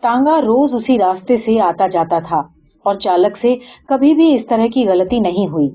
ٹانگا 0.00 0.40
روز 0.40 0.74
اسی 0.74 0.98
راستے 0.98 1.36
سے 1.36 1.60
آتا 1.60 1.86
جاتا 1.86 2.18
تھا 2.18 2.42
اور 2.84 2.94
چالک 2.94 3.36
سے 3.36 3.54
کبھی 3.88 4.14
بھی 4.14 4.34
اس 4.34 4.46
طرح 4.46 4.66
کی 4.74 4.86
غلطی 4.88 5.18
نہیں 5.20 5.48
ہوئی۔ 5.48 5.68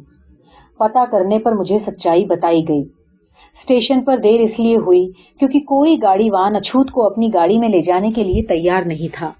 پتا 0.80 1.06
کرنے 1.12 1.40
پر 1.40 1.52
مجھے 1.52 1.80
سچائی 1.80 2.26
بتائی 2.26 2.68
گئی۔ 2.68 2.84
اسٹیشن 3.58 4.02
پر 4.02 4.18
دیر 4.18 4.40
اس 4.40 4.60
لیے 4.60 4.78
ہوئی 4.78 5.12
کیونکہ 5.40 5.60
کوئی 5.60 5.98
گاڑی 6.02 6.30
وان 6.30 6.56
اچھوت 6.56 6.92
کو 6.92 7.06
اپنی 7.06 7.34
گاڑی 7.34 7.58
میں 7.58 7.70
لے 7.70 7.80
جانے 7.80 8.12
کے 8.12 8.24
لیے 8.24 8.44
تیار 8.44 8.82
نہیں 8.86 9.14
تھا۔ 9.14 9.32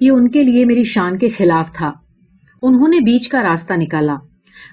یہ 0.00 0.10
ان 0.10 0.28
کے 0.28 0.42
لیے 0.42 0.64
میری 0.64 0.82
شان 0.82 1.18
کے 1.18 1.28
خلاف 1.28 1.72
تھا۔ 1.72 1.92
انہوں 2.62 2.88
نے 2.88 3.00
بیچ 3.00 3.28
کا 3.28 3.42
راستہ 3.42 3.74
نکالا۔ 3.74 4.16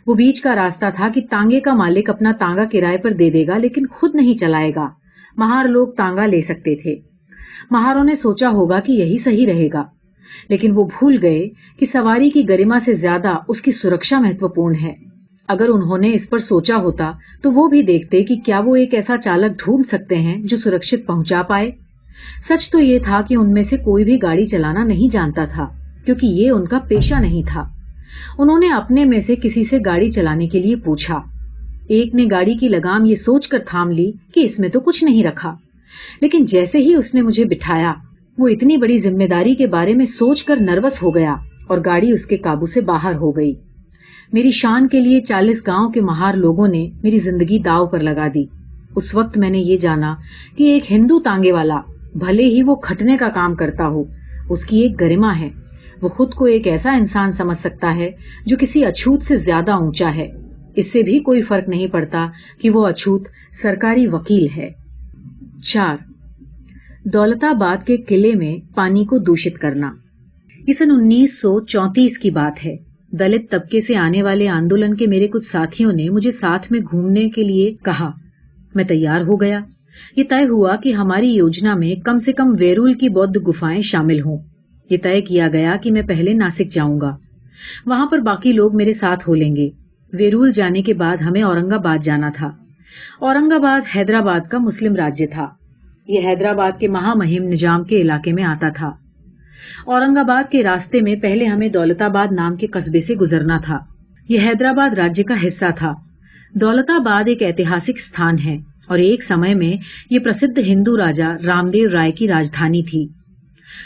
وہ 0.07 0.13
بیچ 0.13 0.41
کا 0.41 0.55
راستہ 0.55 0.85
تھا 0.95 1.07
کہ 1.09 1.21
تانگے 1.29 1.59
کا 1.59 1.73
مالک 1.73 2.09
اپنا 2.09 2.31
تانگا 2.39 2.63
کرائے 2.71 2.97
پر 2.97 3.11
دے 3.11 3.29
دے 3.29 3.47
گا، 3.47 3.57
لیکن 3.57 3.87
خود 3.87 4.15
نہیں 4.15 4.35
چلائے 4.35 4.71
گا۔ 4.75 4.89
مہار 5.37 5.65
لوگ 5.65 5.87
تانگا 5.87 6.25
لے 6.25 6.41
سکتے 6.41 6.75
تھے۔ 6.75 6.95
مہاروں 7.71 8.03
نے 8.03 8.15
سوچا 8.15 8.49
ہوگا 8.49 8.79
کہ 8.79 8.91
یہی 8.91 9.17
صحیح 9.17 9.45
رہے 9.45 9.67
گا۔ 9.73 9.83
لیکن 10.49 10.71
وہ 10.75 10.83
بھول 10.83 11.17
گئے 11.21 11.49
کہ 11.79 11.85
سواری 11.85 12.29
کی 12.29 12.49
گرما 12.49 12.79
سے 12.79 12.93
زیادہ 12.93 13.31
اس 13.47 13.61
کی 13.61 13.71
سرکشا 13.71 14.19
مہتوپورن 14.19 14.75
ہے۔ 14.81 14.93
اگر 15.47 15.69
انہوں 15.69 15.97
نے 15.97 16.13
اس 16.13 16.29
پر 16.29 16.39
سوچا 16.39 16.75
ہوتا 16.75 17.11
تو 17.41 17.49
وہ 17.51 17.67
بھی 17.67 17.81
دیکھتے 17.81 18.23
کہ 18.23 18.35
کیا 18.35 18.59
وہ 18.59 18.75
ایک 18.75 18.93
ایسا 18.93 19.17
چالک 19.17 19.59
ڈھونڈ 19.59 19.85
سکتے 19.85 20.17
ہیں 20.17 20.43
جو 20.43 20.57
سرکشت 20.57 21.07
پہنچا 21.07 21.41
پائے۔ 21.41 21.82
سچ 22.43 22.71
تو 22.71 22.79
یہ 22.79 22.99
تھا 22.99 23.21
کہ 23.27 23.35
ان 23.35 23.53
میں 23.53 23.63
سے 23.63 23.77
کوئی 23.77 24.03
بھی 24.03 24.17
گاڑی 24.23 24.45
چلانا 24.47 24.83
نہیں 24.83 25.13
جانتا 25.13 25.45
تھا، 25.45 25.65
کیونکہ 26.05 26.25
یہ 26.25 26.49
ان 26.49 26.65
کا 26.65 26.79
پیشہ 26.79 27.15
نہیں 27.15 27.43
تھا۔ 27.47 27.63
انہوں 28.37 28.59
نے 28.59 28.69
اپنے 28.69 29.05
میں 29.05 29.19
سے 29.19 29.35
کسی 29.35 29.63
سے 29.63 29.77
گاڑی 29.85 30.11
چلانے 30.11 30.47
کے 30.47 30.59
لیے 30.59 30.75
پوچھا۔ 30.75 31.21
ایک 31.87 32.15
نے 32.15 32.25
گاڑی 32.31 32.53
کی 32.53 32.67
لگام 32.67 33.05
یہ 33.05 33.15
سوچ 33.15 33.47
کر 33.47 33.57
تھام 33.67 33.91
لی 33.91 34.11
کہ 34.33 34.39
اس 34.39 34.59
میں 34.59 34.69
تو 34.69 34.79
کچھ 34.79 35.03
نہیں 35.03 35.23
رکھا۔ 35.23 35.55
لیکن 36.21 36.45
جیسے 36.45 36.79
ہی 36.79 36.95
اس 36.95 37.13
نے 37.13 37.21
مجھے 37.21 37.45
بٹھایا، 37.45 37.93
وہ 38.37 38.47
اتنی 38.47 38.77
بڑی 38.77 38.97
ذمہ 38.97 39.27
داری 39.31 39.55
کے 39.55 39.67
بارے 39.67 39.93
میں 39.93 40.05
سوچ 40.05 40.43
کر 40.43 40.55
نروس 40.59 41.03
ہو 41.03 41.15
گیا 41.15 41.35
اور 41.67 41.77
گاڑی 41.85 42.11
اس 42.11 42.25
کے 42.25 42.37
قابو 42.37 42.65
سے 42.65 42.81
باہر 42.81 43.15
ہو 43.15 43.31
گئی۔ 43.31 43.53
میری 44.33 44.51
شان 44.51 44.87
کے 44.87 44.99
لیے 44.99 45.21
چالیس 45.21 45.63
گاؤں 45.67 45.89
کے 45.89 46.01
مہار 46.01 46.33
لوگوں 46.33 46.67
نے 46.67 46.89
میری 47.03 47.17
زندگی 47.17 47.59
داؤ 47.59 47.85
پر 47.85 47.99
لگا 47.99 48.27
دی۔ 48.27 48.45
اس 48.95 49.15
وقت 49.15 49.37
میں 49.37 49.49
نے 49.49 49.59
یہ 49.59 49.77
جانا 49.77 50.15
کہ 50.57 50.63
ایک 50.63 50.91
ہندو 50.91 51.19
تانگے 51.19 51.51
والا 51.51 51.81
بھلے 52.15 52.43
ہی 52.43 52.63
وہ 52.63 52.75
کھٹنے 52.75 53.17
کا 53.17 53.29
کام 53.29 53.55
کرتا 53.55 53.87
ہو۔ 53.87 54.03
اس 54.49 54.65
کی 54.65 54.79
ایک 54.79 55.01
گرما 55.01 55.39
ہے۔ 55.39 55.49
وہ 56.01 56.09
خود 56.09 56.33
کو 56.33 56.45
ایک 56.45 56.67
ایسا 56.67 56.91
انسان 56.91 57.31
سمجھ 57.31 57.57
سکتا 57.57 57.95
ہے 57.95 58.11
جو 58.45 58.57
کسی 58.59 58.85
اچھوت 58.85 59.23
سے 59.23 59.35
زیادہ 59.35 59.71
اونچا 59.71 60.15
ہے۔ 60.15 60.31
اس 60.75 60.91
سے 60.91 61.03
بھی 61.03 61.19
کوئی 61.19 61.41
فرق 61.41 61.69
نہیں 61.69 61.87
پڑتا 61.87 62.27
کہ 62.61 62.69
وہ 62.69 62.87
اچھوت 62.87 63.27
سرکاری 63.61 64.07
وکیل 64.07 64.47
ہے۔ 64.57 64.69
چار، 65.63 65.95
دولت 67.05 67.43
آباد 67.43 67.85
کے 67.85 67.97
قلعے 67.97 68.33
میں 68.33 68.75
پانی 68.75 69.05
کو 69.05 69.17
دوشت 69.17 69.59
کرنا۔ 69.59 69.91
یہ 70.67 70.73
سن 70.73 70.91
انیس 70.91 71.41
سو 71.41 71.59
چونتیس 71.65 72.17
کی 72.17 72.31
بات 72.31 72.65
ہے۔ 72.65 72.75
دلت 73.11 73.51
طبقے 73.51 73.79
سے 73.79 73.95
آنے 73.95 74.23
والے 74.23 74.47
آندولن 74.47 74.95
کے 74.95 75.07
میرے 75.07 75.27
کچھ 75.27 75.45
ساتھیوں 75.45 75.93
نے 75.93 76.09
مجھے 76.09 76.31
ساتھ 76.31 76.71
میں 76.71 76.79
گھومنے 76.79 77.29
کے 77.29 77.43
لیے 77.43 77.73
کہا۔ 77.85 78.11
میں 78.75 78.83
تیار 78.83 79.21
ہو 79.21 79.41
گیا۔ 79.41 79.59
یہ 80.15 80.23
طے 80.29 80.47
ہوا 80.49 80.75
کہ 80.75 80.93
ہماری 80.93 81.35
یوجنا 81.35 81.75
میں 81.75 82.01
کم 82.01 82.19
سے 82.19 82.33
کم 82.33 82.53
ویرول 82.59 82.93
کی 82.93 83.09
بودھ 83.09 83.37
گفائیں 83.37 83.81
شامل 83.81 84.21
ہوں۔ 84.21 84.37
یہ 84.89 84.97
طے 85.03 85.21
کیا 85.21 85.47
گیا 85.47 85.75
کہ 85.75 85.91
میں 85.91 86.01
پہلے 86.01 86.33
ناسک 86.33 86.71
جاؤں 86.71 87.01
گا۔ 87.01 87.17
وہاں 87.85 88.05
پر 88.05 88.17
باقی 88.17 88.51
لوگ 88.51 88.75
میرے 88.75 88.93
ساتھ 88.93 89.29
ہو 89.29 89.35
لیں 89.35 89.55
گے۔ 89.55 89.69
ویرول 90.13 90.51
جانے 90.51 90.81
کے 90.81 90.93
بعد 90.93 91.17
ہمیں 91.17 91.43
اورنگ 91.43 91.71
آباد 91.71 91.97
جانا 92.03 92.29
تھا۔ 92.35 92.51
اورنگ 93.19 93.51
آباد 93.51 93.97
حیدرآباد 93.97 94.39
کا 94.49 94.57
مسلم 94.57 94.95
راجیہ 94.95 95.27
تھا۔ 95.27 95.47
یہ 96.07 96.19
حیدرآباد 96.27 96.79
کے 96.79 96.87
مہا 96.87 97.13
مہم 97.13 97.43
نجام 97.43 97.83
کے 97.83 98.01
علاقے 98.01 98.33
میں 98.33 98.43
آتا 98.43 98.69
تھا۔ 98.69 98.91
اورنگ 99.85 100.17
آباد 100.17 100.51
کے 100.51 100.63
راستے 100.63 101.01
میں 101.01 101.15
پہلے 101.15 101.45
ہمیں 101.45 101.69
دولت 101.69 102.01
آباد 102.01 102.27
نام 102.31 102.55
کے 102.55 102.67
قصبے 102.67 102.99
سے 102.99 103.15
گزرنا 103.15 103.57
تھا۔ 103.57 103.77
یہ 104.29 104.39
حیدرآباد 104.39 104.99
راجیہ 104.99 105.23
کا 105.23 105.35
حصہ 105.47 105.65
تھا۔ 105.77 105.93
دولت 106.53 106.89
آباد 106.89 107.27
ایک 107.27 107.41
ایتہاسک 107.41 107.91
استھان 107.95 108.35
ہے۔ 108.45 108.72
اور 108.93 109.01
ایک 109.01 109.23
سمے 109.23 109.53
میں 109.53 109.73
یہ 110.09 110.19
پرسدھ 110.19 110.59
ہندو 110.59 110.97
راجا 110.97 111.27
رام 111.45 111.69
دیو 111.69 111.89
رائے 111.93 112.11
کی 112.11 112.27
راجدھانی 112.27 112.83
تھی۔ 112.83 113.07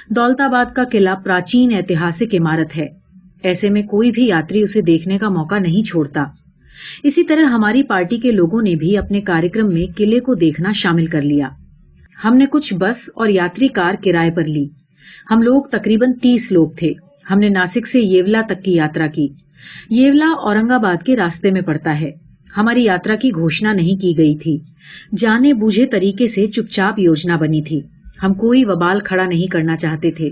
دولت 0.10 0.41
آباد 0.41 0.65
کا 0.76 0.84
قلعہ 0.91 1.15
پراچین 1.15 1.74
ایتہاسک 1.74 2.36
عمارت 2.39 2.78
ہے۔ 2.78 2.88
ایسے 3.43 3.70
میں 3.70 3.82
کوئی 3.82 4.12
بھی 4.12 4.28
یاتری 4.28 4.62
اسے 4.62 4.82
دیکھنے 4.82 5.17
کا 5.17 5.30
موقع 5.30 5.56
نہیں 5.56 5.84
چھوڑتا۔ 5.84 6.24
اسی 7.04 7.24
طرح 7.24 7.41
ہماری 7.41 7.84
پارٹی 7.84 8.17
کے 8.17 8.32
لوگوں 8.32 8.62
نے 8.62 8.76
بھی 8.76 8.98
اپنے 8.98 9.22
کارکرم 9.22 9.67
میں 9.74 9.86
قلعے 9.98 10.20
کو 10.20 10.34
دیکھنا 10.34 10.72
شامل 10.72 11.06
کر 11.06 11.22
لیا۔ 11.22 11.50
ہم 12.26 12.38
نے 12.38 12.46
کچھ 12.52 12.74
بس 12.74 13.10
اور 13.15 13.30
یاتری 13.30 13.67
کار 13.67 13.93
کرائے 14.04 14.32
پر 14.32 14.46
لی۔ 14.46 14.67
ہم 15.32 15.41
لوگ 15.41 15.63
تقریباً 15.63 16.13
تیس 16.22 16.52
لوگ 16.52 16.70
تھے۔ 16.70 16.93
ہم 17.32 17.39
نے 17.39 17.50
ناسک 17.50 17.88
سے 17.88 18.00
یولا 18.00 18.41
تک 18.50 18.63
کی 18.63 18.76
یاترا 18.76 19.08
کی۔ 19.08 19.28
یولا 19.89 20.28
اورنگ 20.43 20.72
آباد 20.72 21.04
کے 21.04 21.15
راستے 21.15 21.52
میں 21.52 21.62
پڑتا 21.62 22.00
ہے۔ 22.02 22.12
ہماری 22.58 22.84
یاترا 22.84 23.15
کی 23.15 23.30
گھوشنا 23.30 23.74
نہیں 23.74 24.02
کی 24.02 24.17
گئی 24.17 24.36
تھی۔ 24.36 24.58
جانے 25.17 25.54
بوجھے 25.54 25.86
طریقے 25.86 26.28
سے 26.28 26.47
چپ 26.47 26.71
چاپ 26.71 27.00
یوجنا 27.00 27.36
بنی 27.36 27.62
تھی۔ 27.62 27.82
ہم 28.23 28.34
کوئی 28.34 28.65
وبال 28.65 29.00
کھڑا 29.00 29.26
نہیں 29.26 29.52
کرنا 29.52 29.76
چاہتے 29.76 30.12
تھے 30.12 30.28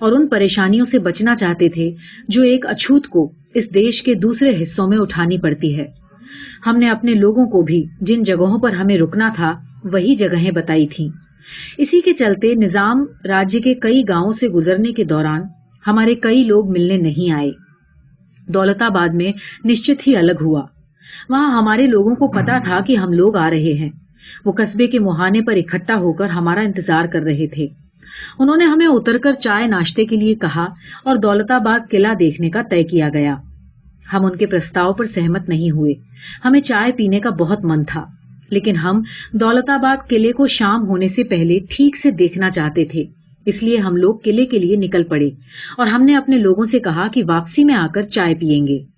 اور 0.00 0.12
ان 0.12 0.28
پریشانیوں 0.28 0.84
سے 0.84 0.98
بچنا 0.98 1.36
چاہتے 1.36 1.68
تھے 1.68 1.94
جو 2.28 2.42
ایک 2.42 2.66
اچھوت 2.66 3.06
کو 3.06 3.32
اس 3.54 3.74
دیش 3.74 4.02
کے 4.02 4.14
دوسرے 4.14 4.62
حصوں 4.62 4.88
میں 4.88 4.98
اٹھانی 4.98 5.38
پڑتی 5.38 5.78
ہے۔ 5.78 5.86
ہم 6.66 6.76
نے 6.76 6.88
اپنے 6.88 7.14
لوگوں 7.14 7.46
کو 7.46 7.62
بھی 7.62 7.84
جن 8.00 8.22
جگہوں 8.22 8.58
پر 8.58 8.72
ہمیں 8.72 8.98
رکنا 8.98 9.30
تھا 9.36 9.52
وہی 9.84 10.14
جگہیں 10.14 10.50
بتائی 10.50 10.86
تھیں۔ 10.86 11.08
اسی 11.78 12.00
کے 12.00 12.14
چلتے 12.14 12.54
نظام 12.54 13.04
راجیہ 13.24 13.60
کے 13.60 13.74
کئی 13.74 14.02
گاؤں 14.08 14.32
سے 14.32 14.48
گزرنے 14.48 14.92
کے 14.92 15.04
دوران 15.04 15.42
ہمارے 15.86 16.14
کئی 16.14 16.44
لوگ 16.44 16.70
ملنے 16.70 16.96
نہیں 16.96 17.30
آئے۔ 17.30 17.50
دولت 18.48 18.82
آباد 18.82 19.08
میں 19.14 19.32
نشچت 19.64 20.06
ہی 20.06 20.16
الگ 20.16 20.32
ہوا۔ 20.40 20.62
وہاں 21.28 21.58
ہمارے 21.58 21.86
لوگوں 21.86 22.14
کو 22.14 22.28
پتا 22.28 22.58
تھا 22.58 22.80
کہ 22.80 22.96
ہم 22.96 23.12
لوگ 23.12 23.36
آ 23.36 23.50
رہے 23.50 23.72
ہیں۔ 23.72 23.90
وہ 24.44 24.52
قصبے 24.52 24.86
کے 24.86 24.98
مہانے 24.98 25.40
پر 25.40 25.52
اکٹھا 25.52 25.94
ہو 25.94 26.12
کر 26.12 26.28
ہمارا 26.28 26.60
انتظار 26.60 27.04
کر 27.04 27.20
رہے 27.22 27.46
تھے۔ 27.46 27.66
انہوں 28.38 28.56
نے 28.56 28.64
ہمیں 28.64 28.86
اتر 28.86 29.18
کر 29.18 29.32
چائے 29.32 29.66
ناشتے 29.66 30.04
کے 30.04 30.16
لیے 30.16 30.34
کہا 30.34 30.64
اور 31.04 31.16
دولت 31.16 31.50
آباد 31.50 31.90
قلعہ 31.90 32.14
دیکھنے 32.14 32.50
کا 32.50 32.62
طے 32.70 32.82
کیا 32.82 33.08
گیا۔ 33.08 33.36
ہم 34.12 34.24
ان 34.24 34.36
کے 34.36 34.46
پرستاؤ 34.46 34.92
پر 34.92 35.04
سہمت 35.04 35.48
نہیں 35.48 35.70
ہوئے۔ 35.70 35.94
ہمیں 36.44 36.60
چائے 36.60 36.92
پینے 36.92 37.20
کا 37.20 37.30
بہت 37.30 37.64
من 37.64 37.84
تھا۔ 37.84 38.04
لیکن 38.50 38.76
ہم 38.76 39.02
دولت 39.32 39.70
آباد 39.70 40.08
قلعے 40.08 40.32
کو 40.32 40.46
شام 40.46 40.88
ہونے 40.88 41.08
سے 41.08 41.24
پہلے 41.24 41.58
ٹھیک 41.70 41.96
سے 41.96 42.10
دیکھنا 42.10 42.50
چاہتے 42.50 42.84
تھے۔ 42.84 43.04
اس 43.46 43.62
لیے 43.62 43.76
ہم 43.76 43.96
لوگ 43.96 44.14
قلعے 44.24 44.44
کے 44.44 44.58
لیے 44.58 44.76
نکل 44.76 45.02
پڑے 45.02 45.26
اور 45.78 45.86
ہم 45.86 46.02
نے 46.02 46.16
اپنے 46.16 46.38
لوگوں 46.38 46.64
سے 46.64 46.78
کہا 46.78 47.08
کہ 47.08 47.22
واپسی 47.28 47.64
میں 47.64 47.74
آ 47.74 47.86
کر 47.94 48.02
چائے 48.02 48.34
پیئیں 48.34 48.66
گے۔ 48.66 48.97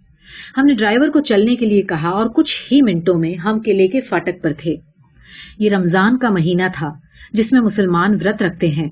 ہم 0.59 0.65
نے 0.67 0.75
ڈرائیور 0.75 1.09
کو 1.09 1.21
چلنے 1.21 1.57
کے 1.57 1.67
لیے 1.67 1.83
کہا 1.83 2.09
اور 2.09 2.27
کچھ 2.27 2.73
ہی 2.73 2.83
منٹوں 2.83 3.19
میں 3.19 3.35
ہم 3.35 3.59
قلعے 3.65 3.89
کے 3.89 4.01
فاٹک 4.01 4.43
پر 4.43 4.53
تھے۔ 4.59 4.77
یہ 5.59 5.71
رمضان 5.71 6.19
کا 6.19 6.31
مہینہ 6.31 6.63
تھا 6.75 6.93
جس 7.33 7.53
میں 7.53 7.61
مسلمان 7.61 8.15
ورت 8.15 8.43
رکھتے 8.43 8.69
ہیں۔ 8.69 8.89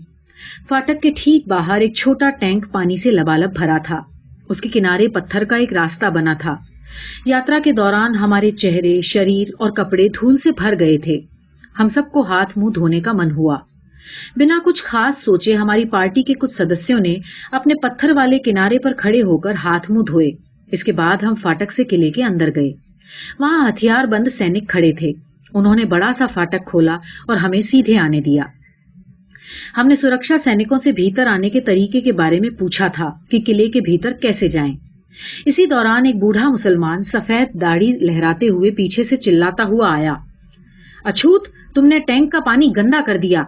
فاٹک 0.69 1.03
کے 1.03 1.11
ٹھیک 1.17 1.49
باہر 1.49 1.81
ایک 1.81 1.95
چھوٹا 1.95 2.31
ٹینک 2.31 2.73
پانی 2.73 2.97
سے 2.97 3.11
لبالب 3.11 3.53
بھرا 3.53 3.79
تھا۔ 3.85 4.01
اس 4.49 4.61
کے 4.61 4.69
کنارے 4.69 5.09
پتھر 5.09 5.45
کا 5.45 5.57
ایک 5.57 5.73
راستہ 5.73 6.07
بنا 6.07 6.33
تھا۔ 6.33 6.57
یاترا 7.27 7.59
کے 7.65 7.73
دوران 7.73 8.15
ہمارے 8.15 8.51
چہرے، 8.51 9.01
شریر 9.01 9.49
اور 9.59 9.71
کپڑے 9.71 10.09
دھول 10.09 10.37
سے 10.37 10.51
بھر 10.57 10.75
گئے 10.81 10.99
تھے۔ 10.99 11.21
ہم 11.81 11.89
سب 11.89 12.03
کو 12.13 12.21
ہاتھ 12.21 12.59
منہ 12.59 12.71
دھونے 12.75 13.01
کا 13.01 13.13
من 13.13 13.31
ہوا۔ 13.31 13.57
بنا 14.37 14.59
کچھ 14.65 14.83
خاص 14.85 15.19
سوچے 15.19 15.55
ہماری 15.55 15.85
پارٹی 15.85 16.23
کے 16.23 16.35
کچھ 16.35 16.53
سدسیوں 16.53 17.01
نے 17.01 17.17
اپنے 17.53 17.75
پتھر 17.75 18.11
والے 18.11 18.39
کنارے 18.39 18.79
پر 18.79 18.93
کھڑے 18.93 19.23
ہو 19.23 19.39
کر 19.39 19.53
ہاتھ 19.65 19.91
منہ 19.91 20.03
دھوئے۔ 20.03 20.48
اس 20.73 20.85
کے 20.85 20.93
بعد 20.93 21.17
ہم 21.23 21.35
فاٹک 21.35 21.73
سے 21.73 21.85
قلعے 21.85 22.11
کے 22.11 22.25
اندر 22.25 22.49
گئے۔ 22.57 22.73
وہاں 23.39 23.69
ہتھیار 23.69 24.05
بند 24.05 24.29
سینک 24.29 24.69
کھڑے 24.69 24.93
تھے۔ 24.93 25.13
انہوں 25.55 25.75
نے 25.75 25.85
بڑا 25.85 26.13
سا 26.13 26.27
فاٹک 26.27 26.67
کھولا 26.67 26.95
اور 27.29 27.37
ہمیں 27.37 27.61
سیدھے 27.61 27.99
آنے 27.99 28.21
دیا۔ 28.21 28.43
ہم 29.77 29.87
نے 29.87 29.95
سرکشا 29.95 30.37
سینکوں 30.37 30.77
سے 30.77 30.93
بھیتر 30.93 31.27
آنے 31.27 31.51
کے 31.51 31.61
طریقے 31.61 32.01
کے 32.01 32.13
بارے 32.13 32.41
میں 32.41 32.51
پوچھا 32.51 32.87
تھا 32.87 33.11
کہ 33.31 33.39
قلعے 33.47 33.69
کے 33.69 33.81
بھیتر 33.81 34.13
کیسے 34.13 34.49
جائیں۔ 34.49 34.75
اسی 35.47 35.67
دوران 35.67 36.07
ایک 36.07 36.17
بوڑھا 36.17 36.49
مسلمان 36.49 37.03
سفید 37.03 37.61
داڑھی 37.61 37.93
لہراتے 37.93 38.49
ہوئے 38.49 38.71
پیچھے 38.71 39.03
سے 39.03 39.17
چلاتا 39.17 39.65
ہوا 39.65 39.95
آیا۔ 39.95 40.15
اچھوت، 41.05 41.49
تم 41.75 41.87
نے 41.87 41.99
ٹینک 41.99 42.33
کا 42.33 42.39
پانی 42.41 42.73
گندا 42.77 43.01
کر 43.07 43.17
دیا۔ 43.17 43.43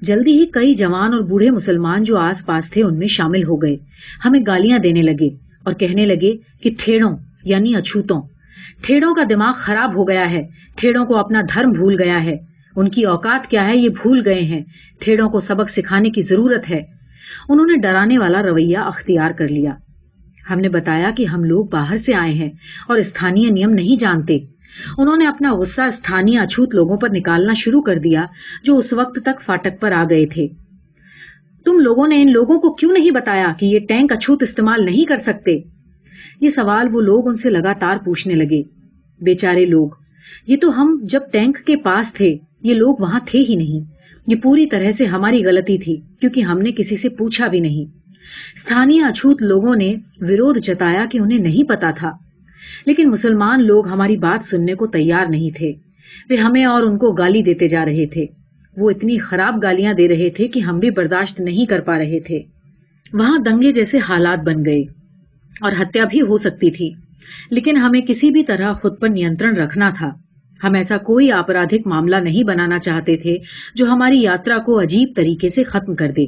جلدی 0.00 0.32
ہی 0.32 0.46
کئی 0.46 0.74
جوان 0.74 1.12
اور 1.12 1.20
بوڑھے 1.20 1.50
مسلمان 1.50 2.02
جو 2.02 2.16
آس 2.16 2.46
پاس 2.46 2.70
تھے 2.70 2.82
ان 2.82 2.98
میں 2.98 3.06
شامل 3.06 3.44
ہو 3.44 3.56
گئے۔ 3.56 3.76
ہمیں 4.24 4.40
گالیاں 4.46 4.78
دینے 4.78 5.02
لگے۔ 5.02 5.43
اور 5.64 5.74
کہنے 5.74 6.06
لگے 6.06 6.36
کہ 6.62 6.70
تھیڑوں 6.78 7.16
یعنی 7.44 7.74
اچھوتوں۔ 7.74 8.22
تھیڑوں 8.82 9.14
کا 9.14 9.22
دماغ 9.30 9.52
خراب 9.56 9.96
ہو 9.96 10.08
گیا 10.08 10.30
ہے۔ 10.30 10.42
تھیڑوں 10.76 11.06
کو 11.06 11.16
اپنا 11.16 11.40
دھرم 11.54 11.70
بھول 11.70 11.94
گیا 11.98 12.24
ہے۔ 12.24 12.36
ان 12.76 12.88
کی 12.88 13.04
اوقات 13.04 13.46
کیا 13.46 13.66
ہے 13.68 13.76
یہ 13.76 13.88
بھول 13.88 14.22
گئے 14.24 14.40
ہیں۔ 14.40 14.62
تھیڑوں 15.00 15.28
کو 15.30 15.40
سبق 15.40 15.70
سکھانے 15.70 16.10
کی 16.10 16.20
ضرورت 16.20 16.70
ہے۔ 16.70 16.82
انہوں 17.48 17.66
نے 17.66 17.76
ڈرانے 17.76 18.18
والا 18.18 18.42
رویہ 18.42 18.78
اختیار 18.78 19.30
کر 19.30 19.48
لیا۔ 19.48 19.74
ہم 20.50 20.58
نے 20.58 20.68
بتایا 20.68 21.10
کہ 21.16 21.26
ہم 21.26 21.44
لوگ 21.44 21.64
باہر 21.64 21.96
سے 21.96 22.14
آئے 22.14 22.32
ہیں 22.32 22.50
اور 22.88 22.98
استھانی 22.98 23.50
نیم 23.50 23.70
نہیں 23.70 24.00
جانتے۔ 24.00 24.38
انہوں 24.98 25.16
نے 25.16 25.26
اپنا 25.26 25.52
غصہ 25.54 25.82
استھانی 25.82 26.38
اچھوت 26.38 26.74
لوگوں 26.74 26.96
پر 26.96 27.08
نکالنا 27.12 27.52
شروع 27.52 27.82
کر 27.82 27.98
دیا 27.98 28.24
جو 28.64 28.78
اس 28.78 28.92
وقت 28.92 29.18
تک 29.24 29.42
فاٹک 29.42 29.80
پر 29.80 29.92
آ 29.92 30.04
گئے 30.10 30.26
تھے۔ 30.26 30.48
تم 31.64 31.80
لوگوں 31.80 32.08
نے 32.08 32.22
ان 32.22 32.32
لوگوں 32.32 32.60
کو 32.60 32.74
کیوں 32.74 32.92
نہیں 32.92 33.10
بتایا 33.10 33.52
کہ 33.58 33.66
یہ 33.66 33.78
ٹینک 33.78 34.12
اچھوت 34.12 34.42
استعمال 34.42 34.84
نہیں 34.84 35.04
کر 35.04 35.16
سکتے؟ 35.16 35.60
یہ 36.40 36.48
سوال 36.48 36.88
وہ 36.92 37.00
لوگ 37.00 37.28
ان 37.28 37.34
سے 37.34 37.50
لگاتار 37.50 37.96
پوچھنے 37.96 38.34
لگے۔ 38.34 38.62
بیچارے 39.20 39.66
لوگ، 39.66 39.88
یہ 40.46 40.56
تو 40.60 40.82
ہم 40.82 41.00
جب 41.02 41.20
ٹینک 41.32 41.58
کے 41.66 41.76
پاس 41.76 42.14
تھے، 42.14 42.36
یہ 42.62 42.74
لوگ 42.74 42.96
وہاں 42.98 43.20
تھے 43.26 43.44
ہی 43.48 43.56
نہیں۔ 43.56 43.94
یہ 44.26 44.36
پوری 44.42 44.66
طرح 44.66 44.90
سے 44.90 45.04
ہماری 45.04 45.44
غلطی 45.44 45.78
تھی، 45.78 46.00
کیونکہ 46.20 46.40
ہم 46.40 46.58
نے 46.58 46.72
کسی 46.72 46.96
سے 46.96 47.08
پوچھا 47.08 47.46
بھی 47.46 47.60
نہیں۔ 47.60 47.98
استھانی 48.54 49.00
اچھوت 49.00 49.42
لوگوں 49.42 49.76
نے 49.76 49.94
ورود 50.20 50.56
جتایا 50.56 51.04
کہ 51.10 51.18
انہیں 51.18 51.38
نہیں 51.38 51.68
پتا 51.68 51.90
تھا۔ 51.90 52.10
لیکن 52.86 53.10
مسلمان 53.10 53.66
لوگ 53.66 53.88
ہماری 53.88 54.16
بات 54.16 54.44
سننے 54.44 54.74
کو 54.74 54.86
تیار 54.86 55.26
نہیں 55.26 55.56
تھے۔ 55.56 55.72
وہ 56.30 56.36
ہمیں 56.36 56.64
اور 56.64 56.82
ان 56.82 56.98
کو 56.98 57.12
گالی 57.12 57.42
دیتے 57.42 57.66
جا 57.66 57.84
رہے 57.84 58.06
تھے۔ 58.06 58.26
وہ 58.76 58.90
اتنی 58.90 59.18
خراب 59.18 59.62
گالیاں 59.62 59.94
دے 59.94 60.08
رہے 60.08 60.30
تھے 60.30 60.48
کہ 60.48 60.60
ہم 60.60 60.78
بھی 60.78 60.90
برداشت 60.90 61.40
نہیں 61.40 61.66
کر 61.66 61.80
پا 61.80 61.98
رہے 61.98 62.20
تھے۔ 62.20 62.40
وہاں 63.12 63.38
دنگے 63.38 63.72
جیسے 63.72 63.98
حالات 63.98 64.38
بن 64.38 64.64
گئے 64.64 64.82
اور 65.60 65.72
ہتیا 65.82 66.04
بھی 66.04 66.20
ہو 66.20 66.36
سکتی 66.36 66.70
تھی، 66.70 66.90
لیکن 67.50 67.76
ہمیں 67.76 68.00
کسی 68.00 68.30
بھی 68.30 68.42
طرح 68.42 68.72
خود 68.72 69.00
پر 69.00 69.08
نینترن 69.08 69.56
رکھنا 69.56 69.90
تھا۔ 69.98 70.10
ہم 70.64 70.74
ایسا 70.74 70.96
کوئی 70.96 71.30
آپرادھک 71.30 71.86
معاملہ 71.86 72.16
نہیں 72.16 72.44
بنانا 72.44 72.78
چاہتے 72.78 73.16
تھے 73.16 73.38
جو 73.74 73.86
ہماری 73.86 74.22
یاترا 74.22 74.58
کو 74.58 74.80
عجیب 74.80 75.08
طریقے 75.16 75.48
سے 75.48 75.64
ختم 75.64 75.94
کر 75.94 76.10
دے۔ 76.10 76.26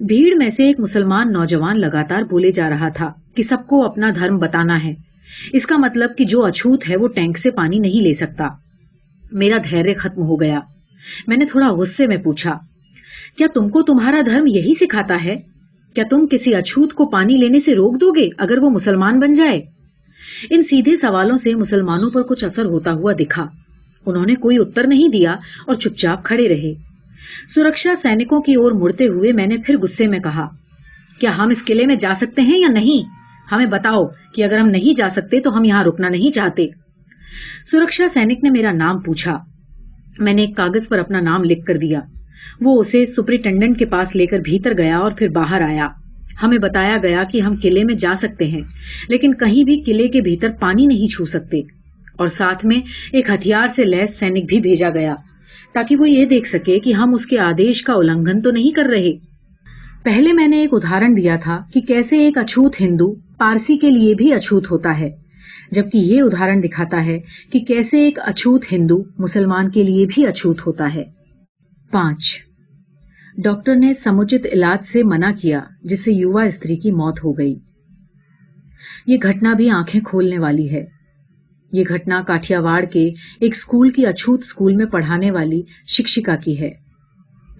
بھیڑ 0.00 0.34
میں 0.36 0.48
سے 0.48 0.64
ایک 0.64 0.80
مسلمان 0.80 1.32
نوجوان 1.32 1.80
لگاتار 1.80 2.22
بولے 2.22 2.50
جا 2.50 2.70
رہا 2.70 2.88
تھا 2.88 3.12
کہ 3.34 3.42
سب 3.42 3.56
کو 3.66 3.84
اپنا 3.84 4.10
دھرم 4.14 4.38
بتانا 4.38 4.84
ہے۔ 4.84 4.94
اس 5.52 5.66
کا 5.66 5.76
مطلب 5.76 6.10
کہ 6.18 6.24
جو 6.24 6.44
اچھوت 6.44 6.90
ہے 6.90 6.96
وہ 6.96 7.08
ٹینک 7.08 7.38
سے 7.38 7.50
پانی 7.50 7.78
نہیں 7.78 8.02
لے 8.02 8.12
سکتا۔ 8.12 8.48
میرا 9.32 9.56
دھیریہ 9.70 9.94
ختم 9.94 10.22
ہو 10.22 10.40
گیا۔ 10.40 10.60
میں 11.26 11.36
نے 11.36 11.44
تھوڑا 11.44 11.68
غصے 11.68 12.06
میں 12.06 12.16
پوچھا، 12.16 12.58
کیا 13.38 13.46
تم 13.54 13.68
کو 13.68 13.82
تمہارا 13.82 14.20
دھرم 14.26 14.46
یہی 14.46 14.74
سکھاتا 14.74 15.24
ہے؟ 15.24 15.36
کیا 15.94 16.04
تم 16.10 16.26
کسی 16.30 16.54
اچھوت 16.54 16.92
کو 16.92 17.06
پانی 17.06 17.36
لینے 17.36 17.58
سے 17.58 17.74
روک 17.74 18.00
دو 18.00 18.10
گے 18.10 18.28
اگر 18.38 18.58
وہ 18.58 18.70
مسلمان 18.70 19.20
بن 19.20 19.34
جائے؟ 19.34 19.62
ان 20.50 20.62
سیدھے 20.62 20.96
سوالوں 20.96 21.36
سے 21.36 21.54
مسلمانوں 21.54 22.10
پر 22.10 22.22
کچھ 22.22 22.44
اثر 22.44 22.64
ہوتا 22.64 22.92
ہوا 22.92 23.12
دکھا۔ 23.12 23.46
انہوں 24.06 24.26
نے 24.26 24.34
کوئی 24.34 24.58
اتر 24.58 24.86
نہیں 24.86 25.08
دیا 25.08 25.32
اور 25.66 25.74
چپ 25.74 25.96
چاپ 25.96 26.24
کھڑے 26.24 26.48
رہے۔ 26.48 26.72
سرکشا 27.54 27.94
سینکوں 27.94 28.40
کی 28.40 28.54
اور 28.54 28.72
مڑتے 28.72 29.06
ہوئے 29.06 29.32
میں 29.32 29.46
نے 29.46 29.56
پھر 29.56 29.78
غصے 29.78 30.06
میں 30.06 30.18
کہا، 30.18 30.48
کیا 31.20 31.36
ہم 31.36 31.48
اس 31.48 31.64
قلعے 31.64 31.86
میں 31.86 31.94
جا 31.94 32.14
سکتے 32.16 32.42
ہیں 32.42 32.58
یا 32.58 32.68
نہیں؟ 32.68 33.08
ہمیں 33.52 33.66
بتاؤ 33.66 34.06
کہ 34.34 34.44
اگر 34.44 34.58
ہم 34.58 34.68
نہیں 34.68 34.96
جا 34.96 35.08
سکتے 35.08 35.40
تو 35.40 35.56
ہم 35.56 35.64
یہاں 35.64 35.84
رکنا 35.84 36.08
نہیں 36.08 36.34
چاہتے۔ 36.34 36.66
سرکشا 37.70 38.08
سینک 38.08 38.44
نے 38.44 38.50
میرا 38.50 38.72
نام 38.72 39.00
پوچھا۔ 39.00 39.38
میں 40.18 40.32
نے 40.32 40.44
ایک 40.44 40.56
کاغذ 40.56 40.88
پر 40.88 40.98
اپنا 40.98 41.20
نام 41.20 41.44
لکھ 41.44 41.64
کر 41.64 41.76
دیا۔ 41.76 42.00
وہ 42.60 42.80
اسے 42.80 43.06
سپرنٹینڈنٹ 43.06 43.78
کے 43.78 43.84
پاس 43.84 44.16
لے 44.16 44.26
کر 44.26 44.38
بھیتر 44.38 44.72
گیا 44.78 44.98
اور 44.98 45.10
پھر 45.10 45.28
باہر 45.28 45.60
آیا۔ 45.60 45.88
ہمیں 46.42 46.58
بتایا 46.58 46.96
گیا 47.02 47.22
کہ 47.32 47.40
ہم 47.40 47.54
قلعے 47.62 47.84
میں 47.84 47.94
جا 47.94 48.14
سکتے 48.14 48.46
ہیں، 48.46 48.60
لیکن 49.08 49.34
کہیں 49.34 49.64
بھی 49.64 49.82
قلعے 49.86 50.08
کے 50.08 50.20
بھیتر 50.20 50.48
پانی 50.60 50.86
نہیں 50.86 51.08
چھو 51.08 51.24
سکتے۔ 51.24 51.60
اور 52.18 52.26
ساتھ 52.26 52.66
میں 52.66 52.80
ایک 53.12 53.30
ہتھیار 53.30 53.66
سے 53.66 53.84
لیس 53.84 54.18
سینک 54.18 54.44
بھی 54.48 54.60
بھیجا 54.60 54.90
گیا، 54.90 55.14
تاکہ 55.74 55.96
وہ 55.96 56.10
یہ 56.10 56.24
دیکھ 56.24 56.48
سکے 56.48 56.78
کہ 56.78 56.92
ہم 56.92 57.14
اس 57.14 57.26
کے 57.26 57.38
آدیش 57.38 57.82
کا 57.82 57.92
النگھن 57.92 58.42
تو 58.42 58.50
نہیں 58.50 58.70
کر 58.70 58.84
رہے۔ 58.84 59.12
پہلے 60.04 60.32
میں 60.32 60.48
نے 60.48 60.56
ایک 60.56 60.70
ادھارن 60.72 61.16
دیا 61.16 61.36
تھا 61.36 61.58
کہ 61.74 61.80
کیسے 61.80 62.18
ایک 62.18 62.38
اچھوت 62.38 62.80
ہندو 62.80 63.14
پارسی 63.14 63.76
کے 63.76 63.90
لیے 63.90 64.14
بھی 64.14 64.32
اچھوت 64.32 64.70
ہوتا 64.70 64.98
ہے۔ 64.98 65.25
جبکہ 65.70 65.98
یہ 65.98 66.22
ادھارن 66.22 66.62
دکھاتا 66.62 67.04
ہے 67.04 67.18
کہ 67.52 67.60
کیسے 67.60 68.00
ایک 68.00 68.18
اچھوت 68.22 68.64
ہندو 68.72 69.02
مسلمان 69.18 69.70
کے 69.70 69.82
لیے 69.82 70.06
بھی 70.06 70.26
اچھوت 70.26 70.66
ہوتا 70.66 70.94
ہے۔ 70.94 71.04
پانچ۔ 71.90 72.46
ڈاکٹر 73.38 73.76
نے 73.76 73.92
سموچت 73.92 74.46
علاج 74.52 74.84
سے 74.84 75.02
منع 75.02 75.30
کیا 75.40 75.60
جس 75.82 76.04
سے 76.04 76.12
یوا 76.12 76.42
استری 76.42 76.76
کی 76.76 76.90
موت 76.90 77.18
ہو 77.24 77.32
گئی۔ 77.32 77.54
یہ 79.06 79.16
گھٹنا 79.22 79.52
بھی 79.52 79.70
آنکھیں 79.70 80.00
کھولنے 80.00 80.38
والی 80.38 80.70
ہے۔ 80.70 80.84
یہ 81.72 81.84
گھٹنا 81.88 82.22
کاٹیا 82.26 82.60
واڑ 82.60 82.84
کے 82.84 83.08
ایک 83.40 83.54
اسکول 83.54 83.90
کی 83.90 84.06
اچھوت 84.06 84.40
اسکول 84.42 84.76
میں 84.76 84.86
پڑھانے 84.86 85.30
والی 85.30 85.62
شکشکا 85.86 86.36
کی 86.36 86.60
ہے۔ 86.60 86.85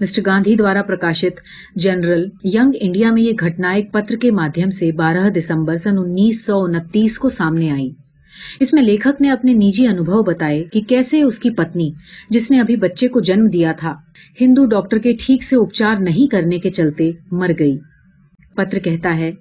مسٹر 0.00 0.22
گاندھی 0.26 0.56
دوارا 0.56 0.82
پرکاشت 0.82 1.40
جنرل 1.74 2.28
ینگ 2.44 2.72
انڈیا 2.80 3.10
میں 3.12 3.22
یہ 3.22 3.32
گھٹنا 3.40 3.70
ایک 3.70 3.92
پتر 3.92 4.16
کے 4.16 4.30
مادھیم 4.30 4.70
سے 4.70 4.92
بارہ 4.92 5.30
دسمبر 5.30 5.76
سن 5.76 5.98
انیس 5.98 6.46
سو 6.46 6.62
انتیس 6.62 7.18
کو 7.18 7.28
سامنے 7.28 7.70
آئی۔ 7.70 7.90
اس 8.60 8.72
میں 8.72 8.82
لیکھک 8.82 9.20
نے 9.20 9.30
اپنے 9.30 9.52
نجی 9.52 9.86
انوبھو 9.86 10.22
بتائے 10.22 10.64
کہ 10.64 10.80
کیسے 10.80 11.22
اس 11.22 11.38
کی 11.38 11.50
پتنی، 11.50 11.90
جس 12.30 12.50
نے 12.50 12.60
ابھی 12.60 12.76
بچے 12.76 13.08
کو 13.08 13.20
جنم 13.20 13.48
دیا 13.48 13.72
تھا، 13.72 13.94
ہندو 14.40 14.66
ڈاکٹر 14.66 14.98
کے 14.98 15.12
ٹھیک 15.20 15.44
سے 15.44 15.56
اپچار 15.56 15.96
نہیں 15.96 16.30
کرنے 16.30 16.58
کے 16.58 16.70
چلتے 16.70 17.10
مر 17.32 17.50
گئی۔ 17.58 17.78
پتر 18.54 18.78
کہتا 18.78 19.16
ہے، 19.16 19.32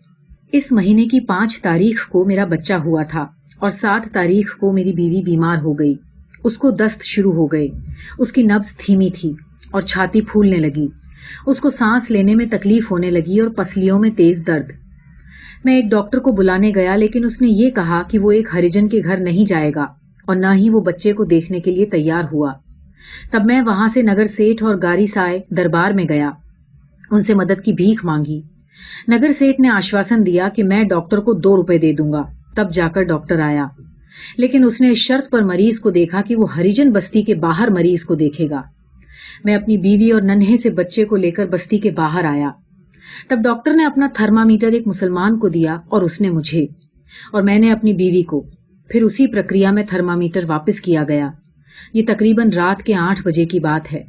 اس 0.51 0.71
مہینے 0.71 1.05
کی 1.07 1.19
پانچ 1.19 1.61
تاریخ 1.61 2.07
کو 2.07 2.25
میرا 2.25 2.45
بچہ 2.45 2.73
ہوا 2.73 3.03
تھا 3.03 3.25
اور 3.59 3.69
سات 3.69 4.05
تاریخ 4.13 4.57
کو 4.57 4.73
میری 4.73 4.93
بیوی 4.93 5.21
بیمار 5.21 5.57
ہو 5.57 5.73
گئی۔ 5.73 5.95
اس 6.43 6.57
کو 6.57 6.71
دست 6.71 7.03
شروع 7.03 7.33
ہو 7.33 7.45
گئے۔ 7.45 7.67
اس 8.19 8.31
کی 8.31 8.43
نبز 8.43 8.77
تھیمی 8.77 9.09
تھی۔ 9.09 9.33
اور 9.71 9.81
چھاتی 9.81 10.21
پھولنے 10.21 10.57
لگی۔ 10.57 10.87
اس 11.47 11.59
کو 11.59 11.69
سانس 11.69 12.11
لینے 12.11 12.35
میں 12.35 12.45
تکلیف 12.51 12.91
ہونے 12.91 13.11
لگی 13.11 13.39
اور 13.39 13.49
پسلیوں 13.49 13.99
میں 13.99 14.09
تیز 14.09 14.43
درد۔ 14.47 14.71
میں 15.65 15.75
ایک 15.75 15.85
ڈاکٹر 15.91 16.17
کو 16.17 16.31
بلانے 16.31 16.71
گیا، 16.75 16.95
لیکن 16.95 17.25
اس 17.25 17.41
نے 17.41 17.47
یہ 17.49 17.69
کہا 17.69 18.01
کہ 18.01 18.19
وہ 18.19 18.31
ایک 18.31 18.47
ہریجن 18.53 18.89
کے 18.89 19.01
گھر 19.03 19.17
نہیں 19.17 19.45
جائے 19.49 19.71
گا 19.75 19.83
اور 20.27 20.35
نہ 20.35 20.47
ہی 20.55 20.69
وہ 20.69 20.79
بچے 20.79 21.13
کو 21.13 21.23
دیکھنے 21.25 21.59
کے 21.59 21.71
لیے 21.71 21.85
تیار 21.85 22.23
ہوا۔ 22.33 22.53
تب 23.31 23.41
میں 23.45 23.61
وہاں 23.61 23.87
سے 23.87 24.01
نگر 24.01 24.25
سیٹ 24.25 24.63
اور 24.63 24.75
گاری 24.83 25.05
سائے 25.05 25.39
دربار 25.49 25.91
میں 25.91 26.05
گیا۔ 26.09 26.29
ان 27.11 27.21
سے 27.21 27.35
مدد 27.35 27.61
کی 27.65 27.73
بھیک 27.73 28.05
مانگی۔ 28.05 28.41
نگر 29.07 29.27
سیٹ 29.27 29.59
نے 29.59 29.69
آشواسن 29.69 30.25
دیا 30.25 30.49
کہ 30.55 30.63
میں 30.63 30.83
ڈاکٹر 30.83 31.17
کو 31.17 31.33
دو 31.33 31.55
روپے 31.55 31.77
دے 31.77 31.93
دوں 31.93 32.11
گا۔ 32.11 32.21
تب 32.55 32.71
جا 32.71 32.87
کر 32.87 33.03
ڈاکٹر 33.03 33.41
آیا۔ 33.41 33.65
لیکن 34.37 34.63
اس 34.63 34.81
نے 34.81 34.89
اس 34.89 34.97
شرط 34.97 35.31
پر 35.31 35.41
مریض 35.41 35.79
کو 35.79 35.89
دیکھا 35.89 36.21
کہ 36.21 36.35
وہ 36.35 36.55
ہریجن 36.55 36.91
بستی 36.91 37.23
کے 37.23 37.33
باہر 37.35 37.67
مریض 37.69 38.03
کو 38.03 38.15
دیکھے 38.15 38.49
گا۔ 38.49 38.61
میں 39.43 39.55
اپنی 39.55 39.77
بیوی 39.77 40.11
اور 40.11 40.21
ننھے 40.21 40.55
سے 40.55 40.69
بچے 40.69 41.05
کو 41.05 41.15
لے 41.15 41.31
کر 41.31 41.45
بستی 41.45 41.77
کے 41.77 41.91
باہر 41.91 42.23
آیا۔ 42.23 42.51
تب 43.29 43.39
ڈاکٹر 43.43 43.73
نے 43.73 43.85
اپنا 43.85 44.07
تھرما 44.13 44.43
میٹر 44.43 44.71
ایک 44.71 44.87
مسلمان 44.87 45.39
کو 45.39 45.49
دیا 45.49 45.73
اور 45.73 46.01
اس 46.01 46.21
نے 46.21 46.29
مجھے 46.29 46.63
اور 47.31 47.41
میں 47.41 47.59
نے 47.59 47.71
اپنی 47.71 47.93
بیوی 47.93 48.23
کو۔ 48.23 48.45
پھر 48.89 49.03
اسی 49.03 49.27
پرکریا 49.27 49.71
میں 49.71 49.83
تھرما 49.89 50.15
میٹر 50.15 50.43
واپس 50.47 50.81
کیا 50.81 51.03
گیا۔ 51.03 51.29
یہ 51.93 52.03
تقریباً 52.07 52.49
رات 52.55 52.83
کے 52.83 52.95
آٹھ 52.95 53.21
بجے 53.25 53.45
کی 53.45 53.59
بات 53.59 53.93
ہے۔ 53.93 54.03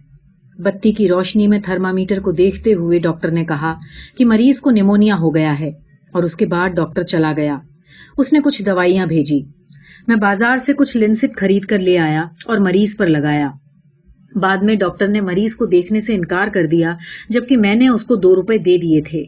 بتی 0.58 0.92
کی 0.92 1.08
روشنی 1.08 1.48
میں 1.48 1.58
تھرما 1.64 1.92
میٹر 1.92 2.20
کو 2.20 2.32
دیکھتے 2.32 2.74
ہوئے 2.74 2.98
ڈاکٹر 2.98 3.30
نے 3.30 3.44
کہا 3.44 3.74
کہ 4.18 4.24
مریض 4.24 4.60
کو 4.60 4.70
نیمونیا 4.70 5.14
ہو 5.14 5.34
گیا 5.34 5.58
ہے 5.60 5.68
اور 6.12 6.22
اس 6.22 6.36
کے 6.36 6.46
بعد 6.46 6.68
ڈاکٹر 6.70 7.02
چلا 7.02 7.32
گیا۔ 7.36 7.56
اس 8.18 8.32
نے 8.32 8.40
کچھ 8.40 8.62
دوائیاں 8.62 9.06
بھیجی۔ 9.06 9.40
میں 10.08 10.16
بازار 10.16 10.56
سے 10.56 10.72
کچھ 10.72 10.96
لنسٹ 10.96 11.36
خرید 11.36 11.64
کر 11.64 11.78
لے 11.78 11.98
آیا 11.98 12.22
اور 12.44 12.58
مریض 12.58 12.96
پر 12.96 13.06
لگایا۔ 13.06 13.50
بعد 14.40 14.56
میں 14.56 14.74
ڈاکٹر 14.74 15.08
نے 15.08 15.20
مریض 15.20 15.54
کو 15.54 15.66
دیکھنے 15.66 16.00
سے 16.00 16.14
انکار 16.14 16.48
کر 16.48 16.66
دیا 16.66 16.94
جبکہ 17.28 17.56
میں 17.56 17.74
نے 17.74 17.88
اس 17.88 18.02
کو 18.02 18.16
دو 18.16 18.36
روپے 18.36 18.58
دے 18.58 18.78
دیے 18.78 19.00
تھے۔ 19.00 19.24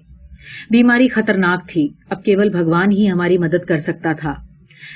بیماری 0.71 1.09
خطرناک 1.09 1.69
تھی۔ 1.69 1.89
اب 2.11 2.25
کیول 2.25 2.49
بھگوان 2.49 2.93
ہی 2.93 3.11
ہماری 3.11 3.39
مدد 3.39 3.65
کر 3.69 3.77
سکتا 3.77 4.13
تھا۔ 4.13 4.35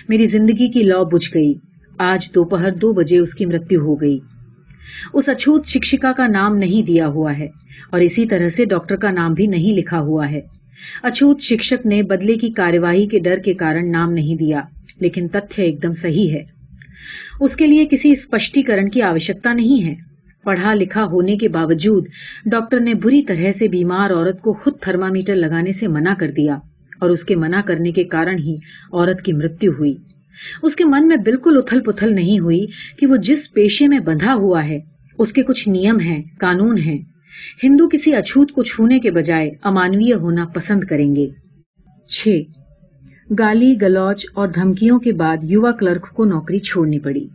میری 0.09 0.25
زندگی 0.27 0.71
کی 0.71 0.83
لو 0.83 1.05
بجھ 1.05 1.31
گئی۔ 1.35 1.55
آج 1.99 2.35
دوپہر 2.35 2.71
دو 2.71 2.93
بجے 2.93 3.19
اس 3.19 3.35
کی 3.35 3.47
مرتو 3.47 3.77
ہو 3.77 3.95
گئی۔ 3.95 4.19
اس 5.15 5.29
اچھوت 5.29 5.67
شکشکا 5.67 6.13
کا 6.13 6.27
نام 6.27 6.57
نہیں 6.57 6.87
دیا 6.87 7.07
ہوا 7.07 7.39
ہے 7.39 7.47
اور 7.91 8.01
اسی 8.01 8.27
طرح 8.27 8.49
سے 8.49 8.65
ڈاکٹر 8.65 8.97
کا 8.97 9.11
نام 9.11 9.35
بھی 9.35 9.47
نہیں 9.47 9.77
لکھا 9.77 10.01
ہوا 10.01 10.31
ہے۔ 10.31 10.41
اچھوت 11.03 11.41
شکشک 11.41 11.87
نے 11.87 12.03
بدلے 12.03 12.35
کی 12.35 12.51
کاروائی 12.51 13.07
کے 13.07 13.19
ڈر 13.19 13.37
کے 13.45 13.55
کارن 13.55 13.93
نام 13.93 14.13
نہیں 14.13 14.37
دیا، 14.37 14.61
لیکن 15.01 15.29
تتھیہ 15.29 15.65
ایک 15.65 15.83
دم 15.83 15.93
صحیح 15.93 16.31
ہے۔ 16.31 16.62
اس 17.43 17.57
کے 17.57 17.67
لیے 17.67 17.87
کسی 17.91 18.11
اسپشٹیکرن 18.11 18.89
کی 18.89 19.03
آوشکتا 19.03 19.53
نہیں 19.53 19.85
ہے۔ 19.85 19.95
پڑھا 20.45 20.75
لکھا 20.75 21.05
ہونے 21.05 21.37
کے 21.37 21.49
باوجود 21.49 22.07
ڈاکٹر 22.47 22.81
نے 22.81 22.95
بری 22.95 23.23
طرح 23.23 23.51
سے 23.51 23.69
بیمار 23.69 24.11
عورت 24.11 24.41
کو 24.41 24.53
خود 24.53 24.75
تھرما 24.81 25.09
میٹر 25.09 25.37
لگانے 25.37 25.73
سے 25.73 25.89
منع 25.89 26.15
کر 26.15 26.31
دیا 26.31 26.55
اور 27.01 27.11
اس 27.11 27.25
کے 27.25 27.37
منع 27.37 27.61
کرنے 27.61 27.93
کے 27.93 28.05
کارن 28.05 28.39
ہی 28.39 28.55
عورت 28.93 29.23
کی 29.23 29.33
مرتو 29.33 29.67
ہوئی۔ 29.79 29.97
اس 30.63 30.77
کے 30.77 30.85
من 30.85 31.09
میں 31.09 31.17
بالکل 31.17 31.57
اتھل 31.57 31.81
پتھل 31.81 32.15
نہیں 32.15 32.39
ہوئی 32.39 32.67
کہ 32.99 33.07
وہ 33.07 33.17
جس 33.17 33.53
پیشے 33.53 33.89
میں 33.89 33.99
بندھا 33.99 34.35
ہوا 34.35 34.67
ہے، 34.67 34.79
اس 35.19 35.33
کے 35.33 35.43
کچھ 35.43 35.69
نیم 35.69 36.01
ہیں، 36.01 36.23
قانون 36.39 36.79
ہیں۔ 36.79 36.99
ہندو 37.65 37.89
کسی 37.89 38.15
اچھوت 38.15 38.53
کو 38.53 38.63
چھونے 38.63 38.99
کے 38.99 39.11
بجائے 39.11 39.51
امانویہ 39.63 40.15
ہونا 40.15 40.45
پسند 40.45 40.85
کریں 40.85 41.17
گے۔ 41.17 41.27
چھ 42.09 42.43
گالی، 43.39 43.75
گلوچ 43.83 44.27
اور 44.35 44.49
دھمکیوں 44.49 44.99
کے 44.99 45.13
بعد 45.13 45.37
یوا 45.43 45.73
کلرک 45.73 46.09
کو 46.09 46.25
نوکری 46.25 46.59
چھوڑنی 46.59 46.99
پڑی۔ 46.99 47.27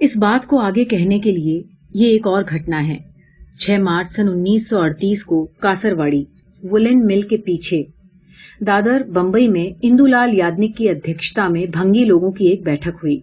اس 0.00 0.16
بات 0.16 0.46
کو 0.46 0.58
آگے 0.58 0.84
کہنے 0.84 1.18
کے 1.18 1.32
لیے 1.32 1.62
یہ 1.94 2.06
ایک 2.06 2.26
اور 2.26 2.44
گھٹنا 2.50 2.88
ہے۔ 2.88 2.98
چھ 3.58 3.80
مارچ 3.80 4.08
سن 4.10 4.28
انیس 4.28 4.68
سو 4.68 4.80
اڑتیس 4.80 5.24
کو 5.24 5.48
کاسرواڑی 5.60 6.24
وولن 6.62 7.06
مل 7.06 7.20
کے 7.20 7.36
پیچھے۔ 7.36 7.82
دادر 8.66 9.02
بمبئی 9.02 9.48
میں 9.48 9.78
اندو 9.82 10.06
لال 10.06 10.34
یادنک 10.34 10.76
کی 10.76 10.88
ادھیشتا 10.88 11.48
میں 11.48 11.66
بھنگی 11.66 12.04
لوگوں 12.04 12.30
کی 12.30 12.46
ایک 12.46 12.62
بیٹھک 12.64 12.96
ہوئی۔ 13.02 13.20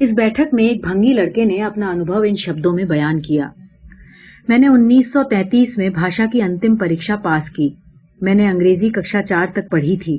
اس 0.00 0.12
بیٹھک 0.16 0.54
میں 0.54 0.64
ایک 0.64 0.86
بھنگی 0.86 1.12
لڑکے 1.12 1.44
نے 1.44 1.62
اپنا 1.62 1.88
انوبھو 1.88 2.20
ان 2.20 2.36
شبدوں 2.36 2.72
میں 2.72 2.84
بیان 2.84 3.20
کیا۔ 3.20 3.48
میں 4.48 4.58
نے 4.58 4.66
انیس 4.66 5.12
سو 5.12 5.22
تینتیس 5.22 5.78
میں 5.78 5.88
بھاشا 5.88 6.26
کی 6.32 6.42
انتم 6.42 6.76
پریکشا 6.76 7.16
پاس 7.16 7.50
کی۔ 7.50 7.68
میں 8.20 8.34
نے 8.34 8.48
انگریزی 8.48 8.90
ککشا 8.90 9.22
چار 9.22 9.46
تک 9.52 9.70
پڑھی 9.70 9.96
تھی۔ 9.96 10.18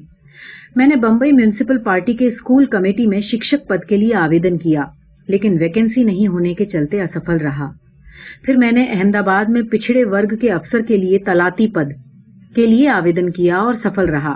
میں 0.76 0.88
نے 0.88 0.96
بمبئی 0.96 1.32
میونسپل 1.32 1.78
پارٹی 1.78 2.14
کے 2.14 2.26
اسکول 2.26 2.66
کمیٹی 2.66 3.08
میں 3.08 3.20
شکشک 3.20 3.68
پد 3.68 3.84
کے 3.86 3.98
لیے 3.98 4.14
آویدن 4.16 4.58
کیا، 4.58 4.84
لیکن 5.28 5.58
ویکنسی 5.60 6.04
نہیں 6.04 6.28
ہونے 6.28 6.54
کے 6.54 6.66
چلتے 6.66 7.02
اسفل 7.02 7.38
رہا۔ 7.38 7.70
پھر 8.44 8.58
میں 8.58 8.72
نے 8.72 8.84
احمد 8.84 9.16
آباد 9.16 9.50
میں 9.50 9.62
پچھڑے 9.62 10.04
ورگ 10.04 10.36
کے 10.36 10.52
افسر 10.52 10.82
کے 10.88 10.98
لیے 10.98 11.18
تلاتی 11.18 11.68
پد 11.68 11.94
کے 12.56 12.66
لیے 12.66 12.88
آویدن 12.90 13.30
کیا 13.30 13.58
اور 13.58 13.74
سفل 13.74 14.10
رہا۔ 14.10 14.36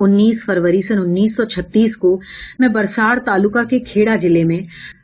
انیس 0.00 0.44
فروری 0.44 0.80
سن 0.80 0.98
انیس 0.98 1.36
سو 1.36 1.44
چھتیس 1.44 1.96
کو 1.96 2.20
میں 2.58 2.68
برساڑ 2.68 3.18
تعلقہ 3.18 3.64
کے 3.70 3.78
کھیڑا 3.78 4.16
ضلع 4.16 4.44
میں 4.44 4.60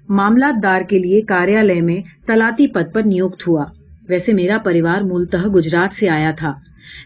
معاملات 0.09 0.63
دار 0.63 0.81
کے 0.81 0.99
لیے 0.99 1.21
کاریالے 1.21 1.81
میں 1.81 2.01
تلاتی 2.27 2.67
پد 2.67 2.93
پر 2.95 3.03
نیوکت 3.03 3.49
ہوا۔ 3.49 3.65
ویسے 4.09 4.33
میرا 4.33 4.59
پریوار 4.65 5.01
مولتہ 5.01 5.47
گجرات 5.49 5.95
سے 5.95 6.09
آیا 6.09 6.31
تھا، 6.31 6.53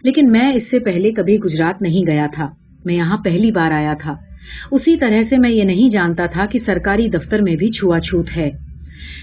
لیکن 0.03 0.31
میں 0.31 0.51
اس 0.53 0.69
سے 0.71 0.79
پہلے 0.79 1.11
کبھی 1.11 1.37
گجرات 1.39 1.81
نہیں 1.81 2.07
گیا 2.07 2.27
تھا۔ 2.33 2.49
میں 2.89 2.97
یہاں 2.97 3.17
پہلی 3.17 3.51
بار 3.51 3.71
آیا 3.71 3.93
تھا۔ 3.99 4.15
اسی 4.71 4.97
طرح 4.97 5.21
سے 5.21 5.37
میں 5.37 5.49
یہ 5.49 5.63
نہیں 5.63 5.89
جانتا 5.89 6.25
تھا 6.25 6.45
کہ 6.45 6.59
سرکاری 6.59 7.09
دفتر 7.09 7.41
میں 7.41 7.55
بھی 7.55 7.71
چھوا 7.71 7.99
چھوت 7.99 8.37
ہے۔ 8.37 8.51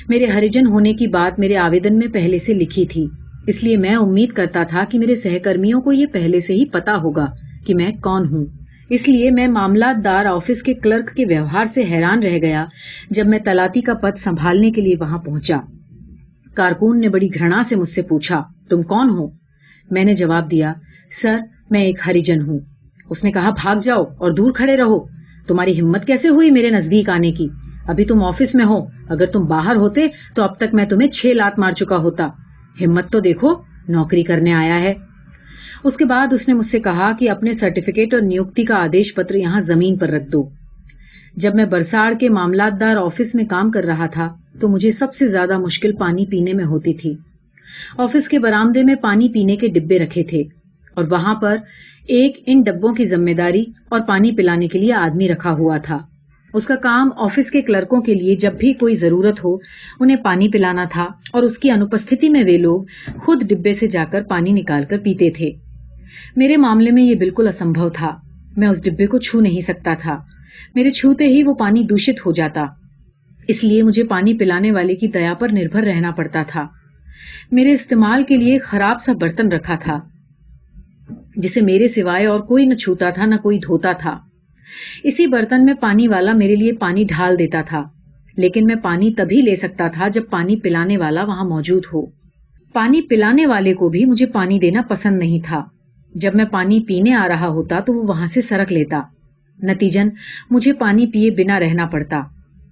میرے 0.08 0.24
ہریجن 0.24 0.66
ہونے 0.66 0.94
کی 0.94 1.06
بات 1.06 1.38
میرے 1.38 1.56
آویدن 1.56 1.98
میں 1.98 2.06
پہلے 2.06 2.38
سے 2.38 2.54
لکھی 2.54 2.86
تھی۔ 2.86 3.06
اس 3.46 3.64
لیے 3.64 3.76
میں 3.76 3.94
امید 3.94 4.28
کرتا 4.28 4.62
تھا 4.62 4.84
کہ 4.90 4.98
میرے 4.98 5.14
سہکرمیوں 5.14 5.80
کو 5.80 5.92
یہ 5.92 6.06
پہلے 6.06 6.40
سے 6.40 6.54
ہی 6.54 6.64
پتا 6.64 6.96
ہوگا 6.96 7.26
کہ 7.66 7.74
میں 7.74 7.90
کون 8.02 8.28
ہوں۔ 8.28 8.44
اس 8.90 9.08
لیے 9.08 9.30
میں 9.30 9.48
معاملات 9.48 10.04
دار 10.04 10.24
آفس 10.24 10.62
کے 10.62 10.74
کلرک 10.74 11.16
کے 11.16 11.24
ویوہار 11.26 11.64
سے 11.64 11.82
حیران 11.90 12.22
رہ 12.22 12.38
گیا 12.38 12.66
جب 13.10 13.26
میں 13.26 13.38
تلاتی 13.38 13.80
کا 13.80 13.94
پد 13.94 14.18
سنبھالنے 14.18 14.70
کے 14.70 14.80
لیے 14.80 14.94
وہاں 15.00 15.18
پہنچا۔ 15.18 15.56
کارکون 16.54 17.00
نے 17.00 17.08
بڑی 17.08 17.28
گھرنا 17.38 17.62
سے 17.62 17.76
مجھ 17.76 17.88
سے 17.88 18.02
پوچھا، 18.02 18.42
تم 18.70 18.82
کون 18.82 19.10
ہو؟ 19.10 19.28
میں 19.90 20.04
نے 20.04 20.14
جواب 20.14 20.50
دیا، 20.50 20.72
سر، 21.22 21.38
میں 21.70 21.80
ایک 21.80 21.98
ہریجن 22.06 22.40
ہوں۔ 22.40 22.58
اس 23.10 23.24
نے 23.24 23.32
کہا، 23.32 23.50
بھاگ 23.50 23.76
جاؤ 23.76 24.04
اور 24.04 24.30
دور 24.30 24.52
کھڑے 24.52 24.76
رہو۔ 24.76 25.06
تمہاری 25.46 25.80
ہمت 25.80 26.04
کیسے 26.04 26.28
ہوئی 26.28 26.50
میرے 26.50 26.70
نزدیک 26.70 27.10
آنے 27.10 27.32
کی؟ 27.32 27.48
ابھی 27.86 28.04
تم 28.04 28.24
آفس 28.24 28.54
میں 28.54 28.64
ہو۔ 28.64 28.78
اگر 29.08 29.26
تم 29.26 29.44
باہر 29.44 29.76
ہوتے 29.76 30.06
تو 30.34 30.42
اب 30.42 30.56
تک 30.56 30.74
میں 30.74 30.86
تمہیں 30.86 31.10
چھ 31.10 31.26
لات 31.26 31.58
مار 31.58 31.72
چکا 31.72 31.96
ہوتا۔ 31.96 32.28
ہمت 32.80 33.12
تو 33.12 33.20
دیکھو، 33.20 33.54
نوکری 33.88 34.22
کرنے 34.22 34.52
آیا 34.52 34.80
ہے۔ 34.80 34.94
اس 35.84 35.96
کے 35.96 36.04
بعد 36.04 36.26
اس 36.32 36.48
نے 36.48 36.54
مجھ 36.54 36.66
سے 36.66 36.80
کہا 36.80 37.12
کہ 37.12 37.30
اپنے 37.30 37.52
سرٹیفکیٹ 37.52 38.14
اور 38.14 38.22
نیوکتی 38.22 38.64
کا 38.64 38.74
آدیش 38.74 39.14
پتر 39.14 39.34
یہاں 39.34 39.60
زمین 39.60 39.96
پر 39.96 40.08
رکھ 40.08 40.30
دو۔ 40.30 40.48
جب 41.36 41.54
میں 41.54 41.64
برساڑ 41.64 42.12
کے 42.20 42.28
معاملات 42.28 42.80
دار 42.80 42.96
آفس 42.96 43.34
میں 43.34 43.44
کام 43.44 43.70
کر 43.70 43.84
رہا 43.84 44.06
تھا 44.06 44.34
تو 44.60 44.68
مجھے 44.68 44.90
سب 44.90 45.14
سے 45.14 45.26
زیادہ 45.26 45.58
مشکل 45.58 45.92
پانی 45.92 46.26
پینے 46.26 46.52
میں 46.52 46.64
ہوتی 46.64 46.94
تھی۔ 46.94 47.16
آفس 47.98 48.28
کے 48.28 48.38
برامدے 48.38 48.82
میں 48.82 48.94
پانی 48.94 49.28
پینے 49.28 49.56
کے 49.56 49.68
ڈبے 49.68 49.98
رکھے 49.98 50.22
تھے 50.22 50.40
اور 50.94 51.04
وہاں 51.10 51.34
پر 51.34 51.56
ایک 52.08 52.42
ان 52.46 52.62
ڈبوں 52.62 52.94
کی 52.94 53.04
ذمہ 53.04 53.30
داری 53.30 53.64
اور 53.88 54.00
پانی 54.00 54.32
پلانے 54.32 54.68
کے 54.68 54.78
لیے 54.78 54.92
آدمی 54.92 55.28
رکھا 55.28 55.52
ہوا 55.52 55.76
تھا۔ 55.76 55.98
اس 56.54 56.66
کا 56.66 56.76
کام 56.76 57.10
آفس 57.16 57.50
کے 57.50 57.62
کلرکوں 57.62 58.00
کے 58.00 58.14
لیے 58.14 58.36
جب 58.36 58.52
بھی 58.52 58.72
کوئی 58.72 58.94
ضرورت 58.94 59.44
ہو، 59.44 59.56
انہیں 60.00 60.16
پانی 60.16 60.48
پلانا 60.48 60.84
تھا 60.84 61.08
اور 61.32 61.42
اس 61.42 61.58
کی 61.58 61.70
انپستھتی 61.70 62.28
میں 62.28 62.44
وہ 62.44 62.58
لوگ 62.58 62.82
خود 63.18 63.44
ڈبے 63.48 63.72
سے 63.72 63.86
جا 63.86 64.04
کر 64.10 64.22
پانی 64.22 64.52
نکال 64.52 64.84
کر 64.90 64.98
پیتے 64.98 65.30
تھے۔ 65.30 65.50
میرے 66.36 66.56
معاملے 66.56 66.90
میں 66.90 67.02
یہ 67.02 67.14
بالکل 67.14 67.48
اسمبھو 67.48 67.88
تھا۔ 67.88 68.16
میں 68.56 68.68
اس 68.68 68.84
ڈبے 68.84 69.06
کو 69.06 69.18
چھو 69.18 69.40
نہیں 69.40 69.60
سکتا 69.60 69.94
تھا۔ 70.00 70.22
میرے 70.74 70.90
چھوتے 70.90 71.24
ہی 71.24 71.42
وہ 71.42 71.54
پانی 71.54 71.82
دوشت 71.82 72.26
ہو 72.26 72.32
جاتا۔ 72.32 72.64
اس 73.48 73.64
لیے 73.64 73.82
مجھے 73.82 74.04
پانی 74.04 74.34
پلانے 74.38 74.72
والے 74.72 74.94
کی 74.94 75.08
دیا 75.08 75.34
پر 75.34 75.48
نربھر 75.48 75.82
رہنا 75.82 76.10
پڑتا 76.10 76.42
تھا۔ 76.42 76.66
میرے 77.52 77.72
استعمال 77.72 78.24
کے 78.24 78.36
لیے 78.36 78.58
خراب 78.58 79.00
سا 79.00 79.12
برتن 79.12 79.48
رکھا 79.48 79.74
تھا۔ 79.74 80.00
جسے 81.36 81.60
میرے 81.60 81.88
سوائے 81.88 82.26
اور 82.26 82.40
کوئی 82.40 82.66
نہ 82.66 82.74
چھوتا 82.74 83.10
تھا، 83.10 83.26
نہ 83.26 83.34
کوئی 83.34 83.58
دھوتا 83.58 83.92
تھا۔ 83.92 84.18
اسی 85.04 85.26
برتن 85.26 85.64
میں 85.64 85.74
پانی 85.74 86.08
والا 86.08 86.32
میرے 86.32 86.56
لیے 86.56 86.72
پانی 86.72 87.04
ڈھال 87.04 87.38
دیتا 87.38 87.62
تھا، 87.62 87.82
لیکن 88.36 88.66
میں 88.66 88.74
پانی 88.74 89.14
تبھی 89.14 89.40
لے 89.42 89.54
سکتا 89.54 89.88
تھا 89.88 90.08
جب 90.08 90.22
پانی 90.30 90.56
پلانے 90.56 90.96
والا 90.96 91.24
وہاں 91.24 91.44
موجود 91.44 91.82
ہو۔ 91.92 92.06
پانی 92.72 93.02
پلانے 93.02 93.46
والے 93.46 93.74
کو 93.74 93.88
بھی 93.88 94.04
مجھے 94.04 94.26
پانی 94.26 94.58
دینا 94.58 94.82
پسند 94.82 95.18
نہیں 95.18 95.46
تھا۔ 95.46 95.64
جب 96.14 96.34
میں 96.34 96.44
پانی 96.44 96.80
پینے 96.80 97.12
آ 97.14 97.28
رہا 97.28 97.48
ہوتا 97.48 97.80
تو 97.80 97.92
وہ 97.92 98.02
وہاں 98.08 98.26
سے 98.26 98.40
سرک 98.40 98.72
لیتا۔ 98.72 99.02
نتیجن، 99.62 100.08
مجھے 100.50 100.72
پانی 100.72 101.06
پیے 101.06 101.30
بنا 101.30 101.60
رہنا 101.60 101.86
پڑتا۔ 101.86 102.22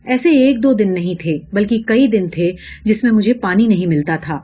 ایسے 0.04 0.30
ایک 0.30 0.62
دو 0.62 0.72
دن 0.72 0.94
نہیں 0.94 1.20
تھے، 1.22 1.38
بلکہ 1.52 1.82
کئی 1.86 2.06
دن 2.06 2.28
تھے 2.28 2.52
جس 2.84 3.04
میں 3.04 3.12
مجھے 3.12 3.32
پانی 3.32 3.66
نہیں 3.66 3.86
ملتا 3.86 4.16
تھا۔ 4.16 4.40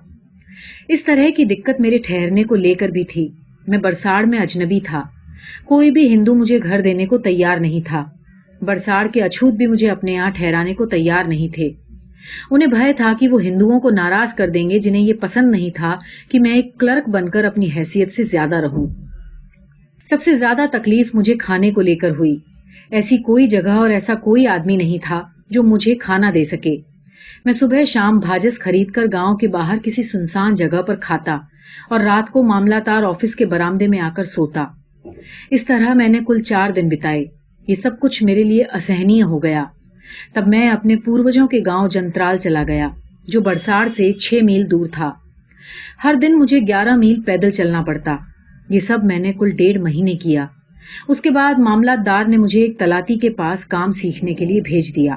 اس 0.89 1.05
طرح 1.05 1.29
کی 1.37 1.45
دقت 1.45 1.81
میرے 1.81 1.99
ٹھہرنے 1.99 2.45
کو 2.45 2.57
لے 2.57 2.75
کر 2.75 2.89
بھی 2.89 3.05
تھی۔ 3.05 3.29
میں 3.67 3.79
برساڑ 3.79 4.25
میں 4.25 4.39
اجنبی 4.39 4.81
تھا۔ 4.81 5.03
کوئی 5.65 5.91
بھی 5.91 6.15
ہندو 6.15 6.35
مجھے 6.35 6.59
گھر 6.63 6.81
دینے 6.81 7.07
کو 7.07 7.19
تیار 7.19 7.57
نہیں 7.57 7.87
تھا۔ 7.87 8.05
برساڑ 8.63 9.07
کے 9.07 9.23
اچھوت 9.23 9.55
بھی 9.55 9.67
مجھے 9.67 9.91
اپنے 9.91 10.13
یہاں 10.13 10.31
ٹھہرانے 10.31 10.75
کو 10.75 10.87
تیار 10.87 11.25
نہیں 11.25 11.55
تھے۔ 11.55 11.71
انہیں 12.51 12.69
بھے 12.69 12.93
تھا 12.93 13.13
کہ 13.21 13.29
وہ 13.29 13.43
ہندوؤں 13.43 13.81
کو 13.81 13.91
ناراض 13.91 14.35
کر 14.35 14.49
دیں 14.49 14.71
گے 14.71 14.79
جنہیں 14.79 15.03
یہ 15.03 15.13
پسند 15.13 15.51
نہیں 15.51 15.71
تھا 15.71 15.97
کہ 16.31 16.41
میں 16.41 16.55
ایک 16.55 16.79
کلرک 16.79 17.09
بن 17.09 17.29
کر 17.29 17.45
اپنی 17.45 17.69
حیثیت 17.77 18.13
سے 18.13 18.23
زیادہ 18.23 18.57
رہوں۔ 18.57 18.87
سب 20.05 20.23
سے 20.23 20.35
زیادہ 20.35 20.63
تکلیف 20.73 21.11
مجھے 21.15 21.35
کھانے 21.35 21.71
کو 21.71 21.81
لے 21.81 21.97
کر 21.97 22.11
ہوئی۔ 22.11 22.37
ایسی 22.91 23.17
کوئی 23.17 23.47
جگہ 23.47 23.71
اور 23.71 23.91
ایسا 23.91 24.15
کوئی 24.15 24.47
آدمی 24.47 24.77
نہیں 24.77 24.99
تھا 25.05 25.23
جو 25.51 25.63
مجھے 25.63 25.95
کھانا 25.95 26.31
دے 26.35 26.45
سکے۔ 26.45 26.77
میں 27.45 27.53
صبح 27.53 27.85
شام 27.85 28.19
بھاجس 28.19 28.61
خرید 28.61 28.91
کر 28.91 29.03
گاؤں 29.13 29.37
کے 29.37 29.49
باہر 29.49 29.79
کسی 29.83 30.03
سنسان 30.03 30.55
جگہ 30.55 30.83
پر 30.83 30.97
کھاتا۔ 30.97 31.39
اور 31.91 32.01
رات 32.01 32.31
کو 32.31 32.43
معاملہ 32.43 32.75
تار 32.85 33.03
آفس 33.03 33.37
کے 33.37 33.47
برامدے 33.47 33.89
میں 33.89 34.01
آ 34.01 34.11
کر 34.17 34.25
سوتا۔ 34.25 34.65
اس 35.51 35.67
طرح 35.67 35.95
میں 35.95 36.09
نے 36.09 36.19
کل 36.27 36.43
چار 36.43 36.71
دن 36.71 36.89
بتائے 36.89 37.25
یہ 37.69 37.75
سب 37.75 38.01
کچھ 38.01 38.25
میرے 38.25 38.45
لیے 38.45 38.65
اسہنی 38.75 39.23
ہو 39.23 39.43
گیا۔ 39.43 39.65
تب 40.35 40.49
میں 40.49 40.71
اپنے 40.71 40.97
پوروجوں 40.97 41.47
کے 41.47 41.61
گاؤں 41.67 41.89
جنترال 41.89 42.39
چلا 42.39 42.63
گیا، 42.69 42.89
جو 43.29 43.41
برساڑ 43.41 43.89
سے 43.89 44.13
چھ 44.13 44.35
میل 44.43 44.71
دور 44.71 44.87
تھا۔ 44.93 45.13
ہر 46.05 46.15
دن 46.23 46.39
مجھے 46.39 46.61
گیارہ 46.61 46.97
میل 46.97 47.23
پیدل 47.23 47.51
چلنا 47.51 47.83
پڑتا۔ 47.83 48.17
یہ 48.69 48.79
سب 48.79 48.99
میں 49.05 49.19
نے 49.19 49.33
کل 49.33 49.51
ڈیڑھ 49.51 49.79
مہینے 49.79 50.15
کیا۔ 50.15 50.47
اس 51.09 51.21
کے 51.21 51.31
بعد 51.31 51.55
معاملہ 51.59 51.91
دار 52.07 52.25
نے 52.25 52.37
مجھے 52.37 52.61
ایک 52.63 52.79
تلاتی 52.79 53.19
کے 53.19 53.31
پاس 53.31 53.65
کام 53.65 53.93
سیکھنے 53.93 54.35
کے 54.35 54.45
لیے 54.45 54.61
بھیج 54.61 54.97
دیا۔ 54.97 55.17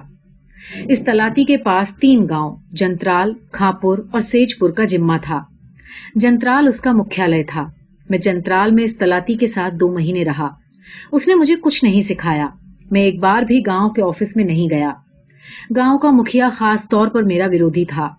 اس 0.89 1.05
تلاتی 1.05 1.43
کے 1.43 1.57
پاس 1.57 1.95
تین 1.95 2.25
گاؤں، 2.29 2.55
جنترال، 2.71 3.33
کھاپور 3.51 3.97
اور 4.11 4.19
سیج 4.19 4.57
پور 4.59 4.69
کا 4.69 4.85
جمہ 4.85 5.13
تھا۔ 5.21 5.52
جنترال 6.15 6.67
اس 6.67 6.81
کا 6.81 6.91
مکھیالے 6.91 7.43
تھا۔ 7.43 7.69
میں 8.09 8.17
جنترال 8.17 8.71
میں 8.71 8.83
اس 8.83 8.97
تلاتی 8.97 9.35
کے 9.35 9.47
ساتھ 9.47 9.75
دو 9.75 9.93
مہینے 9.93 10.23
رہا۔ 10.23 10.49
اس 11.11 11.27
نے 11.27 11.35
مجھے 11.35 11.55
کچھ 11.61 11.85
نہیں 11.85 12.01
سکھایا۔ 12.01 12.47
میں 12.91 13.01
ایک 13.01 13.19
بار 13.19 13.41
بھی 13.41 13.61
گاؤں 13.67 13.89
کے 13.89 14.01
آفس 14.01 14.35
میں 14.35 14.43
نہیں 14.43 14.69
گیا۔ 14.69 14.91
گاؤں 15.75 15.97
کا 15.97 16.11
مکھیا 16.11 16.49
خاص 16.49 16.89
طور 16.89 17.07
پر 17.07 17.23
میرا 17.23 17.45
ورودھی 17.51 17.85
تھا۔ 17.85 18.09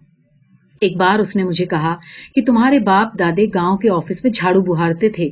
ایک 0.80 0.96
بار 0.96 1.18
اس 1.18 1.36
نے 1.36 1.44
مجھے 1.44 1.66
کہا 1.66 1.94
کہ 2.34 2.42
تمہارے 2.42 2.78
باپ 2.78 3.18
دادے 3.18 3.46
گاؤں 3.46 3.76
کے 3.76 3.88
آفس 3.90 4.24
میں 4.24 4.32
جھاڑو 4.32 4.60
بہارتے 4.60 5.08
تھے۔ 5.08 5.30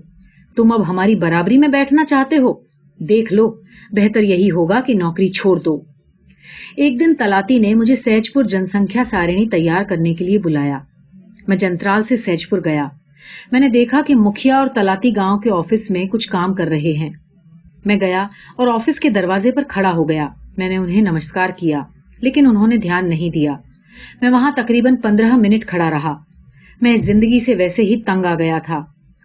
تم 0.57 0.73
اب 0.73 0.89
ہماری 0.89 1.15
برابری 1.15 1.59
میں 1.59 1.69
بیٹھنا 1.69 2.05
چاہتے 2.05 2.37
ہو؟ 2.37 2.53
دیکھ 2.99 3.33
لو، 3.33 3.51
بہتر 3.91 4.21
یہی 4.21 4.51
ہوگا 4.51 4.81
کہ 4.81 4.95
نوکری 4.95 5.29
چھوڑ 5.29 5.61
دو۔ 5.61 5.83
ایک 6.77 7.01
دن 7.01 7.15
تلاتی 7.15 7.59
نے 7.59 7.75
مجھے 7.75 7.95
سیج 7.95 8.33
پور 8.33 8.45
جن 8.45 8.67
سنکھیا 8.67 9.05
سارنی 9.05 9.49
تیار 9.49 9.85
کرنے 9.85 10.15
کے 10.15 10.25
لیے 10.25 10.39
بلایا۔ 10.39 10.79
میں 11.49 11.57
جنترال 11.57 12.03
سے 12.03 12.17
سیج 12.17 12.49
پور 12.49 12.59
گیا۔ 12.65 12.89
میں 13.53 13.61
نے 13.61 13.69
دیکھا 13.69 14.01
کہ 14.07 14.15
مکھیا 14.17 14.57
اور 14.57 14.67
تلاتی 14.67 15.11
گاؤں 15.17 15.39
کے 15.39 15.51
آفس 15.51 15.91
میں 15.91 16.05
کچھ 16.05 16.31
کام 16.31 16.55
کر 16.55 16.67
رہے 16.67 16.99
ہیں۔ 16.99 17.11
میں 17.85 17.97
گیا 18.01 18.23
اور 18.57 18.69
آفس 18.69 19.01
کے 19.01 19.11
دروازے 19.11 19.53
پر 19.53 19.63
کھڑا 19.69 19.93
ہو 19.93 20.09
گیا۔ 20.09 20.29
میں 20.57 20.69
نے 20.69 20.77
انہیں 20.77 21.03
نمسکار 21.03 21.49
کیا، 21.57 21.81
لیکن 22.21 22.47
انہوں 22.47 22.67
نے 22.67 22.77
دھیان 22.77 23.09
نہیں 23.09 23.31
دیا۔ 23.31 23.53
میں 24.21 24.31
وہاں 24.31 24.51
تقریباً 24.57 24.97
پندرہ 24.97 25.37
منٹ 25.37 25.67
کھڑا 25.67 25.91
رہا۔ 25.91 26.15
میں 26.81 26.95
زندگی 26.95 27.41
سے 27.41 27.55
ویسے 27.55 27.83
ہی 27.83 28.03
تنگ 28.03 28.25
آ 28.25 28.35
گیا 28.35 28.59
تھا 28.59 28.77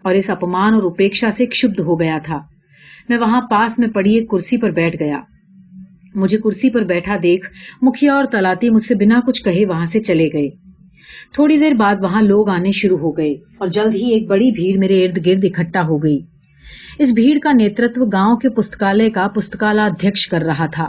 اور 0.04 0.14
اس 0.14 0.30
اپمان 0.30 0.74
اور 0.74 0.82
اپیکشا 0.82 1.30
سے 1.30 1.46
کشبد 1.46 1.80
ہو 1.80 2.00
گیا 2.00 2.18
تھا۔ 2.24 2.38
میں 3.08 3.18
وہاں 3.18 3.40
پاس 3.40 3.78
میں 3.78 3.88
پڑی 3.88 4.14
ایک 4.14 4.30
کرسی 4.30 4.56
پر 4.56 4.70
بیٹھ 4.70 4.96
گیا۔ 5.02 5.20
مجھے 6.14 6.38
کرسی 6.38 6.70
پر 6.70 6.82
بیٹھا 6.82 7.16
دیکھ 7.22 7.50
مکھیا 7.82 8.14
اور 8.14 8.24
تلاتی 8.24 8.70
مجھ 8.70 8.82
سے 8.82 8.94
بنا 8.94 9.20
کچھ 9.26 9.44
کہے 9.44 9.64
وہاں 9.66 9.84
سے 9.84 10.00
چلے 10.00 10.28
گئے۔ 10.32 10.67
تھوڑی 11.32 11.56
دیر 11.56 11.72
بعد 11.72 11.96
وہاں 12.02 12.22
لوگ 12.22 12.48
آنے 12.48 12.72
شروع 12.72 12.98
ہو 12.98 13.10
گئے 13.10 13.32
اور 13.58 13.68
جلد 13.68 13.94
ہی 13.94 14.12
ایک 14.12 14.28
بڑی 14.28 14.50
بھیڑ 14.50 14.78
میرے 14.78 15.04
ارد 15.04 15.26
گرد 15.26 15.44
اکٹھا 15.44 15.82
ہو 15.82 16.02
گئی۔ 16.02 16.18
اس 16.98 17.12
بھیڑ 17.12 17.38
کا 17.42 17.52
نیترتو 17.52 18.04
گاؤں 18.04 18.36
کے 18.36 18.48
پستکالے 18.48 19.10
کا 19.10 19.28
پستکالادھیکش 19.28 20.26
کر 20.28 20.42
رہا 20.42 20.66
تھا۔ 20.66 20.88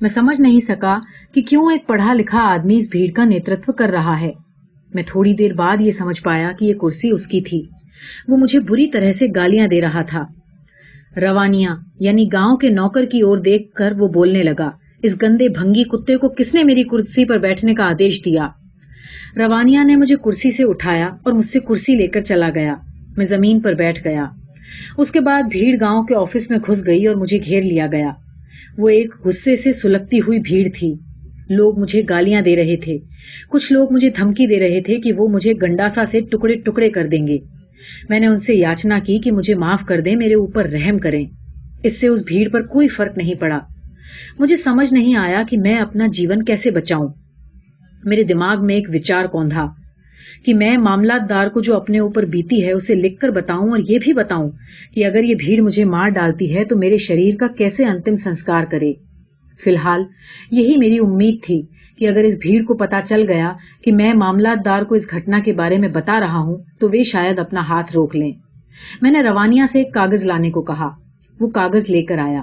میں 0.00 0.08
سمجھ 0.08 0.40
نہیں 0.40 0.58
سکا 0.58 0.98
کہ 1.34 1.42
کیوں 1.42 1.72
ایک 1.72 1.86
پڑھا 1.86 2.14
لکھا 2.14 2.38
آدمی 2.38 2.76
اس 2.76 2.88
بھیڑ 2.90 3.10
کا 3.12 3.24
نیترتو 3.24 3.72
کر 3.72 3.88
رہا 3.88 4.20
ہے۔ 4.20 4.30
میں 4.94 5.02
تھوڑی 5.06 5.32
دیر 5.32 5.52
بعد 5.52 5.76
یہ 5.80 5.90
سمجھ 5.90 6.22
پایا 6.22 6.52
کہ 6.58 6.64
یہ 6.64 6.74
کرسی 6.74 7.10
اس 7.10 7.26
کی 7.26 7.40
تھی۔ 7.40 7.62
وہ 8.28 8.36
مجھے 8.36 8.60
بری 8.60 8.86
طرح 8.86 9.12
سے 9.12 9.26
گالیاں 9.36 9.66
دے 9.66 9.80
رہا 9.80 10.02
تھا۔ 10.02 10.24
روانیاں 11.16 11.76
یعنی 12.00 12.26
گاؤں 12.32 12.56
کے 12.56 12.68
نوکر 12.68 13.04
کی 13.04 13.20
اور 13.20 13.38
دیکھ 13.38 13.72
کر 13.72 13.92
وہ 13.98 14.08
بولنے 14.08 14.42
لگا، 14.42 14.70
اس 15.02 15.22
گندے 15.22 15.48
بھنگی 15.48 15.84
کتے 15.84 16.16
کو 16.16 16.28
کس 16.28 16.54
نے 16.54 16.64
میری 16.64 16.82
کرسی 16.82 17.24
پر 17.24 17.38
بیٹھنے 17.38 17.74
کا 17.74 17.84
آدیش 17.84 18.24
دیا؟ 18.24 18.48
روانیہ 19.36 19.78
نے 19.86 19.96
مجھے 19.96 20.16
کرسی 20.24 20.50
سے 20.50 20.64
اٹھایا 20.64 21.06
اور 21.06 21.32
مجھ 21.32 21.46
سے 21.46 21.60
کرسی 21.60 21.94
لے 21.94 22.06
کر 22.06 22.20
چلا 22.20 22.50
گیا۔ 22.54 22.74
میں 23.16 23.24
زمین 23.24 23.60
پر 23.60 23.72
بیٹھ 23.72 24.04
گیا۔ 24.04 24.24
اس 24.98 25.10
کے 25.10 25.20
بعد 25.20 25.42
بھیڑ 25.42 25.76
گاؤں 25.80 26.02
کے 26.02 26.14
آفس 26.14 26.50
میں 26.50 26.58
گھس 26.58 26.86
گئی 26.86 27.06
اور 27.06 27.16
مجھے 27.16 27.38
گھیر 27.38 27.60
لیا 27.62 27.86
گیا۔ 27.92 28.10
وہ 28.78 28.88
ایک 28.88 29.14
غصے 29.24 29.56
سے 29.56 29.72
سلگتی 29.72 30.18
ہوئی 30.18 30.38
بھیڑ 30.38 30.68
تھی۔ 30.78 30.94
لوگ 31.48 31.78
مجھے 31.78 32.02
گالیاں 32.08 32.42
دے 32.42 32.56
رہے 32.56 32.76
تھے۔ 32.76 32.98
کچھ 33.50 33.72
لوگ 33.72 33.92
مجھے 33.92 34.10
دھمکی 34.10 34.46
دے 34.46 34.60
رہے 34.60 34.80
تھے 34.80 35.00
کہ 35.00 35.12
وہ 35.16 35.28
مجھے 35.28 35.52
گنڈاسا 35.62 36.04
سے 36.04 36.20
ٹکڑے 36.20 36.54
ٹکڑے 36.54 36.90
کر 36.90 37.06
دیں 37.06 37.26
گے۔ 37.26 37.38
میں 38.08 38.20
نے 38.20 38.26
ان 38.26 38.38
سے 38.38 38.54
یاچنا 38.54 38.98
کی 38.98 39.18
کہ 39.18 39.32
مجھے 39.32 39.54
معاف 39.54 39.84
کر 39.84 40.00
دیں، 40.00 40.16
میرے 40.16 40.34
اوپر 40.34 40.68
رحم 40.68 40.98
کریں۔ 40.98 41.26
اس 41.82 42.00
سے 42.00 42.08
اس 42.08 42.22
بھیڑ 42.26 42.48
پر 42.48 42.62
کوئی 42.62 42.88
فرق 42.88 43.18
نہیں 43.18 43.34
پڑا۔ 43.34 43.58
مجھے 44.38 44.56
سمجھ 44.56 44.94
نہیں 44.94 45.14
آیا 45.16 45.42
کہ 45.50 45.58
میں 45.58 45.78
اپنا 45.78 46.06
جیون 46.12 46.42
کیسے 46.42 46.70
بچاؤں۔ 46.70 47.21
میرے 48.04 48.22
دماغ 48.22 48.66
میں 48.66 48.74
ایک 48.74 48.88
وچار 48.94 49.24
کوندھا 49.24 49.68
کہ 50.44 50.54
میں 50.54 50.76
معاملات 50.76 51.28
دار 51.28 51.46
کو 51.46 51.60
جو 51.60 51.76
اپنے 51.76 51.98
اوپر 51.98 52.22
بیتی 52.22 52.66
ہے 52.66 52.72
اسے 52.72 52.94
لکھ 52.94 53.20
کر 53.20 53.28
بتاؤں 53.28 53.70
اور 53.70 53.78
یہ 53.88 53.98
بھی 54.02 54.12
بتاؤں 54.12 54.50
کہ 54.94 55.06
اگر 55.06 55.22
یہ 55.22 55.34
بھیڑ 55.34 55.60
مجھے 55.60 55.84
مار 55.84 56.08
ڈالتی 56.08 56.56
ہے 56.56 56.64
تو 56.64 56.76
میرے 56.76 56.98
شریر 56.98 57.36
کا 57.36 57.46
کیسے 57.46 57.84
انتم 57.84 58.16
سنسکار 58.16 58.64
کرے۔ 58.64 58.92
فی 59.64 59.70
الحال، 59.70 60.04
یہی 60.50 60.76
میری 60.76 60.98
امید 60.98 61.42
تھی 61.42 61.62
کہ 61.98 62.08
اگر 62.08 62.20
اس 62.20 62.34
بھیڑ 62.42 62.64
کو 62.64 62.74
پتا 62.74 63.00
چل 63.08 63.24
گیا 63.28 63.52
کہ 63.84 63.92
میں 63.92 64.14
معاملات 64.14 64.64
دار 64.64 64.82
کو 64.82 64.94
اس 64.94 65.10
گھٹنا 65.10 65.38
کے 65.44 65.52
بارے 65.52 65.78
میں 65.78 65.88
بتا 65.88 66.20
رہا 66.20 66.38
ہوں 66.38 66.56
تو 66.80 66.88
وہ 66.88 67.02
شاید 67.02 67.38
اپنا 67.38 67.60
ہاتھ 67.60 67.92
روک 67.94 68.16
لیں۔ 68.16 68.32
میں 69.02 69.10
نے 69.10 69.22
روانیہ 69.22 69.62
سے 69.64 69.78
ایک 69.78 69.94
کاغذ 69.94 70.24
لانے 70.24 70.50
کو 70.50 70.62
کہا۔ 70.62 70.88
وہ 71.40 71.48
کاغذ 71.48 71.90
لے 71.90 72.02
کر 72.02 72.18
آیا۔ 72.18 72.42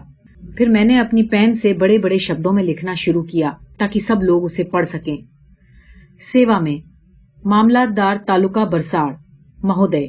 پھر 0.58 0.70
میں 0.70 0.86
نے 0.86 1.00
اپنی 1.00 1.24
پین 1.24 1.54
سے 1.54 1.74
بڑے 1.74 1.98
بڑے 1.98 2.18
شبدوں 2.18 2.54
میں 2.54 2.64
لکھنا 2.64 2.94
شروع 2.94 3.24
کیا 3.24 3.52
تاکہ 3.78 4.00
سب 4.00 4.24
لوگ 4.24 4.44
اسے 4.44 4.64
پڑھ 4.64 4.86
سکیں۔ 4.86 5.18
سیوا 6.22 6.60
میں 6.60 6.78
معاملات 7.46 7.98
دار 7.98 8.16
تعلقہ 8.28 8.60
برساڑ، 8.60 9.14
مہودے۔ 9.64 10.08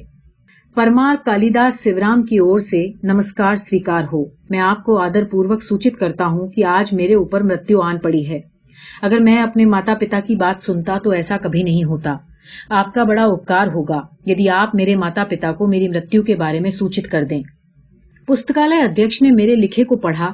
پرمار 0.74 1.16
کالیداس 1.26 1.80
سیورام 1.80 2.22
کی 2.22 2.38
اور 2.38 2.58
سے 2.58 2.86
نمسکار 3.02 3.56
سویکار 3.56 4.04
ہو۔ 4.12 4.24
میں 4.50 4.58
آپ 4.58 4.84
کو 4.84 4.98
آدر 4.98 5.24
پوروک 5.24 5.62
سوچت 5.62 5.98
کرتا 5.98 6.26
ہوں 6.26 6.48
کہ 6.48 6.64
آج 6.64 6.94
میرے 6.94 7.14
اوپر 7.14 7.40
مرتیو 7.40 7.80
آن 7.80 7.98
پڑی 7.98 8.28
ہے۔ 8.28 8.40
اگر 9.02 9.18
میں 9.20 9.42
اپنے 9.42 9.64
ماتا 9.64 9.94
پتا 10.00 10.20
کی 10.20 10.36
بات 10.36 10.60
سنتا 10.60 10.98
تو 11.04 11.10
ایسا 11.10 11.36
کبھی 11.36 11.62
نہیں 11.62 11.84
ہوتا۔ 11.84 12.16
آپ 12.70 12.94
کا 12.94 13.04
بڑا 13.04 13.24
اپکار 13.24 13.66
ہوگا۔ 13.66 14.00
یدی 14.26 14.48
آپ 14.48 14.74
میرے 14.74 14.96
ماتا 14.96 15.24
پتا 15.24 15.52
کو 15.52 15.66
میری 15.66 15.88
مرتیو 15.88 16.22
کے 16.22 16.34
بارے 16.34 16.60
میں 16.60 16.70
سوچت 16.70 17.10
کر 17.10 17.24
دیں۔ 17.24 17.42
پستکالے 18.26 18.76
ادھیش 18.76 19.22
نے 19.22 19.30
میرے 19.30 19.54
لکھے 19.54 19.84
کو 19.84 19.96
پڑھا 19.96 20.32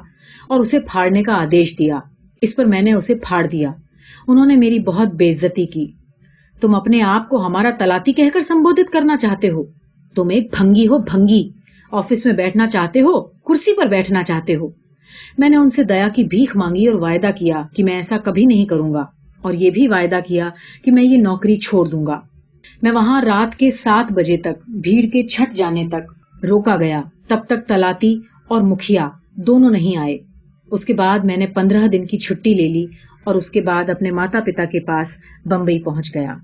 اور 0.49 0.59
اسے 0.59 0.79
پھاڑنے 0.79 1.23
کا 1.23 1.33
آدیش 1.33 1.79
دیا۔ 1.79 1.99
اس 2.41 2.55
پر 2.55 2.65
میں 2.65 2.81
نے 2.81 2.93
اسے 2.93 3.15
پھاڑ 3.15 3.47
دیا۔ 3.47 3.71
انہوں 4.27 4.45
نے 4.45 4.55
میری 4.55 4.79
بہت 4.79 5.13
بے 5.13 5.29
عزتی 5.29 5.65
کی۔ 5.65 5.91
تم 6.61 6.75
اپنے 6.75 7.01
آپ 7.01 7.29
کو 7.29 7.45
ہمارا 7.45 7.69
تلاتی 7.79 8.13
کہہ 8.13 8.29
کر 8.33 8.39
سمبودت 8.39 8.93
کرنا 8.93 9.17
چاہتے 9.17 9.49
ہو۔ 9.49 9.63
تم 10.15 10.29
ایک 10.29 10.55
بھنگی 10.61 10.87
ہو، 10.87 10.97
بھنگی۔ 10.97 11.49
آفس 11.91 12.25
میں 12.25 12.33
بیٹھنا 12.33 12.67
چاہتے 12.67 13.01
ہو، 13.01 13.21
کرسی 13.21 13.75
پر 13.75 13.85
بیٹھنا 13.85 14.23
چاہتے 14.23 14.55
ہو۔ 14.55 14.67
میں 15.37 15.49
نے 15.49 15.57
ان 15.57 15.69
سے 15.69 15.83
دیا 15.83 16.07
کی 16.15 16.23
بھیک 16.23 16.57
مانگی 16.57 16.87
اور 16.87 16.99
وعدہ 16.99 17.27
کیا 17.39 17.61
کہ 17.75 17.83
میں 17.83 17.93
ایسا 17.93 18.17
کبھی 18.17 18.45
نہیں 18.45 18.65
کروں 18.65 18.93
گا۔ 18.93 19.05
اور 19.41 19.53
یہ 19.53 19.69
بھی 19.69 19.87
وعدہ 19.87 20.19
کیا 20.27 20.49
کہ 20.85 20.91
میں 20.91 21.03
یہ 21.03 21.17
نوکری 21.17 21.55
چھوڑ 21.55 21.85
دوں 21.85 22.05
گا۔ 22.05 22.21
میں 22.81 22.91
وہاں 22.91 23.21
رات 23.21 23.55
کے 23.55 23.71
سات 23.71 24.13
بجے 24.13 24.37
تک، 24.37 24.69
بھیڑ 24.69 25.03
کے 25.03 25.27
چھٹ 25.27 25.53
جانے 25.53 25.87
تک 25.87 26.13
روکا 26.45 26.75
گیا۔ 26.75 27.01
تب 27.27 27.37
تک 27.47 27.67
تلاتی 27.67 28.19
اور 28.47 28.61
مکھیا 28.61 29.09
دونوں 29.35 29.69
نہیں 29.69 29.97
آئے۔ 29.97 30.17
اس 30.71 30.85
کے 30.85 30.93
بعد 30.93 31.19
میں 31.19 31.37
نے 31.37 31.47
پندرہ 31.47 31.87
دن 31.87 32.05
کی 32.05 32.17
چھٹی 32.17 32.53
لے 32.53 32.67
لی 32.67 32.85
اور 33.27 33.35
اس 33.35 33.49
کے 33.49 33.61
بعد 33.61 33.89
اپنے 33.89 34.11
ماتا 34.11 34.39
پتا 34.45 34.65
کے 34.65 34.79
پاس 34.79 35.17
بمبئی 35.45 35.83
پہنچ 35.83 36.15
گیا۔ 36.15 36.35